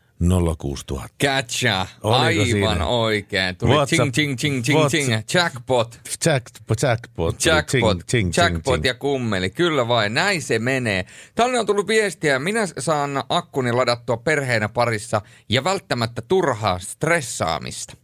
[0.58, 1.08] 06000.
[1.22, 1.86] Catcha.
[2.02, 2.86] Oliko Aivan siinä?
[2.86, 3.56] oikein.
[3.56, 5.08] Tuli WhatsApp- ching, ching, ching, ching, ching.
[5.08, 6.00] WhatsApp- Jackpot.
[6.26, 7.44] Jackpot, jackpot.
[7.44, 11.04] Jackpot, Ching, ching, jackpot ching, ja kummeli, kyllä vain, näin se menee.
[11.34, 17.96] Tänne on tullut viestiä, minä saan akkuni ladattua perheenä parissa ja välttämättä turhaa stressaamista.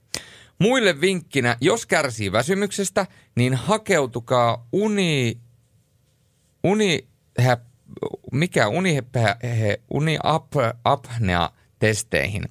[0.59, 3.07] Muille vinkkinä, jos kärsii väsymyksestä,
[3.37, 5.39] niin hakeutukaa uni,
[6.65, 7.09] uni,
[7.41, 7.57] hä,
[8.33, 8.99] mikä uni,
[9.43, 10.53] he, uni ap,
[10.85, 12.43] apnea testeihin.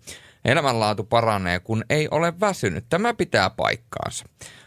[0.45, 2.85] Elämänlaatu paranee, kun ei ole väsynyt.
[2.89, 4.25] Tämä pitää paikkaansa.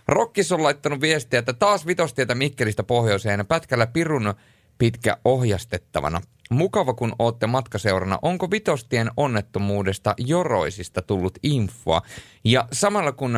[0.08, 4.34] Rokkis on laittanut viestiä, että taas vitostietä Mikkelistä pohjoiseen pätkällä pirun
[4.78, 6.20] pitkä ohjastettavana.
[6.50, 8.18] Mukava, kun ootte matkaseurana.
[8.22, 12.02] Onko vitostien onnettomuudesta joroisista tullut infoa?
[12.44, 13.32] Ja samalla kun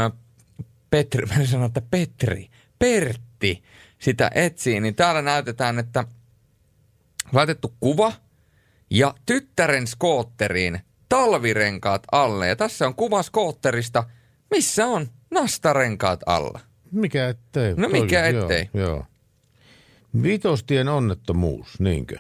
[0.91, 2.49] Petri, mä sanon, että Petri,
[2.79, 3.63] Pertti
[3.99, 6.05] sitä etsii, niin täällä näytetään, että
[7.33, 8.13] laitettu kuva
[8.91, 12.49] ja tyttären skootteriin talvirenkaat alle.
[12.49, 14.05] Ja tässä on kuva skootterista,
[14.51, 16.61] missä on nastarenkaat alla.
[16.93, 17.75] Mikä ettei?
[17.75, 18.71] No mikä Toi- ettei.
[18.75, 19.05] Joo, joo.
[20.23, 22.19] Vitostien onnettomuus, niinkö?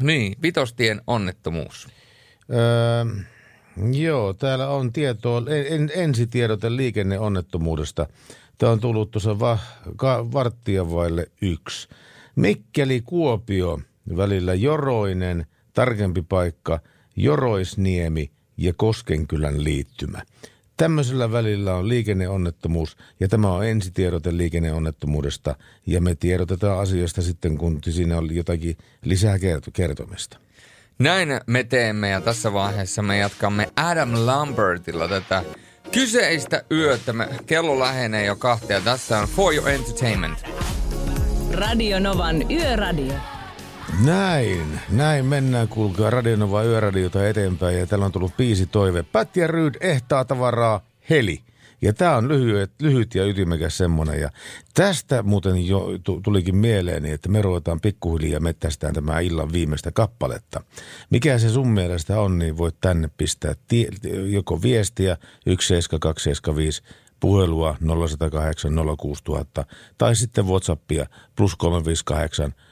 [0.00, 1.88] Niin, vitostien onnettomuus.
[2.50, 3.14] Öö,
[3.92, 8.06] joo, täällä on tietoa, en, en, ensitiedote liikenneonnettomuudesta.
[8.58, 9.58] Tämä on tullut tuossa va,
[9.96, 11.88] ka, varttia vaille yksi.
[12.36, 13.80] Mikkeli-Kuopio
[14.16, 16.80] välillä Joroinen, tarkempi paikka,
[17.16, 20.22] Joroisniemi ja Koskenkylän liittymä.
[20.82, 25.56] Tämmöisellä välillä on liikenneonnettomuus ja tämä on ensitiedote liikenneonnettomuudesta
[25.86, 30.38] ja me tiedotetaan asiasta sitten, kun siinä on jotakin lisää kerto- kertomista.
[30.98, 35.44] Näin me teemme ja tässä vaiheessa me jatkamme Adam Lambertilla tätä
[35.92, 37.12] kyseistä yötä.
[37.12, 38.80] Me, kello lähenee jo kahtia.
[38.80, 40.44] Tässä on For Your Entertainment.
[41.52, 43.14] Radio Novan Yöradio.
[44.00, 49.02] Näin, näin mennään, kuulkaa Radionova Yöradiota eteenpäin ja täällä on tullut biisi toive.
[49.02, 51.40] Pätti ja Ryd ehtaa tavaraa Heli.
[51.82, 54.20] Ja tämä on lyhyt, lyhyt ja ytimekäs semmonen.
[54.20, 54.30] Ja
[54.74, 60.60] tästä muuten jo tu- tulikin mieleeni, että me ruvetaan pikkuhiljaa mettästään tämä illan viimeistä kappaletta.
[61.10, 63.88] Mikä se sun mielestä on, niin voit tänne pistää tie-
[64.30, 65.16] joko viestiä
[65.46, 66.82] 17275
[67.20, 69.64] puhelua 0108 06000
[69.98, 71.06] tai sitten Whatsappia
[71.36, 72.71] plus 358 ö,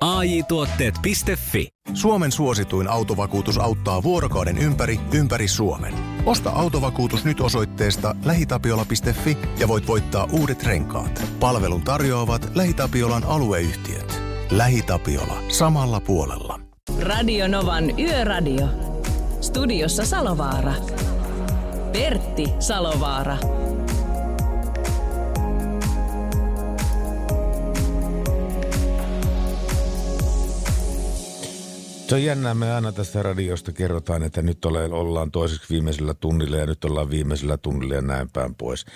[0.00, 5.94] AJ Tuotteet.fi Suomen suosituin autovakuutus auttaa vuorokauden ympäri, ympäri Suomen.
[6.26, 11.22] Osta autovakuutus nyt osoitteesta lähitapiola.fi ja voit voittaa uudet renkaat.
[11.40, 14.22] Palvelun tarjoavat LähiTapiolan alueyhtiöt.
[14.50, 15.42] LähiTapiola.
[15.48, 16.60] Samalla puolella.
[17.00, 18.68] Radio Novan Yöradio.
[19.40, 20.72] Studiossa Salovaara.
[21.92, 23.36] Pertti Salovaara.
[32.08, 36.56] Se on jännää, me aina tästä radiosta kerrotaan, että nyt ole, ollaan toiseksi viimeisellä tunnilla
[36.56, 38.86] ja nyt ollaan viimeisellä tunnilla ja näin päin pois.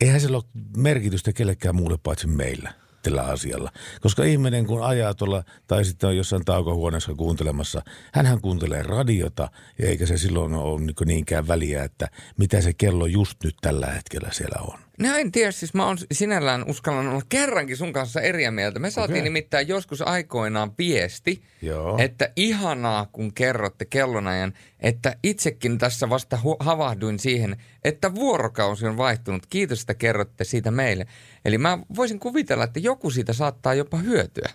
[0.00, 0.44] Eihän sillä ole
[0.76, 3.72] merkitystä kellekään muulle paitsi meillä tällä asialla.
[4.00, 10.06] Koska ihminen kun ajaa tuolla tai sitten on jossain taukohuoneessa kuuntelemassa, hänhän kuuntelee radiota eikä
[10.06, 14.62] se silloin ole niin niinkään väliä, että mitä se kello just nyt tällä hetkellä siellä
[14.62, 14.78] on.
[14.98, 18.78] No en tiedä, siis mä oon sinällään uskallan olla kerrankin sun kanssa eri mieltä.
[18.78, 19.22] Me saatiin Okei.
[19.22, 21.98] nimittäin joskus aikoinaan viesti, Joo.
[21.98, 28.96] että ihanaa kun kerrotte kellonajan, että itsekin tässä vasta hu- havahduin siihen, että vuorokausi on
[28.96, 29.46] vaihtunut.
[29.46, 31.06] Kiitos, että kerrotte siitä meille.
[31.44, 34.50] Eli mä voisin kuvitella, että joku siitä saattaa jopa hyötyä.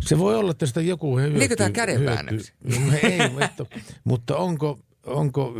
[0.00, 1.38] Se voi olla, että sitä joku hyötyy.
[1.38, 2.52] Niinkö tää kädenväännöksi?
[2.70, 2.86] hyötyy.
[2.86, 3.66] No, ei, mutta,
[4.04, 5.54] mutta onko, onko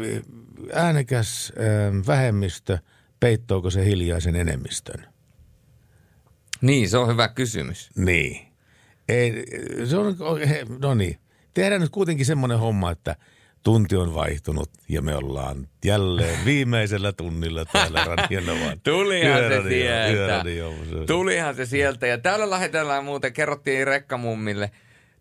[0.73, 2.79] äänekäs ähm, vähemmistö,
[3.21, 5.07] peittooko se hiljaisen enemmistön?
[6.61, 7.91] Niin, se on hyvä kysymys.
[7.97, 8.47] Niin.
[9.09, 9.45] Ei,
[9.85, 10.17] se on,
[10.49, 11.19] he- no niin.
[11.55, 13.17] Tehdään nyt kuitenkin semmoinen homma, että
[13.67, 18.81] tunti on vaihtunut ja me ollaan jälleen viimeisellä tunnilla täällä Radionovan.
[18.85, 20.13] Tulihan se sieltä.
[20.13, 20.73] yöradio.
[21.07, 22.07] Tulihan se sieltä.
[22.07, 24.71] Ja täällä lähetellään muuten, kerrottiin Rekkamummille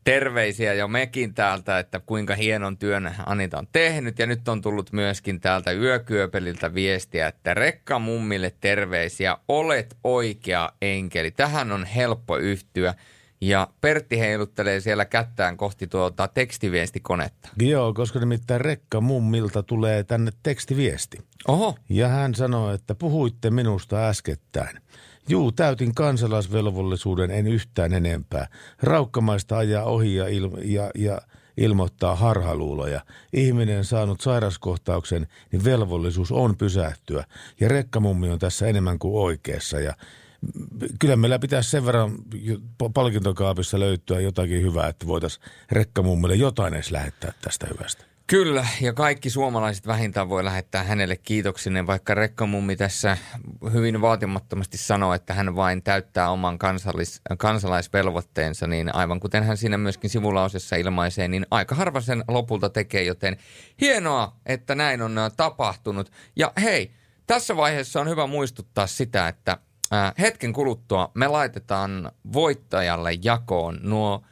[0.03, 4.19] terveisiä jo mekin täältä, että kuinka hienon työn Anita on tehnyt.
[4.19, 11.31] Ja nyt on tullut myöskin täältä Yökyöpeliltä viestiä, että Rekkamummille terveisiä, olet oikea enkeli.
[11.31, 12.93] Tähän on helppo yhtyä.
[13.41, 17.49] Ja Pertti heiluttelee siellä kättään kohti tuota tekstiviestikonetta.
[17.59, 21.17] Joo, koska nimittäin Rekka mummilta tulee tänne tekstiviesti.
[21.47, 24.81] Oho, Ja hän sanoi, että puhuitte minusta äskettäin.
[25.29, 28.47] Juu, täytin kansalaisvelvollisuuden, en yhtään enempää.
[28.83, 31.21] Raukkamaista ajaa ohi ja, il- ja, ja
[31.57, 33.01] ilmoittaa harhaluuloja.
[33.33, 37.23] Ihminen saanut sairaskohtauksen, niin velvollisuus on pysähtyä.
[37.59, 39.79] Ja rekkamummi on tässä enemmän kuin oikeassa.
[39.79, 39.93] Ja
[40.99, 42.11] kyllä meillä pitäisi sen verran
[42.93, 48.05] palkintokaapissa löytyä jotakin hyvää, että voitaisiin rekkamummille jotain edes lähettää tästä hyvästä.
[48.27, 53.17] Kyllä, ja kaikki suomalaiset vähintään voi lähettää hänelle kiitoksinen, vaikka Rekkamummi tässä
[53.73, 59.77] hyvin vaatimattomasti sanoo, että hän vain täyttää oman kansallis, kansalaisvelvoitteensa, niin aivan kuten hän siinä
[59.77, 63.37] myöskin sivulausessa ilmaisee, niin aika harva sen lopulta tekee, joten
[63.81, 66.11] hienoa, että näin on äh, tapahtunut.
[66.35, 66.91] Ja hei,
[67.27, 69.57] tässä vaiheessa on hyvä muistuttaa sitä, että
[69.93, 74.23] äh, hetken kuluttua me laitetaan voittajalle jakoon nuo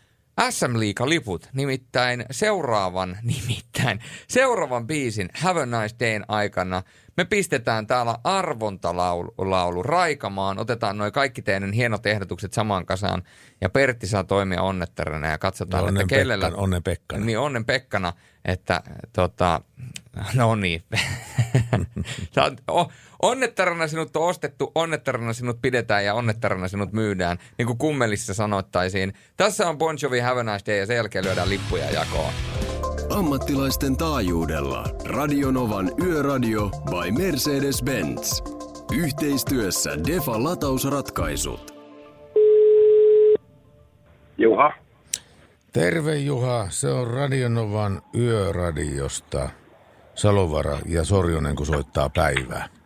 [0.49, 6.83] SM Liiga-liput, nimittäin seuraavan, nimittäin seuraavan biisin Have a Nice Dayn aikana
[7.17, 13.23] me pistetään täällä arvontalaulu laulu raikamaan, otetaan noin kaikki teidän hienot ehdotukset samaan kasaan
[13.61, 16.49] ja Pertti saa toimia onnettarana ja katsotaan, Onnen että kellellä...
[16.49, 17.25] Pekkan- onnen Pekkana.
[17.25, 18.13] Niin, onnen Pekkana,
[18.45, 18.81] että
[19.13, 19.61] tota,
[20.35, 20.83] no niin.
[22.35, 22.91] Sä oot- o-
[23.23, 29.13] Onnettarana sinut on ostettu, onnettarana sinut pidetään ja onnettarana sinut myydään, niin kuin kummelissa sanottaisiin.
[29.37, 32.33] Tässä on Bon Jovi Have a Nice Day ja sen jälkeen lyödään lippuja jakoon.
[33.09, 38.53] Ammattilaisten taajuudella Radionovan Yöradio by Mercedes-Benz.
[38.97, 41.73] Yhteistyössä Defa latausratkaisut.
[44.37, 44.73] Juha.
[45.73, 49.49] Terve Juha, se on Radionovan yöradiosta.
[50.15, 52.82] Salovara ja Sorjonen, kun soittaa päivää.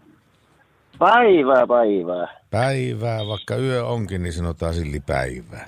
[0.99, 2.27] Päivää, päivää.
[2.51, 5.67] Päivää, vaikka yö onkin, niin sanotaan silti päivää.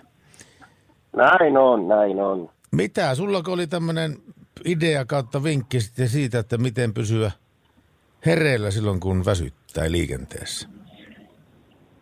[1.15, 2.49] Näin on, näin on.
[2.71, 4.17] Mitä, sulla oli tämmöinen
[4.65, 7.31] idea kautta vinkki sitten siitä, että miten pysyä
[8.25, 10.69] hereillä silloin, kun väsyttää liikenteessä?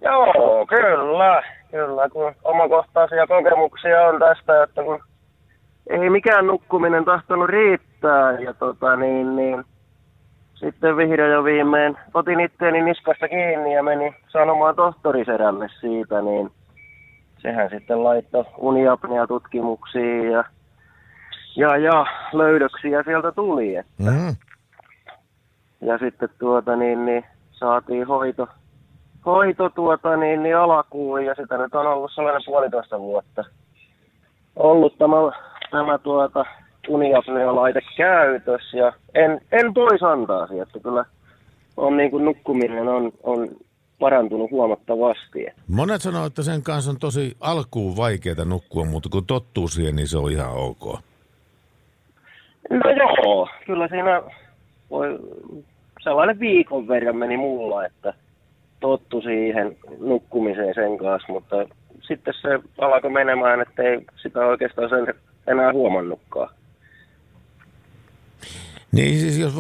[0.02, 1.44] Joo, kyllä.
[1.72, 5.00] Kyllä, kun omakohtaisia kokemuksia on tästä, että kun
[5.90, 9.64] ei mikään nukkuminen tahtonut riittää ja tota niin, niin
[10.60, 16.52] sitten vihdoin ja viimein otin itteeni niskasta kiinni ja menin sanomaan tohtoriserälle siitä, niin
[17.42, 20.44] sehän sitten laittoi uniapnea-tutkimuksiin ja,
[21.56, 23.76] ja, ja löydöksiä sieltä tuli.
[23.76, 24.36] Et, Mm.
[25.82, 28.48] ja sitten tuota niin, niin saatiin hoito,
[29.26, 33.44] hoito tuota niin, niin alakuun ja sitä nyt on ollut sellainen puolitoista vuotta
[34.56, 35.16] ollut tämä,
[35.72, 36.46] tämä tuota
[36.88, 41.06] uniapnea-laite käytössä ja en, en pois antaisi, että kyllä
[41.78, 43.48] on niin kuin nukkuminen on, on
[44.00, 45.46] parantunut huomattavasti.
[45.68, 50.08] Monet sanoo, että sen kanssa on tosi alkuun vaikeaa nukkua, mutta kun tottuu siihen, niin
[50.08, 51.00] se on ihan ok.
[52.70, 54.22] No joo, kyllä siinä
[54.90, 55.20] voi,
[56.04, 58.14] sellainen viikon verran meni mulla, että
[58.80, 61.56] tottu siihen nukkumiseen sen kanssa, mutta
[62.02, 65.14] sitten se alkoi menemään, että ei sitä oikeastaan sen
[65.48, 66.50] enää huomannutkaan.
[68.92, 69.54] Niin siis jos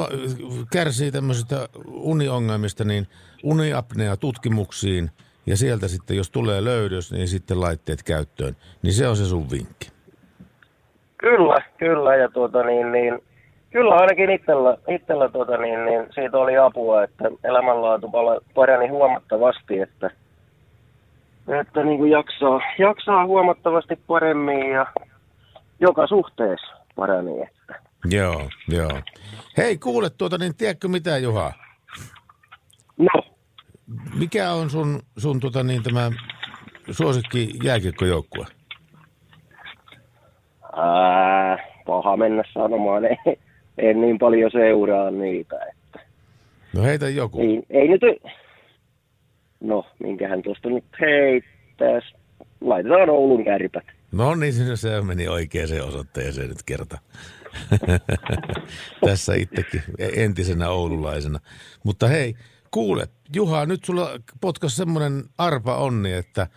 [0.71, 3.07] kärsii tämmöisistä uniongelmista, niin
[3.43, 5.11] uniapnea tutkimuksiin
[5.45, 8.55] ja sieltä sitten, jos tulee löydös, niin sitten laitteet käyttöön.
[8.81, 9.89] Niin se on se sun vinkki.
[11.17, 12.15] Kyllä, kyllä.
[12.15, 13.19] Ja tuota niin, niin
[13.69, 18.11] kyllä ainakin itsellä, itsellä tuota niin, niin siitä oli apua, että elämänlaatu
[18.55, 20.11] parani huomattavasti, että,
[21.61, 24.85] että niin kuin jaksaa, jaksaa huomattavasti paremmin ja
[25.79, 27.56] joka suhteessa parani.
[28.05, 29.01] Joo, joo.
[29.57, 31.53] Hei, kuule tuota, niin tiedätkö mitä, Juha?
[32.97, 33.23] No,
[34.19, 36.11] Mikä on sun, sun tota, niin, tämä
[36.91, 38.45] suosikki jääkiekkojoukkue?
[40.77, 43.17] ää, paha mennä sanomaan, ei,
[43.77, 45.55] en niin paljon seuraa niitä.
[45.69, 45.99] Että.
[46.73, 47.41] No heitä joku.
[47.41, 48.01] Ei, ei nyt,
[49.59, 52.03] no minkähän tuosta nyt heittäis,
[52.61, 53.85] laitetaan Oulun kärpät.
[54.11, 56.97] No niin, se- se meni oikeaan osoitteeseen nyt kerta.
[59.05, 59.83] Tässä itsekin
[60.15, 61.39] entisenä oululaisena.
[61.83, 62.35] Mutta hei,
[62.71, 64.09] kuule, Juha, nyt sulla
[64.41, 66.47] potkas semmoinen arpa onni, että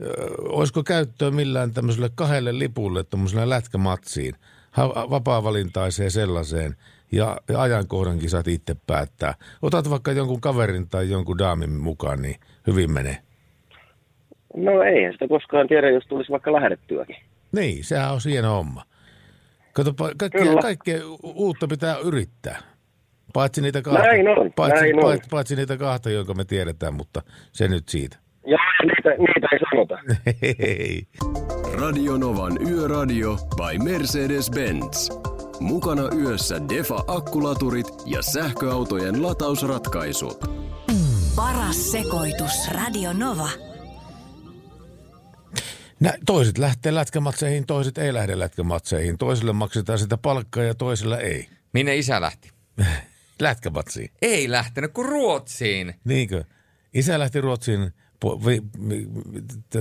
[0.00, 0.06] ö,
[0.38, 4.34] olisiko käyttöä millään tämmöiselle kahdelle lipulle, tämmöiselle lätkämatsiin,
[4.70, 6.76] ha- vapaa-valintaiseen sellaiseen,
[7.12, 9.34] ja, ja ajankohdankin saat itse päättää.
[9.62, 12.36] Otat vaikka jonkun kaverin tai jonkun daamin mukaan, niin
[12.66, 13.18] hyvin menee.
[14.56, 17.16] No eihän sitä koskaan tiedä, jos tulisi vaikka lähdettyäkin.
[17.52, 18.82] Niin, sehän on hieno homma.
[19.84, 20.62] Katsopa, kaikkea, Kyllä.
[20.62, 22.58] kaikkea uutta pitää yrittää.
[23.32, 25.02] Paitsi niitä kahta, Näin on, paitsi, näin on.
[25.02, 28.16] paitsi, paitsi niitä kahta, jonka me tiedetään, mutta se nyt siitä.
[28.46, 29.98] Ja niitä, niitä ei sanota.
[30.42, 31.02] Hei.
[31.80, 35.10] Radio Novan Yöradio by Mercedes-Benz.
[35.60, 40.38] Mukana yössä Defa akkulaturit ja sähköautojen latausratkaisut.
[41.36, 42.68] Paras sekoitus.
[42.74, 43.69] Radio Nova.
[46.00, 49.18] Nä, toiset lähtee lätkämatseihin, toiset ei lähde lätkämatseihin.
[49.18, 51.48] Toisille maksetaan sitä palkkaa ja toisilla ei.
[51.72, 52.50] Minne isä lähti?
[53.40, 54.10] Lätkämatsiin.
[54.22, 55.94] Ei lähtenyt kuin Ruotsiin.
[56.04, 56.44] Niinkö?
[56.94, 59.06] Isä lähti Ruotsiin, po, vi, vi,
[59.70, 59.74] t-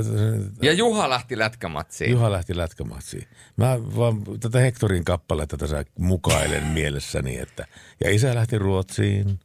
[0.61, 2.11] Ja Juha lähti lätkämatsiin.
[2.11, 3.27] Juha lähti lätkämatsiin.
[3.57, 7.67] Mä vaan tätä Hektorin kappaletta tässä mukailen mielessäni, että
[8.03, 9.39] ja isä lähti Ruotsiin,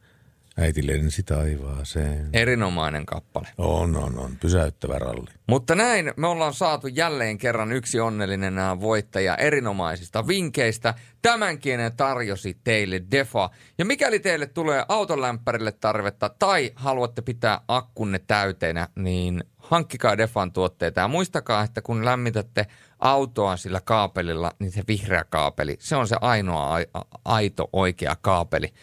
[0.57, 2.29] äiti lensi taivaaseen.
[2.33, 3.47] Erinomainen kappale.
[3.57, 4.31] On, on, on.
[4.41, 5.29] Pysäyttävä ralli.
[5.47, 10.93] Mutta näin me ollaan saatu jälleen kerran yksi onnellinen voittaja erinomaisista vinkkeistä.
[11.21, 13.49] Tämänkin tarjosi teille Defa.
[13.77, 21.01] Ja mikäli teille tulee autolämpärille tarvetta tai haluatte pitää akkunne täyteenä, niin hankkikaa Defan tuotteita.
[21.01, 22.67] Ja muistakaa, että kun lämmitätte
[22.99, 28.15] autoa sillä kaapelilla, niin se vihreä kaapeli, se on se ainoa ai- a- aito oikea
[28.21, 28.73] kaapeli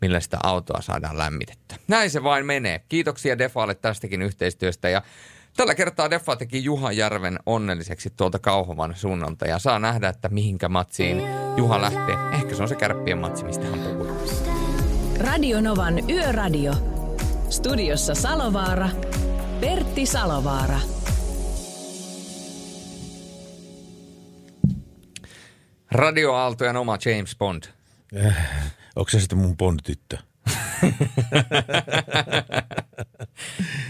[0.00, 1.78] millä sitä autoa saadaan lämmitettyä.
[1.88, 2.80] Näin se vain menee.
[2.88, 5.02] Kiitoksia Defalle tästäkin yhteistyöstä ja
[5.56, 10.68] tällä kertaa Defa teki Juha Järven onnelliseksi tuolta Kauhovan suunnalta ja saa nähdä, että mihinkä
[10.68, 11.22] matsiin
[11.56, 12.16] Juha lähtee.
[12.34, 14.06] Ehkä se on se kärppien matsi, mistä hän puhuu.
[15.20, 16.72] Radio Novan Yöradio.
[17.50, 18.88] Studiossa Salovaara.
[19.60, 20.80] Pertti Salovaara.
[25.90, 27.62] Radioaaltojen oma James Bond.
[28.98, 30.18] Onko se sitten mun Bond-tyttö?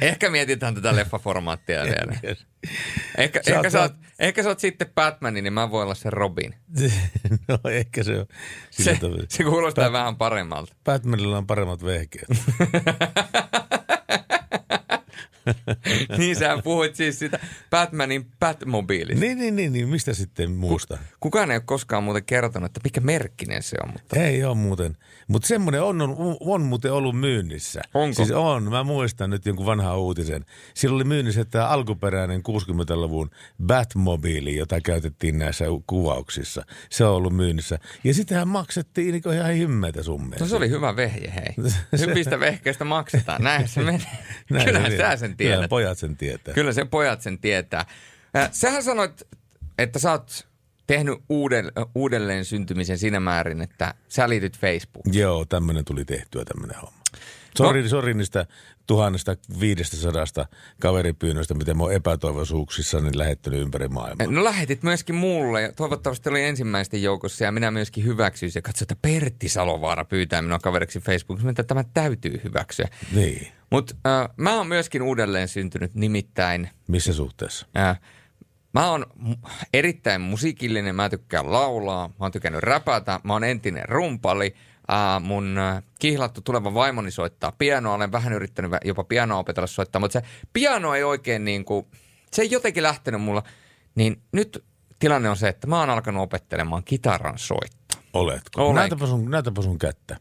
[0.01, 2.13] Ehkä mietitään tätä leffaformaattia vielä.
[3.19, 6.11] Ehkä, Sä ehkä, sä oot, ehkä sä oot sitten Batman, niin mä voin olla se
[6.11, 6.55] Robin.
[7.49, 8.27] no ehkä se on.
[8.71, 8.99] Se,
[9.29, 10.75] se kuulostaa Bat- vähän paremmalta.
[10.85, 12.29] Batmanilla on paremmat vehkeet.
[16.19, 17.39] niin sä puhuit siis sitä
[17.71, 19.25] Batmanin Batmobiilista.
[19.25, 20.99] niin, niin, niin, niin, mistä sitten muusta?
[21.21, 23.93] Kukaan ei ole koskaan muuten kertonut, että mikä merkkinen se on.
[23.93, 24.21] Mutta...
[24.21, 24.97] Ei ole muuten.
[25.29, 27.81] Mutta semmoinen on, on, on muuten ollut myynnissä.
[27.95, 28.15] Onko?
[28.15, 28.71] Siis on.
[28.71, 30.45] Mä muistan nyt jonkun vanhan uutisen.
[30.75, 33.31] Siellä oli myynnissä tämä alkuperäinen 60-luvun
[33.67, 36.65] Batmobiili, jota käytettiin näissä kuvauksissa.
[36.91, 37.79] Se on ollut myynnissä.
[38.05, 40.39] Ja sitähän maksettiin niin ihan himmeitä summia.
[40.41, 41.71] No se oli hyvä vehje, hei.
[42.07, 43.43] Hyvistä vehkeistä maksetaan.
[43.49, 44.01] Näin se menee.
[44.51, 45.37] Näin Kyllähän se sä menee.
[45.45, 46.55] Sen Kyllä pojat sen tietää.
[46.55, 47.85] Kyllä sen pojat sen tietää.
[48.37, 49.23] Äh, Sähän sanoit,
[49.79, 50.49] että sä oot
[50.87, 55.19] tehnyt uuden, uudelleen syntymisen siinä määrin, että sä liityt Facebookiin.
[55.19, 56.99] Joo, tämmöinen tuli tehtyä tämmöinen homma.
[57.57, 57.89] Sori, no.
[57.89, 58.47] sori niistä
[58.87, 60.47] tuhannesta viidestäsadasta
[60.81, 64.27] kaveripyynnöistä, mitä mä oon epätoivoisuuksissa niin lähettänyt ympäri maailmaa.
[64.27, 68.85] No lähetit myöskin mulle ja toivottavasti oli ensimmäisten joukossa ja minä myöskin hyväksyin ja katsoin,
[68.85, 72.89] että Pertti Salovaara pyytää minua kaveriksi Facebookissa, että tämä täytyy hyväksyä.
[73.13, 73.53] Niin.
[73.71, 77.67] Mutta äh, mä oon myöskin uudelleen syntynyt nimittäin Missä suhteessa?
[77.77, 78.01] Äh,
[78.75, 79.07] mä oon
[79.73, 84.55] erittäin musiikillinen, mä tykkään laulaa, mä oon tykännyt räpätä, mä oon entinen rumpali.
[84.91, 90.01] Äh, mun äh, kihlattu tuleva vaimoni soittaa pianoa, olen vähän yrittänyt jopa pianoa opetella soittaa,
[90.01, 91.87] mutta se piano ei oikein niin kuin,
[92.33, 93.43] se ei jotenkin lähtenyt mulla.
[93.95, 94.65] Niin nyt
[94.99, 98.01] tilanne on se, että mä oon alkanut opettelemaan kitaran soittaa.
[98.13, 98.73] Oletko?
[98.73, 100.17] Näytäpä sun, näytäpä sun kättä.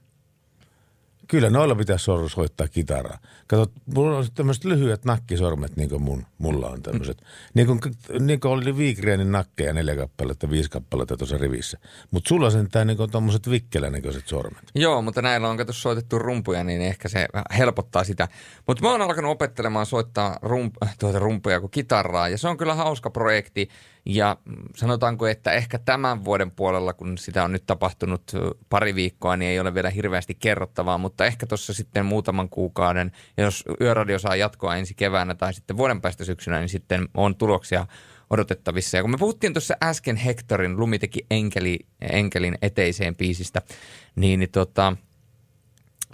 [1.28, 3.18] Kyllä noilla pitäisi sor- soittaa kitaraa.
[3.48, 7.24] Kato, mulla on tämmöiset lyhyet nakkisormet, niin kuin mun, mulla on tämmöiset.
[7.54, 7.80] Niin kuin,
[8.20, 11.78] niin kuin oli Viikreenin nakkeja neljä kappaletta, viisi kappaletta tuossa rivissä.
[12.12, 14.64] Mutta sulla sentään niin kuin tommoset vikkelänäköiset sormet.
[14.76, 17.28] Joo, mutta näillä on kato soitettu rumpuja, niin ehkä se
[17.58, 18.28] helpottaa sitä.
[18.68, 22.76] Mutta mä oon alkanut opettelemaan soittaa rump, tuota rumpuja kuin kitaraa, ja se on kyllä
[22.76, 23.70] hauska projekti.
[24.10, 24.38] Ja
[24.76, 28.32] sanotaanko, että ehkä tämän vuoden puolella, kun sitä on nyt tapahtunut
[28.70, 33.64] pari viikkoa, niin ei ole vielä hirveästi kerrottavaa, mutta ehkä tuossa sitten muutaman kuukauden, jos
[33.82, 37.88] Yöradio saa jatkoa ensi keväänä tai sitten vuoden päästä syksynä, niin sitten on tuloksia
[38.30, 38.98] odotettavissa.
[38.98, 43.62] Ja kun me puhuttiin tuossa äsken Hectorin Lumi teki enkeli, enkelin eteiseen biisistä,
[44.16, 44.98] niin, niin tota,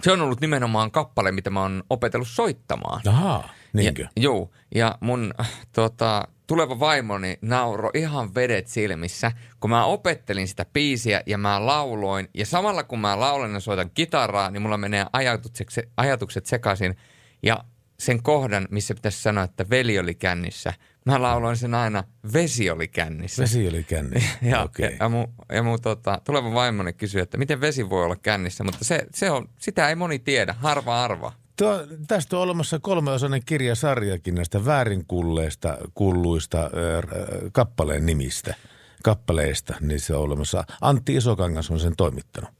[0.02, 3.00] se on ollut nimenomaan kappale, mitä mä oon opetellut soittamaan.
[3.08, 4.02] Ahaa, niinkö?
[4.02, 5.34] Ja, joo, ja mun
[5.72, 12.28] tota, tuleva vaimoni nauro ihan vedet silmissä, kun mä opettelin sitä biisiä ja mä lauloin.
[12.34, 16.96] Ja samalla kun mä laulan ja soitan kitaraa, niin mulla menee ajatukset, ajatukset sekaisin.
[17.42, 17.64] Ja
[17.98, 20.74] sen kohdan, missä pitäisi sanoa, että veli oli kännissä,
[21.06, 23.42] mä lauloin sen aina, vesi oli kännissä.
[23.42, 24.90] Vesi oli kännissä, ja, okei.
[24.90, 28.64] ja, ja mun, ja mun tota, tuleva vaimoni kysyi, että miten vesi voi olla kännissä,
[28.64, 31.32] mutta se, se on, sitä ei moni tiedä, harva arva.
[31.56, 36.70] Tuo, tästä on olemassa kolmeosainen kirjasarjakin näistä väärinkulleista kulluista äh,
[37.52, 38.54] kappaleen nimistä,
[39.02, 39.74] kappaleista.
[39.80, 40.64] Niin se on olemassa.
[40.80, 42.50] Antti Isokangas on sen toimittanut.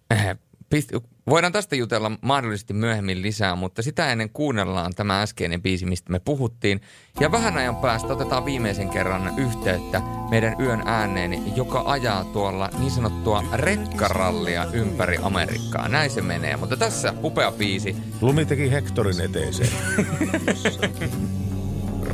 [0.75, 6.13] Pist- Voidaan tästä jutella mahdollisesti myöhemmin lisää, mutta sitä ennen kuunnellaan tämä äskeinen biisi, mistä
[6.13, 6.81] me puhuttiin.
[7.21, 12.91] Ja vähän ajan päästä otetaan viimeisen kerran yhteyttä meidän yön ääneen, joka ajaa tuolla niin
[12.91, 15.89] sanottua rekkarallia ympäri Amerikkaa.
[15.89, 17.97] Näin se menee, mutta tässä upea biisi.
[18.21, 19.73] Lumi teki Hectorin eteiseen.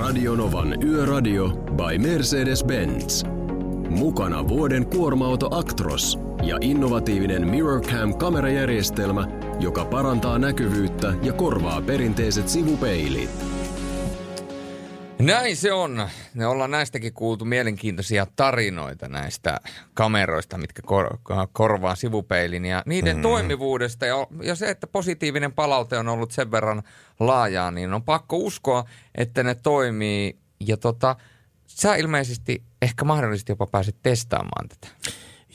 [0.01, 3.27] Radionovan Yöradio by Mercedes-Benz.
[3.91, 9.29] Mukana vuoden kuorma-auto Actros ja innovatiivinen MirrorCam-kamerajärjestelmä,
[9.61, 13.31] joka parantaa näkyvyyttä ja korvaa perinteiset sivupeilit.
[15.19, 16.09] Näin se on.
[16.35, 19.61] Me ollaan näistäkin kuultu mielenkiintoisia tarinoita näistä
[19.95, 21.19] kameroista, mitkä kor-
[21.53, 23.23] korvaa sivupeilin ja niiden mm.
[23.23, 24.07] toimivuudesta.
[24.07, 26.83] Ja, ja se, että positiivinen palaute on ollut sen verran
[27.21, 28.85] laajaa, niin on pakko uskoa,
[29.15, 30.39] että ne toimii.
[30.67, 31.17] Ja tota,
[31.77, 34.89] sä ilmeisesti ehkä mahdollisesti jopa pääset testaamaan tätä.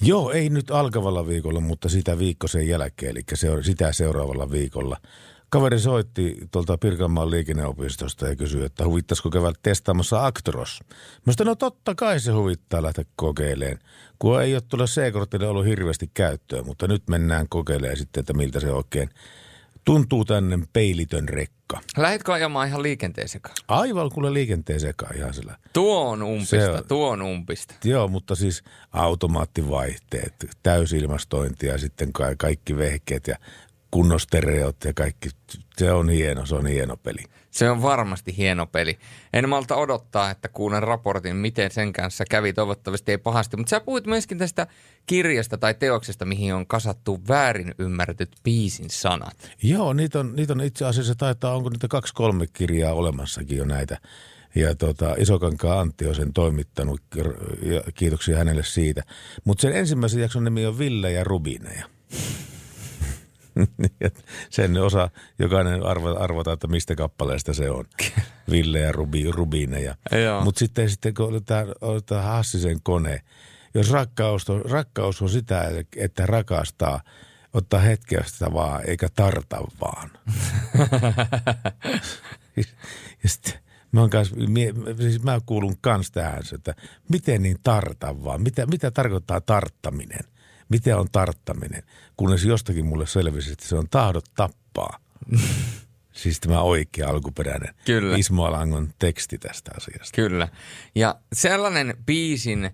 [0.02, 4.98] Joo, ei nyt alkavalla viikolla, mutta sitä viikko sen jälkeen, eli se sitä seuraavalla viikolla.
[5.50, 10.80] Kaveri soitti tuolta Pirkanmaan liikenneopistosta ja kysyi, että huvittaisiko käydä testaamassa Actros.
[11.26, 13.80] Mä sanoin, no totta kai se huvittaa lähteä kokeileen,
[14.20, 18.60] kun ei ole tuolla C-kortille ollut hirveästi käyttöä, mutta nyt mennään kokeilemaan sitten, että miltä
[18.60, 19.10] se oikein
[19.86, 21.82] tuntuu tänne peilitön rekka.
[21.98, 23.56] Lähdetkö ajamaan ihan liikenteen sekaan?
[23.68, 25.57] Aivan kuule liikenteen sekaan ihan sillä.
[25.74, 27.76] Tuo on umpista, on, tuo on umpista.
[27.84, 30.34] Joo, mutta siis automaattivaihteet,
[30.64, 33.36] täysilmastointi ja sitten ka- kaikki vehkeet ja
[33.91, 35.30] kunnostereot ja kaikki.
[35.78, 37.24] Se on hieno, se on hieno peli.
[37.56, 38.98] Se on varmasti hieno peli.
[39.34, 42.53] En malta odottaa, että kuulen raportin, miten sen kanssa kävi.
[42.53, 43.57] Toivottavasti ei pahasti.
[43.57, 44.68] Mutta sä puhuit myöskin tästä
[45.06, 49.52] kirjasta tai teoksesta, mihin on kasattu väärin ymmärretyt biisin sanat.
[49.64, 53.98] Joo, niitä on, niitä on itse asiassa taitaa, onko niitä kaksi-kolme kirjaa olemassakin jo näitä.
[54.56, 57.02] Ja tota, Isokankaa Antti on sen toimittanut
[57.61, 59.03] ja kiitoksia hänelle siitä.
[59.44, 61.86] Mutta sen ensimmäisen jakson nimi on Ville ja Rubineja.
[64.49, 65.10] sen osa,
[65.40, 67.86] jokainen arvo, arvota, että mistä kappaleesta se on.
[68.52, 69.95] Ville ja Rubi, Rubineja.
[70.44, 71.26] Mutta sitten, sitten kun
[71.82, 73.22] oli tämä Hassisen kone,
[73.73, 77.02] jos rakkaus on, rakkaus on sitä, että rakastaa,
[77.53, 80.11] ottaa hetkestä vaan, eikä tarta vaan.
[83.23, 83.53] ja sitten
[83.91, 84.34] mä, oon kans,
[84.98, 86.76] siis mä kuulun kans tähän, että
[87.10, 90.35] miten niin tarta vaan, mitä, mitä tarkoittaa tarttaminen?
[90.70, 91.84] Miten on tarttaminen?
[92.18, 95.00] Kunnes jostakin mulle selvisi, että se on tahdot tappaa.
[96.12, 98.18] Siis tämä oikea alkuperäinen Kyllä.
[98.18, 100.16] Ismo Alangon teksti tästä asiasta.
[100.16, 100.48] Kyllä.
[100.96, 102.70] Ja sellainen biisin,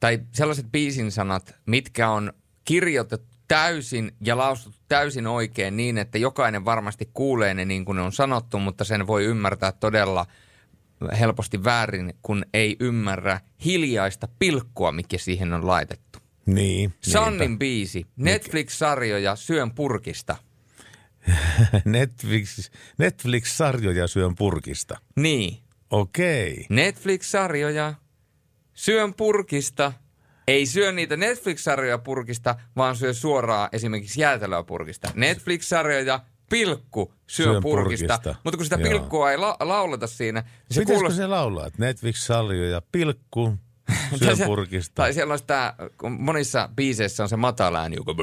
[0.00, 2.32] tai sellaiset biisin sanat, mitkä on
[2.64, 8.02] kirjoitettu täysin ja lausuttu täysin oikein niin, että jokainen varmasti kuulee ne niin kuin ne
[8.02, 10.26] on sanottu, mutta sen voi ymmärtää todella
[11.18, 16.18] helposti väärin, kun ei ymmärrä hiljaista pilkkua, mikä siihen on laitettu.
[16.54, 16.94] Niin.
[17.02, 20.36] Sannin biisi, Netflix-sarjoja Syön purkista.
[21.84, 24.98] Netflix, Netflix-sarjoja Syön purkista.
[25.16, 25.58] Niin.
[25.90, 26.52] Okei.
[26.52, 26.64] Okay.
[26.70, 27.94] Netflix-sarjoja
[28.74, 29.92] Syön purkista.
[30.48, 35.08] Ei syö niitä Netflix-sarjoja purkista, vaan syö suoraan esimerkiksi jäätelöä purkista.
[35.14, 36.20] Netflix-sarjoja
[36.50, 38.18] pilkku syön, syön purkista.
[38.18, 38.40] purkista.
[38.44, 38.90] Mutta kun sitä Joo.
[38.90, 41.16] pilkkua ei la- lauleta siinä, niin se Pitäisikö kuulostaa...
[41.16, 43.54] se laulaa, että Netflix-sarjoja pilkku
[44.16, 44.94] syön purkista.
[44.94, 45.74] Tai siellä on sitä,
[46.18, 48.14] monissa biiseissä on se matala ääni, joka...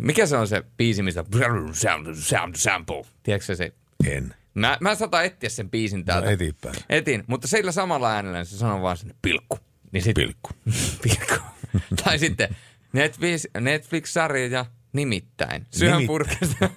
[0.00, 1.24] Mikä se on se biisi, mistä
[1.72, 3.02] sound, sound sample?
[3.22, 3.72] Tiedätkö se?
[4.06, 4.34] En.
[4.54, 6.26] Mä, mä saatan etsiä sen biisin täältä.
[6.26, 6.74] No eteenpäin.
[6.88, 9.58] Etin, mutta sillä samalla äänellä se sanoo vaan sinne pilkku.
[9.92, 10.50] Niin sit, Pilkku.
[11.02, 11.34] pilkku.
[12.04, 12.56] tai sitten
[12.92, 15.66] Netflix, Netflix-sarja nimittäin.
[15.70, 16.70] Syön purkasta.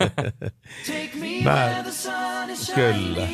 [1.43, 1.83] Mä,
[2.75, 3.27] kyllä.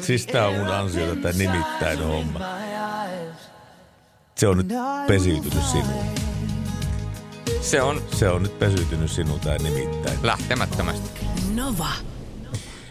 [0.00, 2.40] Siis tää on mun ansiota, tää nimittäin homma.
[4.34, 4.68] Se on nyt
[5.06, 6.04] pesiytynyt sinuun.
[7.60, 10.18] se on Se on nyt pesiytynyt sinuun tää nimittäin.
[10.22, 11.20] lähtemättömästi.
[11.54, 11.88] Nova.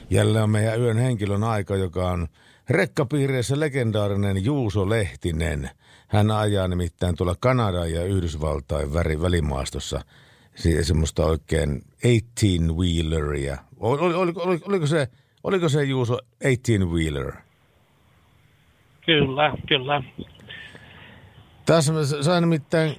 [0.10, 2.28] Jälleen on meidän yön henkilön aika, joka on
[2.70, 5.70] rekkapiireissä legendaarinen Juuso Lehtinen.
[6.08, 10.02] Hän ajaa nimittäin tuolla Kanadan ja Yhdysvaltain väri, välimaastossa
[10.82, 13.58] semmoista oikein 18-wheeleria.
[13.80, 15.08] Ol, ol, ol, ol, oliko, se,
[15.44, 17.34] oliko se Juuso 18-wheeler?
[19.06, 20.04] Kyllä, kyllä.
[21.66, 22.96] Tässä mä s- sain nimittäin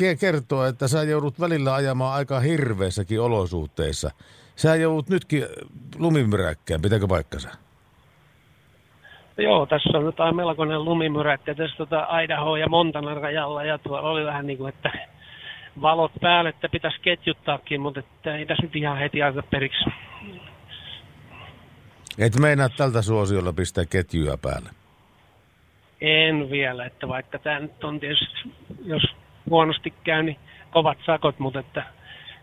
[0.00, 4.10] ke- kertoa, että sä joudut välillä ajamaan aika hirveissäkin olosuhteissa.
[4.56, 5.46] Sä joudut nytkin
[5.98, 7.48] lumimyräkkään, pitääkö paikkansa?
[9.38, 14.24] Joo, tässä on jotain melkoinen lumimyräkkä tässä tota Idaho ja Montanan rajalla ja tuolla oli
[14.24, 14.90] vähän niin kuin, että
[15.82, 19.84] valot päälle, että pitäisi ketjuttaakin, mutta että ei tässä nyt ihan heti anta periksi.
[22.18, 24.70] Et meinaa tältä suosiolla pistää ketjuja päälle.
[26.00, 28.34] En vielä, että vaikka tämä nyt on tietysti,
[28.84, 29.02] jos
[29.50, 30.36] huonosti käy, niin
[30.70, 31.84] kovat sakot, mutta että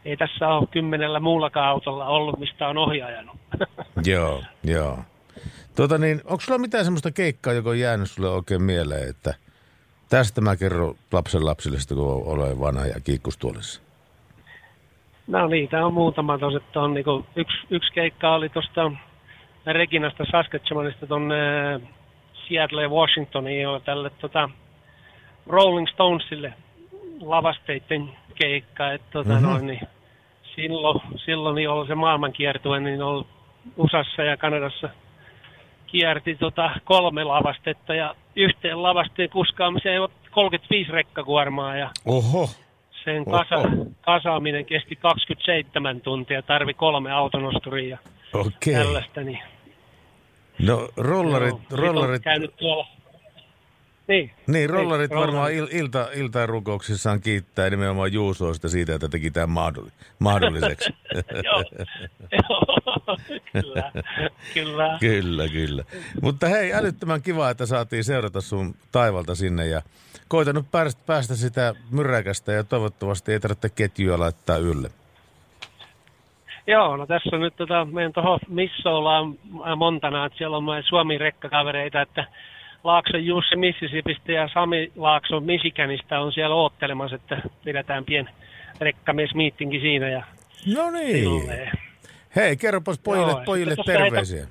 [0.05, 3.35] ei tässä ole kymmenellä muullakaan autolla ollut, mistä on ohi ajanut.
[4.05, 4.99] Joo, joo.
[5.75, 9.33] Tuota niin, onko sulla mitään semmoista keikkaa, joka on jäänyt sulle oikein mieleen, että
[10.09, 13.81] tästä mä kerron lapsen lapsille, kun olen vanha ja kiikkustuolissa?
[15.27, 18.91] No niitä on muutama tos, että on niinku, yksi, yksi keikka oli tuosta
[19.65, 21.35] Reginasta Saskatchewanista tuonne
[22.49, 24.49] Seattle ja Washingtoniin, jolla tälle tota,
[25.47, 26.53] Rolling Stonesille
[27.21, 29.37] lavasteiden keikka, että tota, Mhm.
[29.37, 29.49] mm-hmm.
[29.51, 29.87] noin, niin
[30.55, 33.25] silloin, silloin niin oli se maailmankiertue, niin oli
[33.77, 34.89] USAssa ja Kanadassa
[35.87, 42.49] kierti tota kolme lavastetta ja yhteen lavasteen kuskaamiseen otti 35 rekkakuormaa ja Oho.
[43.03, 43.85] sen kasa, Oho.
[44.01, 47.89] kasaaminen kesti 27 tuntia, tarvi kolme autonosturia
[48.33, 48.73] ja Okei.
[48.73, 49.21] tällaista.
[49.21, 49.39] Niin,
[50.59, 52.87] No rollarit, Joo, rollarit, käynyt tuolla.
[54.07, 54.31] Niin.
[54.47, 59.91] niin rollarit Niin, varmaan il, ilta, iltarukouksissaan kiittää nimenomaan Juusoista siitä, että teki tämän mahdolli-
[60.19, 60.89] mahdolliseksi.
[61.45, 61.63] Joo,
[63.53, 63.91] kyllä,
[64.53, 64.97] kyllä.
[64.99, 65.83] Kyllä, kyllä.
[66.21, 69.81] Mutta hei, älyttömän kiva, että saatiin seurata sun taivalta sinne ja
[70.27, 74.91] koita nyt päästä, päästä sitä myräkästä ja toivottavasti ei tarvitse ketjuja laittaa ylle.
[76.67, 79.35] Joo, no tässä on nyt tota, meidän tuohon Missolaan
[79.75, 82.25] Montana, että siellä on meidän Suomi-rekkakavereita, että
[82.83, 88.29] Laakson Jussi Mississippistä ja Sami Laakson Michiganista on siellä oottelemassa, että pidetään pien
[88.81, 90.09] rekkamiesmiittinki siinä.
[90.09, 90.23] Ja
[90.75, 91.41] No niin.
[91.41, 91.71] silleen.
[92.35, 94.47] Hei, kerropas pojille, Joo, pojille terveisiä.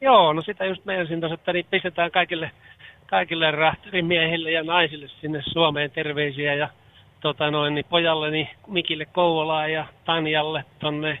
[0.00, 2.50] Joo, no sitä just meinasin tuossa, että niin pistetään kaikille,
[3.06, 6.68] kaikille rahtarimiehille ja naisille sinne Suomeen terveisiä ja
[7.20, 11.18] tota noin, niin pojalleni Mikille Kouvolaan ja Tanjalle tonne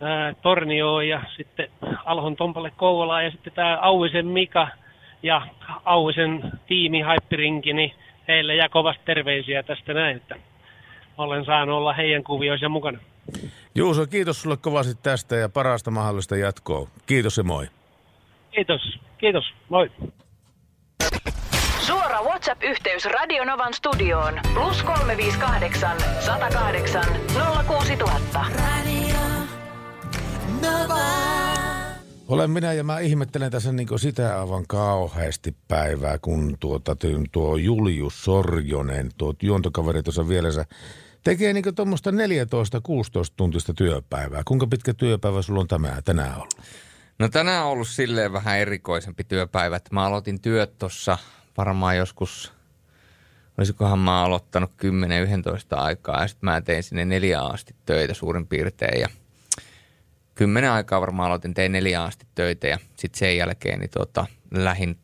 [0.00, 1.68] ää, Tornioon ja sitten
[2.04, 4.68] Alhon Tompalle Kouvolaan ja sitten tämä Auisen Mika
[5.22, 5.46] ja
[5.84, 7.94] Auisen tiimi Haippirinki, niin
[8.28, 10.36] heille ja kovasti terveisiä tästä näin, että
[11.18, 12.98] olen saanut olla heidän kuvioissa mukana.
[13.74, 16.88] Juuso, kiitos sulle kovasti tästä ja parasta mahdollista jatkoa.
[17.06, 17.66] Kiitos ja moi.
[18.50, 19.90] Kiitos, kiitos, moi.
[21.86, 24.40] Suora WhatsApp-yhteys Radionovan studioon.
[24.54, 27.04] Plus 358 108
[27.66, 28.44] 06000.
[32.28, 36.96] Olen minä ja mä ihmettelen tässä niin sitä aivan kauheasti päivää, kun tuota,
[37.32, 40.64] tuo Julius Sorjonen, tuo juontokaveri tuossa vielänsä,
[41.24, 42.14] tekee niin tuommoista 14-16
[43.36, 44.42] tuntista työpäivää.
[44.44, 46.60] Kuinka pitkä työpäivä sulla on tämä, tänään ollut?
[47.18, 51.18] No tänään on ollut silleen vähän erikoisempi työpäivä, että mä aloitin työt tuossa
[51.56, 52.52] varmaan joskus,
[53.58, 54.70] olisikohan mä aloittanut
[55.74, 59.08] 10-11 aikaa ja sitten mä tein sinne neljä asti töitä suurin piirtein ja
[60.34, 64.98] kymmenen aikaa varmaan aloitin, tein neljä asti töitä ja sitten sen jälkeen niin tota, lähin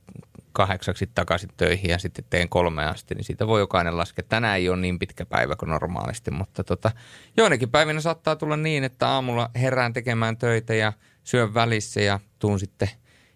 [0.53, 4.25] kahdeksaksi takaisin töihin ja sitten tein kolme asti, niin siitä voi jokainen laskea.
[4.29, 6.91] Tänään ei ole niin pitkä päivä kuin normaalisti, mutta tota,
[7.37, 10.93] joinakin päivinä saattaa tulla niin, että aamulla herään tekemään töitä ja
[11.25, 12.91] syön välissä ja tuun sitten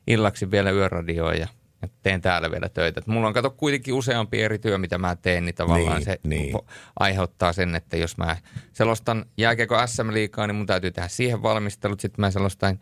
[0.07, 1.49] illaksi vielä yöradioon ja
[1.83, 3.01] ja teen täällä vielä töitä.
[3.01, 6.19] Et mulla on kato kuitenkin useampi eri työ, mitä mä teen, niin tavallaan Niin, se
[6.23, 6.55] niin.
[7.01, 8.37] aiheuttaa sen, että jos mä
[8.73, 12.01] selostan jääkiekko SM liikaa, niin mun täytyy tehdä siihen valmistelut.
[12.01, 12.79] Sitten mä selostan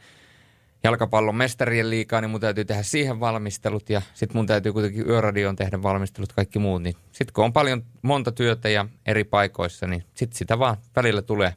[0.84, 5.56] jalkapallon mestarien liikaa, niin mun täytyy tehdä siihen valmistelut ja sitten mun täytyy kuitenkin yöradioon
[5.56, 6.82] tehdä valmistelut, kaikki muut.
[6.82, 11.22] Niin sitten kun on paljon monta työtä ja eri paikoissa, niin sitten sitä vaan välillä
[11.22, 11.54] tulee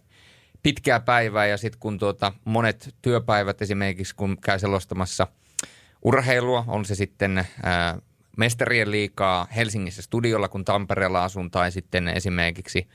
[0.64, 5.28] pitkää päivää ja sitten kun tuota, monet työpäivät esimerkiksi, kun käy selostamassa
[6.04, 7.98] urheilua, on se sitten ää,
[8.38, 12.88] mestarien liikaa Helsingissä studiolla, kun Tampereella asun, tai sitten esimerkiksi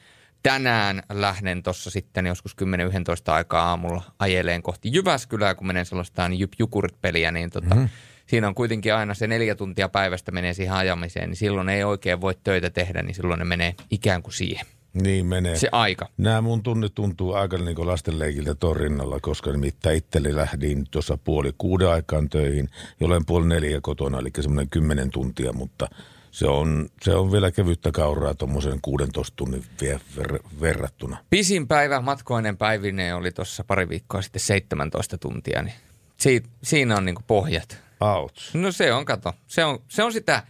[0.42, 6.52] tänään lähden tuossa sitten joskus 10-11 aikaa aamulla ajeleen kohti Jyväskylää, kun menen sellaistaan Jyp
[6.58, 7.88] Jukurit-peliä, niin tota, mm-hmm.
[8.26, 12.20] siinä on kuitenkin aina se neljä tuntia päivästä menee siihen ajamiseen, niin silloin ei oikein
[12.20, 14.66] voi töitä tehdä, niin silloin ne menee ikään kuin siihen.
[14.94, 15.56] Niin menee.
[15.56, 16.08] Se aika.
[16.16, 21.18] Nämä mun tunnit tuntuu aika niin kuin lastenleikiltä tuon rinnalla, koska nimittäin itselle lähdin tuossa
[21.24, 22.68] puoli kuuden aikaan töihin,
[23.00, 25.88] jolloin puoli neljä kotona, eli semmoinen kymmenen tuntia, mutta
[26.30, 31.16] se on, se on vielä kevyttä kauraa tuommoisen 16 tunnin vie- ver- verrattuna.
[31.30, 35.74] Pisin päivä matkoinen päivineen oli tuossa pari viikkoa sitten 17 tuntia, niin
[36.16, 37.82] siitä, siinä on niinku pohjat.
[38.00, 38.54] Ouch.
[38.54, 40.42] No se on, kato, se on, se on sitä,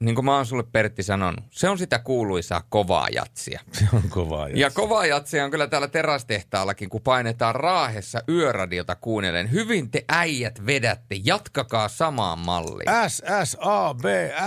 [0.00, 3.60] niin kuin mä oon sulle Pertti sanonut, se on sitä kuuluisaa kovaa jatsia.
[3.72, 4.48] Se on kovaa.
[4.48, 9.50] Ja kovaa jatsia on kyllä täällä terästehtaallakin, kun painetaan raahessa yöradiota kuunnellen.
[9.52, 12.88] Hyvin te äijät vedätte, jatkakaa samaan malliin.
[13.08, 14.00] SSAB,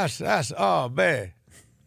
[0.07, 0.99] SSAB.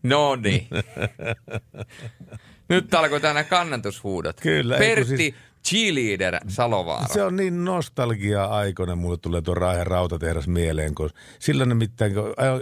[0.03, 0.69] No niin.
[2.69, 4.41] Nyt alkoi tänä kannatushuudot.
[4.41, 5.35] Kyllä, Pertti, siis-
[5.69, 7.15] cheerleader Salovaara.
[7.15, 12.13] Se on niin nostalgia-aikoinen, mulle tulee tuo Raahen rautatehdas mieleen, kun sillä nimittäin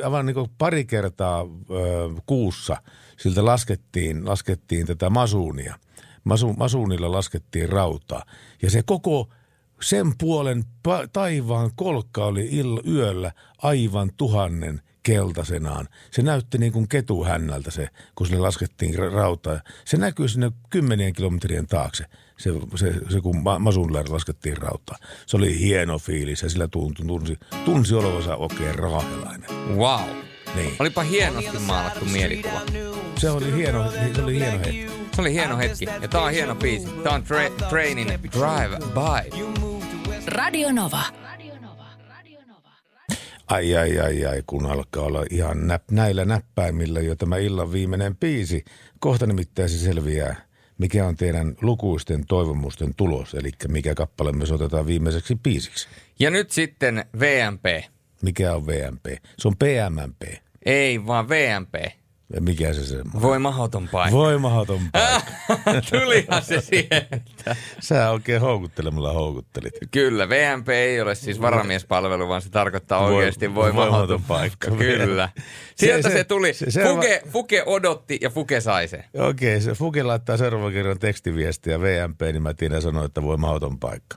[0.05, 1.45] aivan niin pari kertaa ö,
[2.27, 2.77] kuussa
[3.19, 5.79] siltä laskettiin, laskettiin tätä masuunia.
[6.25, 8.25] Masu, masuunilla laskettiin rautaa.
[8.63, 9.29] Ja se koko
[9.83, 10.65] sen puolen
[11.13, 15.89] taivaan kolkka oli ill- yöllä aivan tuhannen keltaisenaan.
[16.11, 19.61] Se näytti niin kuin ketuhännältä se, kun sille laskettiin ra- rautaa.
[19.85, 22.05] Se näkyy sinne kymmenien kilometrien taakse,
[22.39, 24.97] se, se, se kun ma- masunilla laskettiin rautaa.
[25.27, 29.51] Se oli hieno fiilis ja sillä tunsi, tunsi, tunsi olevansa oikein raahelainen.
[29.77, 30.01] Wow.
[30.55, 30.77] Niin.
[30.79, 32.61] Olipa hienosti maalattu mielikuva.
[33.19, 34.87] Se oli hieno, se oli hieno hetki.
[35.15, 35.85] Se oli hieno hetki.
[36.03, 36.87] Ja tää on hieno biisi.
[37.03, 39.43] Tää on tra- Trainin Drive By.
[40.27, 41.03] Radio Nova.
[43.49, 48.17] Ai, ai, ai, ai, kun alkaa olla ihan näp, näillä näppäimillä jo tämä illan viimeinen
[48.17, 48.65] biisi.
[49.01, 50.37] Kohta nimittäin se selviää,
[50.83, 55.89] mikä on teidän lukuisten toivomusten tulos, eli mikä kappale me soitetaan viimeiseksi biisiksi.
[56.19, 57.65] Ja nyt sitten VMP.
[58.23, 59.07] Mikä on VMP?
[59.39, 60.23] Se on PMMP.
[60.65, 61.75] Ei, vaan VMP.
[62.41, 62.97] Mikä se se?
[63.23, 64.17] Voi mahoton paikka.
[64.17, 65.33] Voi mahoton paikka.
[65.91, 67.57] Tulihan se sieltä.
[67.81, 69.75] Sä oikein houkuttelemalla houkuttelit.
[69.91, 74.69] Kyllä, VMP ei ole siis varamiespalvelu, vaan se tarkoittaa Voi- oikeasti voi voimaton mahoton paikka.
[74.71, 74.85] paikka.
[74.85, 75.29] Kyllä.
[75.77, 76.55] Sieltä se, Se- se tuli.
[76.55, 79.05] se- se- Fuke, Fuke odotti ja Fuke sai se.
[79.19, 83.79] Okei, se Fuki laittaa seuraavan kerran tekstiviestiä VMP, niin mä tiedän sanoa, että voi mahoton
[83.79, 84.17] paikka.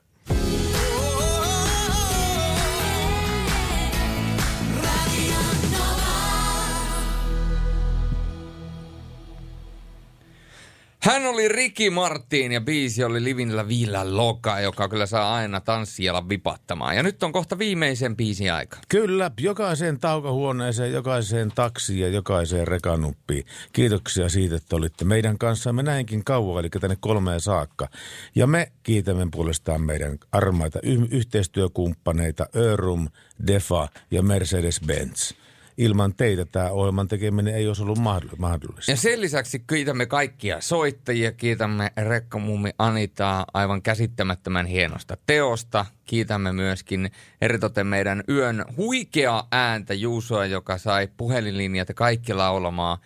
[11.05, 15.61] Hän oli Ricky Martin ja biisi oli Livin La Villa Loca, joka kyllä saa aina
[15.61, 16.95] tanssijalla vipattamaan.
[16.95, 18.77] Ja nyt on kohta viimeisen biisin aika.
[18.89, 23.45] Kyllä, jokaiseen taukohuoneeseen, jokaiseen taksiin ja jokaiseen rekanuppiin.
[23.73, 27.87] Kiitoksia siitä, että olitte meidän kanssamme näinkin kauan, eli tänne kolmeen saakka.
[28.35, 33.07] Ja me kiitämme puolestaan meidän armaita y- yhteistyökumppaneita Örum,
[33.47, 35.44] Defa ja Mercedes-Benz.
[35.77, 38.91] Ilman teitä tämä ohjelman tekeminen ei olisi ollut mahdoll- mahdollista.
[38.91, 45.85] Ja sen lisäksi kiitämme kaikkia soittajia, kiitämme Rekkamummi Anitaa aivan käsittämättömän hienosta teosta.
[46.05, 47.11] Kiitämme myöskin
[47.41, 52.97] eritoten meidän yön huikea ääntä Juusoa, joka sai puhelinlinjat ja kaikki laulamaan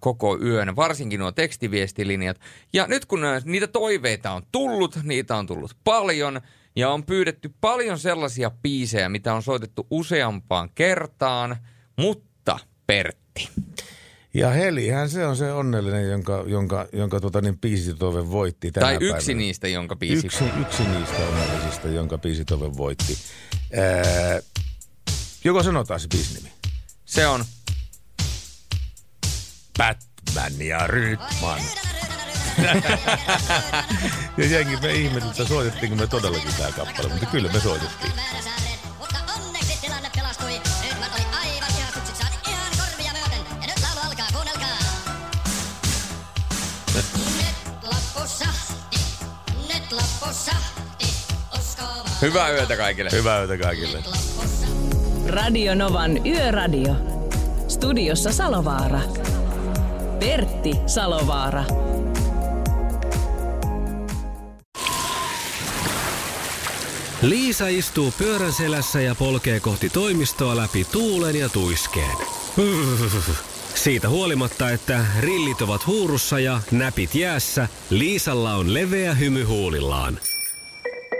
[0.00, 2.40] koko yön, varsinkin nuo tekstiviestilinjat.
[2.72, 6.40] Ja nyt kun niitä toiveita on tullut, niitä on tullut paljon
[6.76, 11.56] ja on pyydetty paljon sellaisia biisejä, mitä on soitettu useampaan kertaan,
[11.98, 13.48] mutta Pertti.
[14.34, 18.94] Ja Helihän se on se onnellinen, jonka, jonka, jonka tota, niin biisitove voitti tänä Tai
[19.00, 19.38] yksi päivänä.
[19.38, 23.18] niistä, jonka biisi Yksi, yksi niistä onnellisista, jonka biisitove voitti.
[23.76, 24.40] Ää,
[25.44, 26.52] joko sanotaan se biisinimi?
[27.04, 27.44] Se on
[29.78, 31.60] Batman ja Rydman.
[34.38, 38.12] ja jengi me ihmeteltä, että soitettiinko me todellakin tämä kappale, mutta kyllä me soitettiin.
[52.22, 53.10] Hyvää yötä kaikille.
[53.12, 54.02] Hyvää yötä kaikille.
[55.26, 56.96] Radio Novan Yöradio.
[57.68, 59.00] Studiossa Salovaara.
[60.18, 61.64] Pertti Salovaara.
[67.22, 72.16] Liisa istuu pyörän selässä ja polkee kohti toimistoa läpi tuulen ja tuiskeen.
[73.74, 80.18] Siitä huolimatta, että rillit ovat huurussa ja näpit jäässä, Liisalla on leveä hymy huulillaan.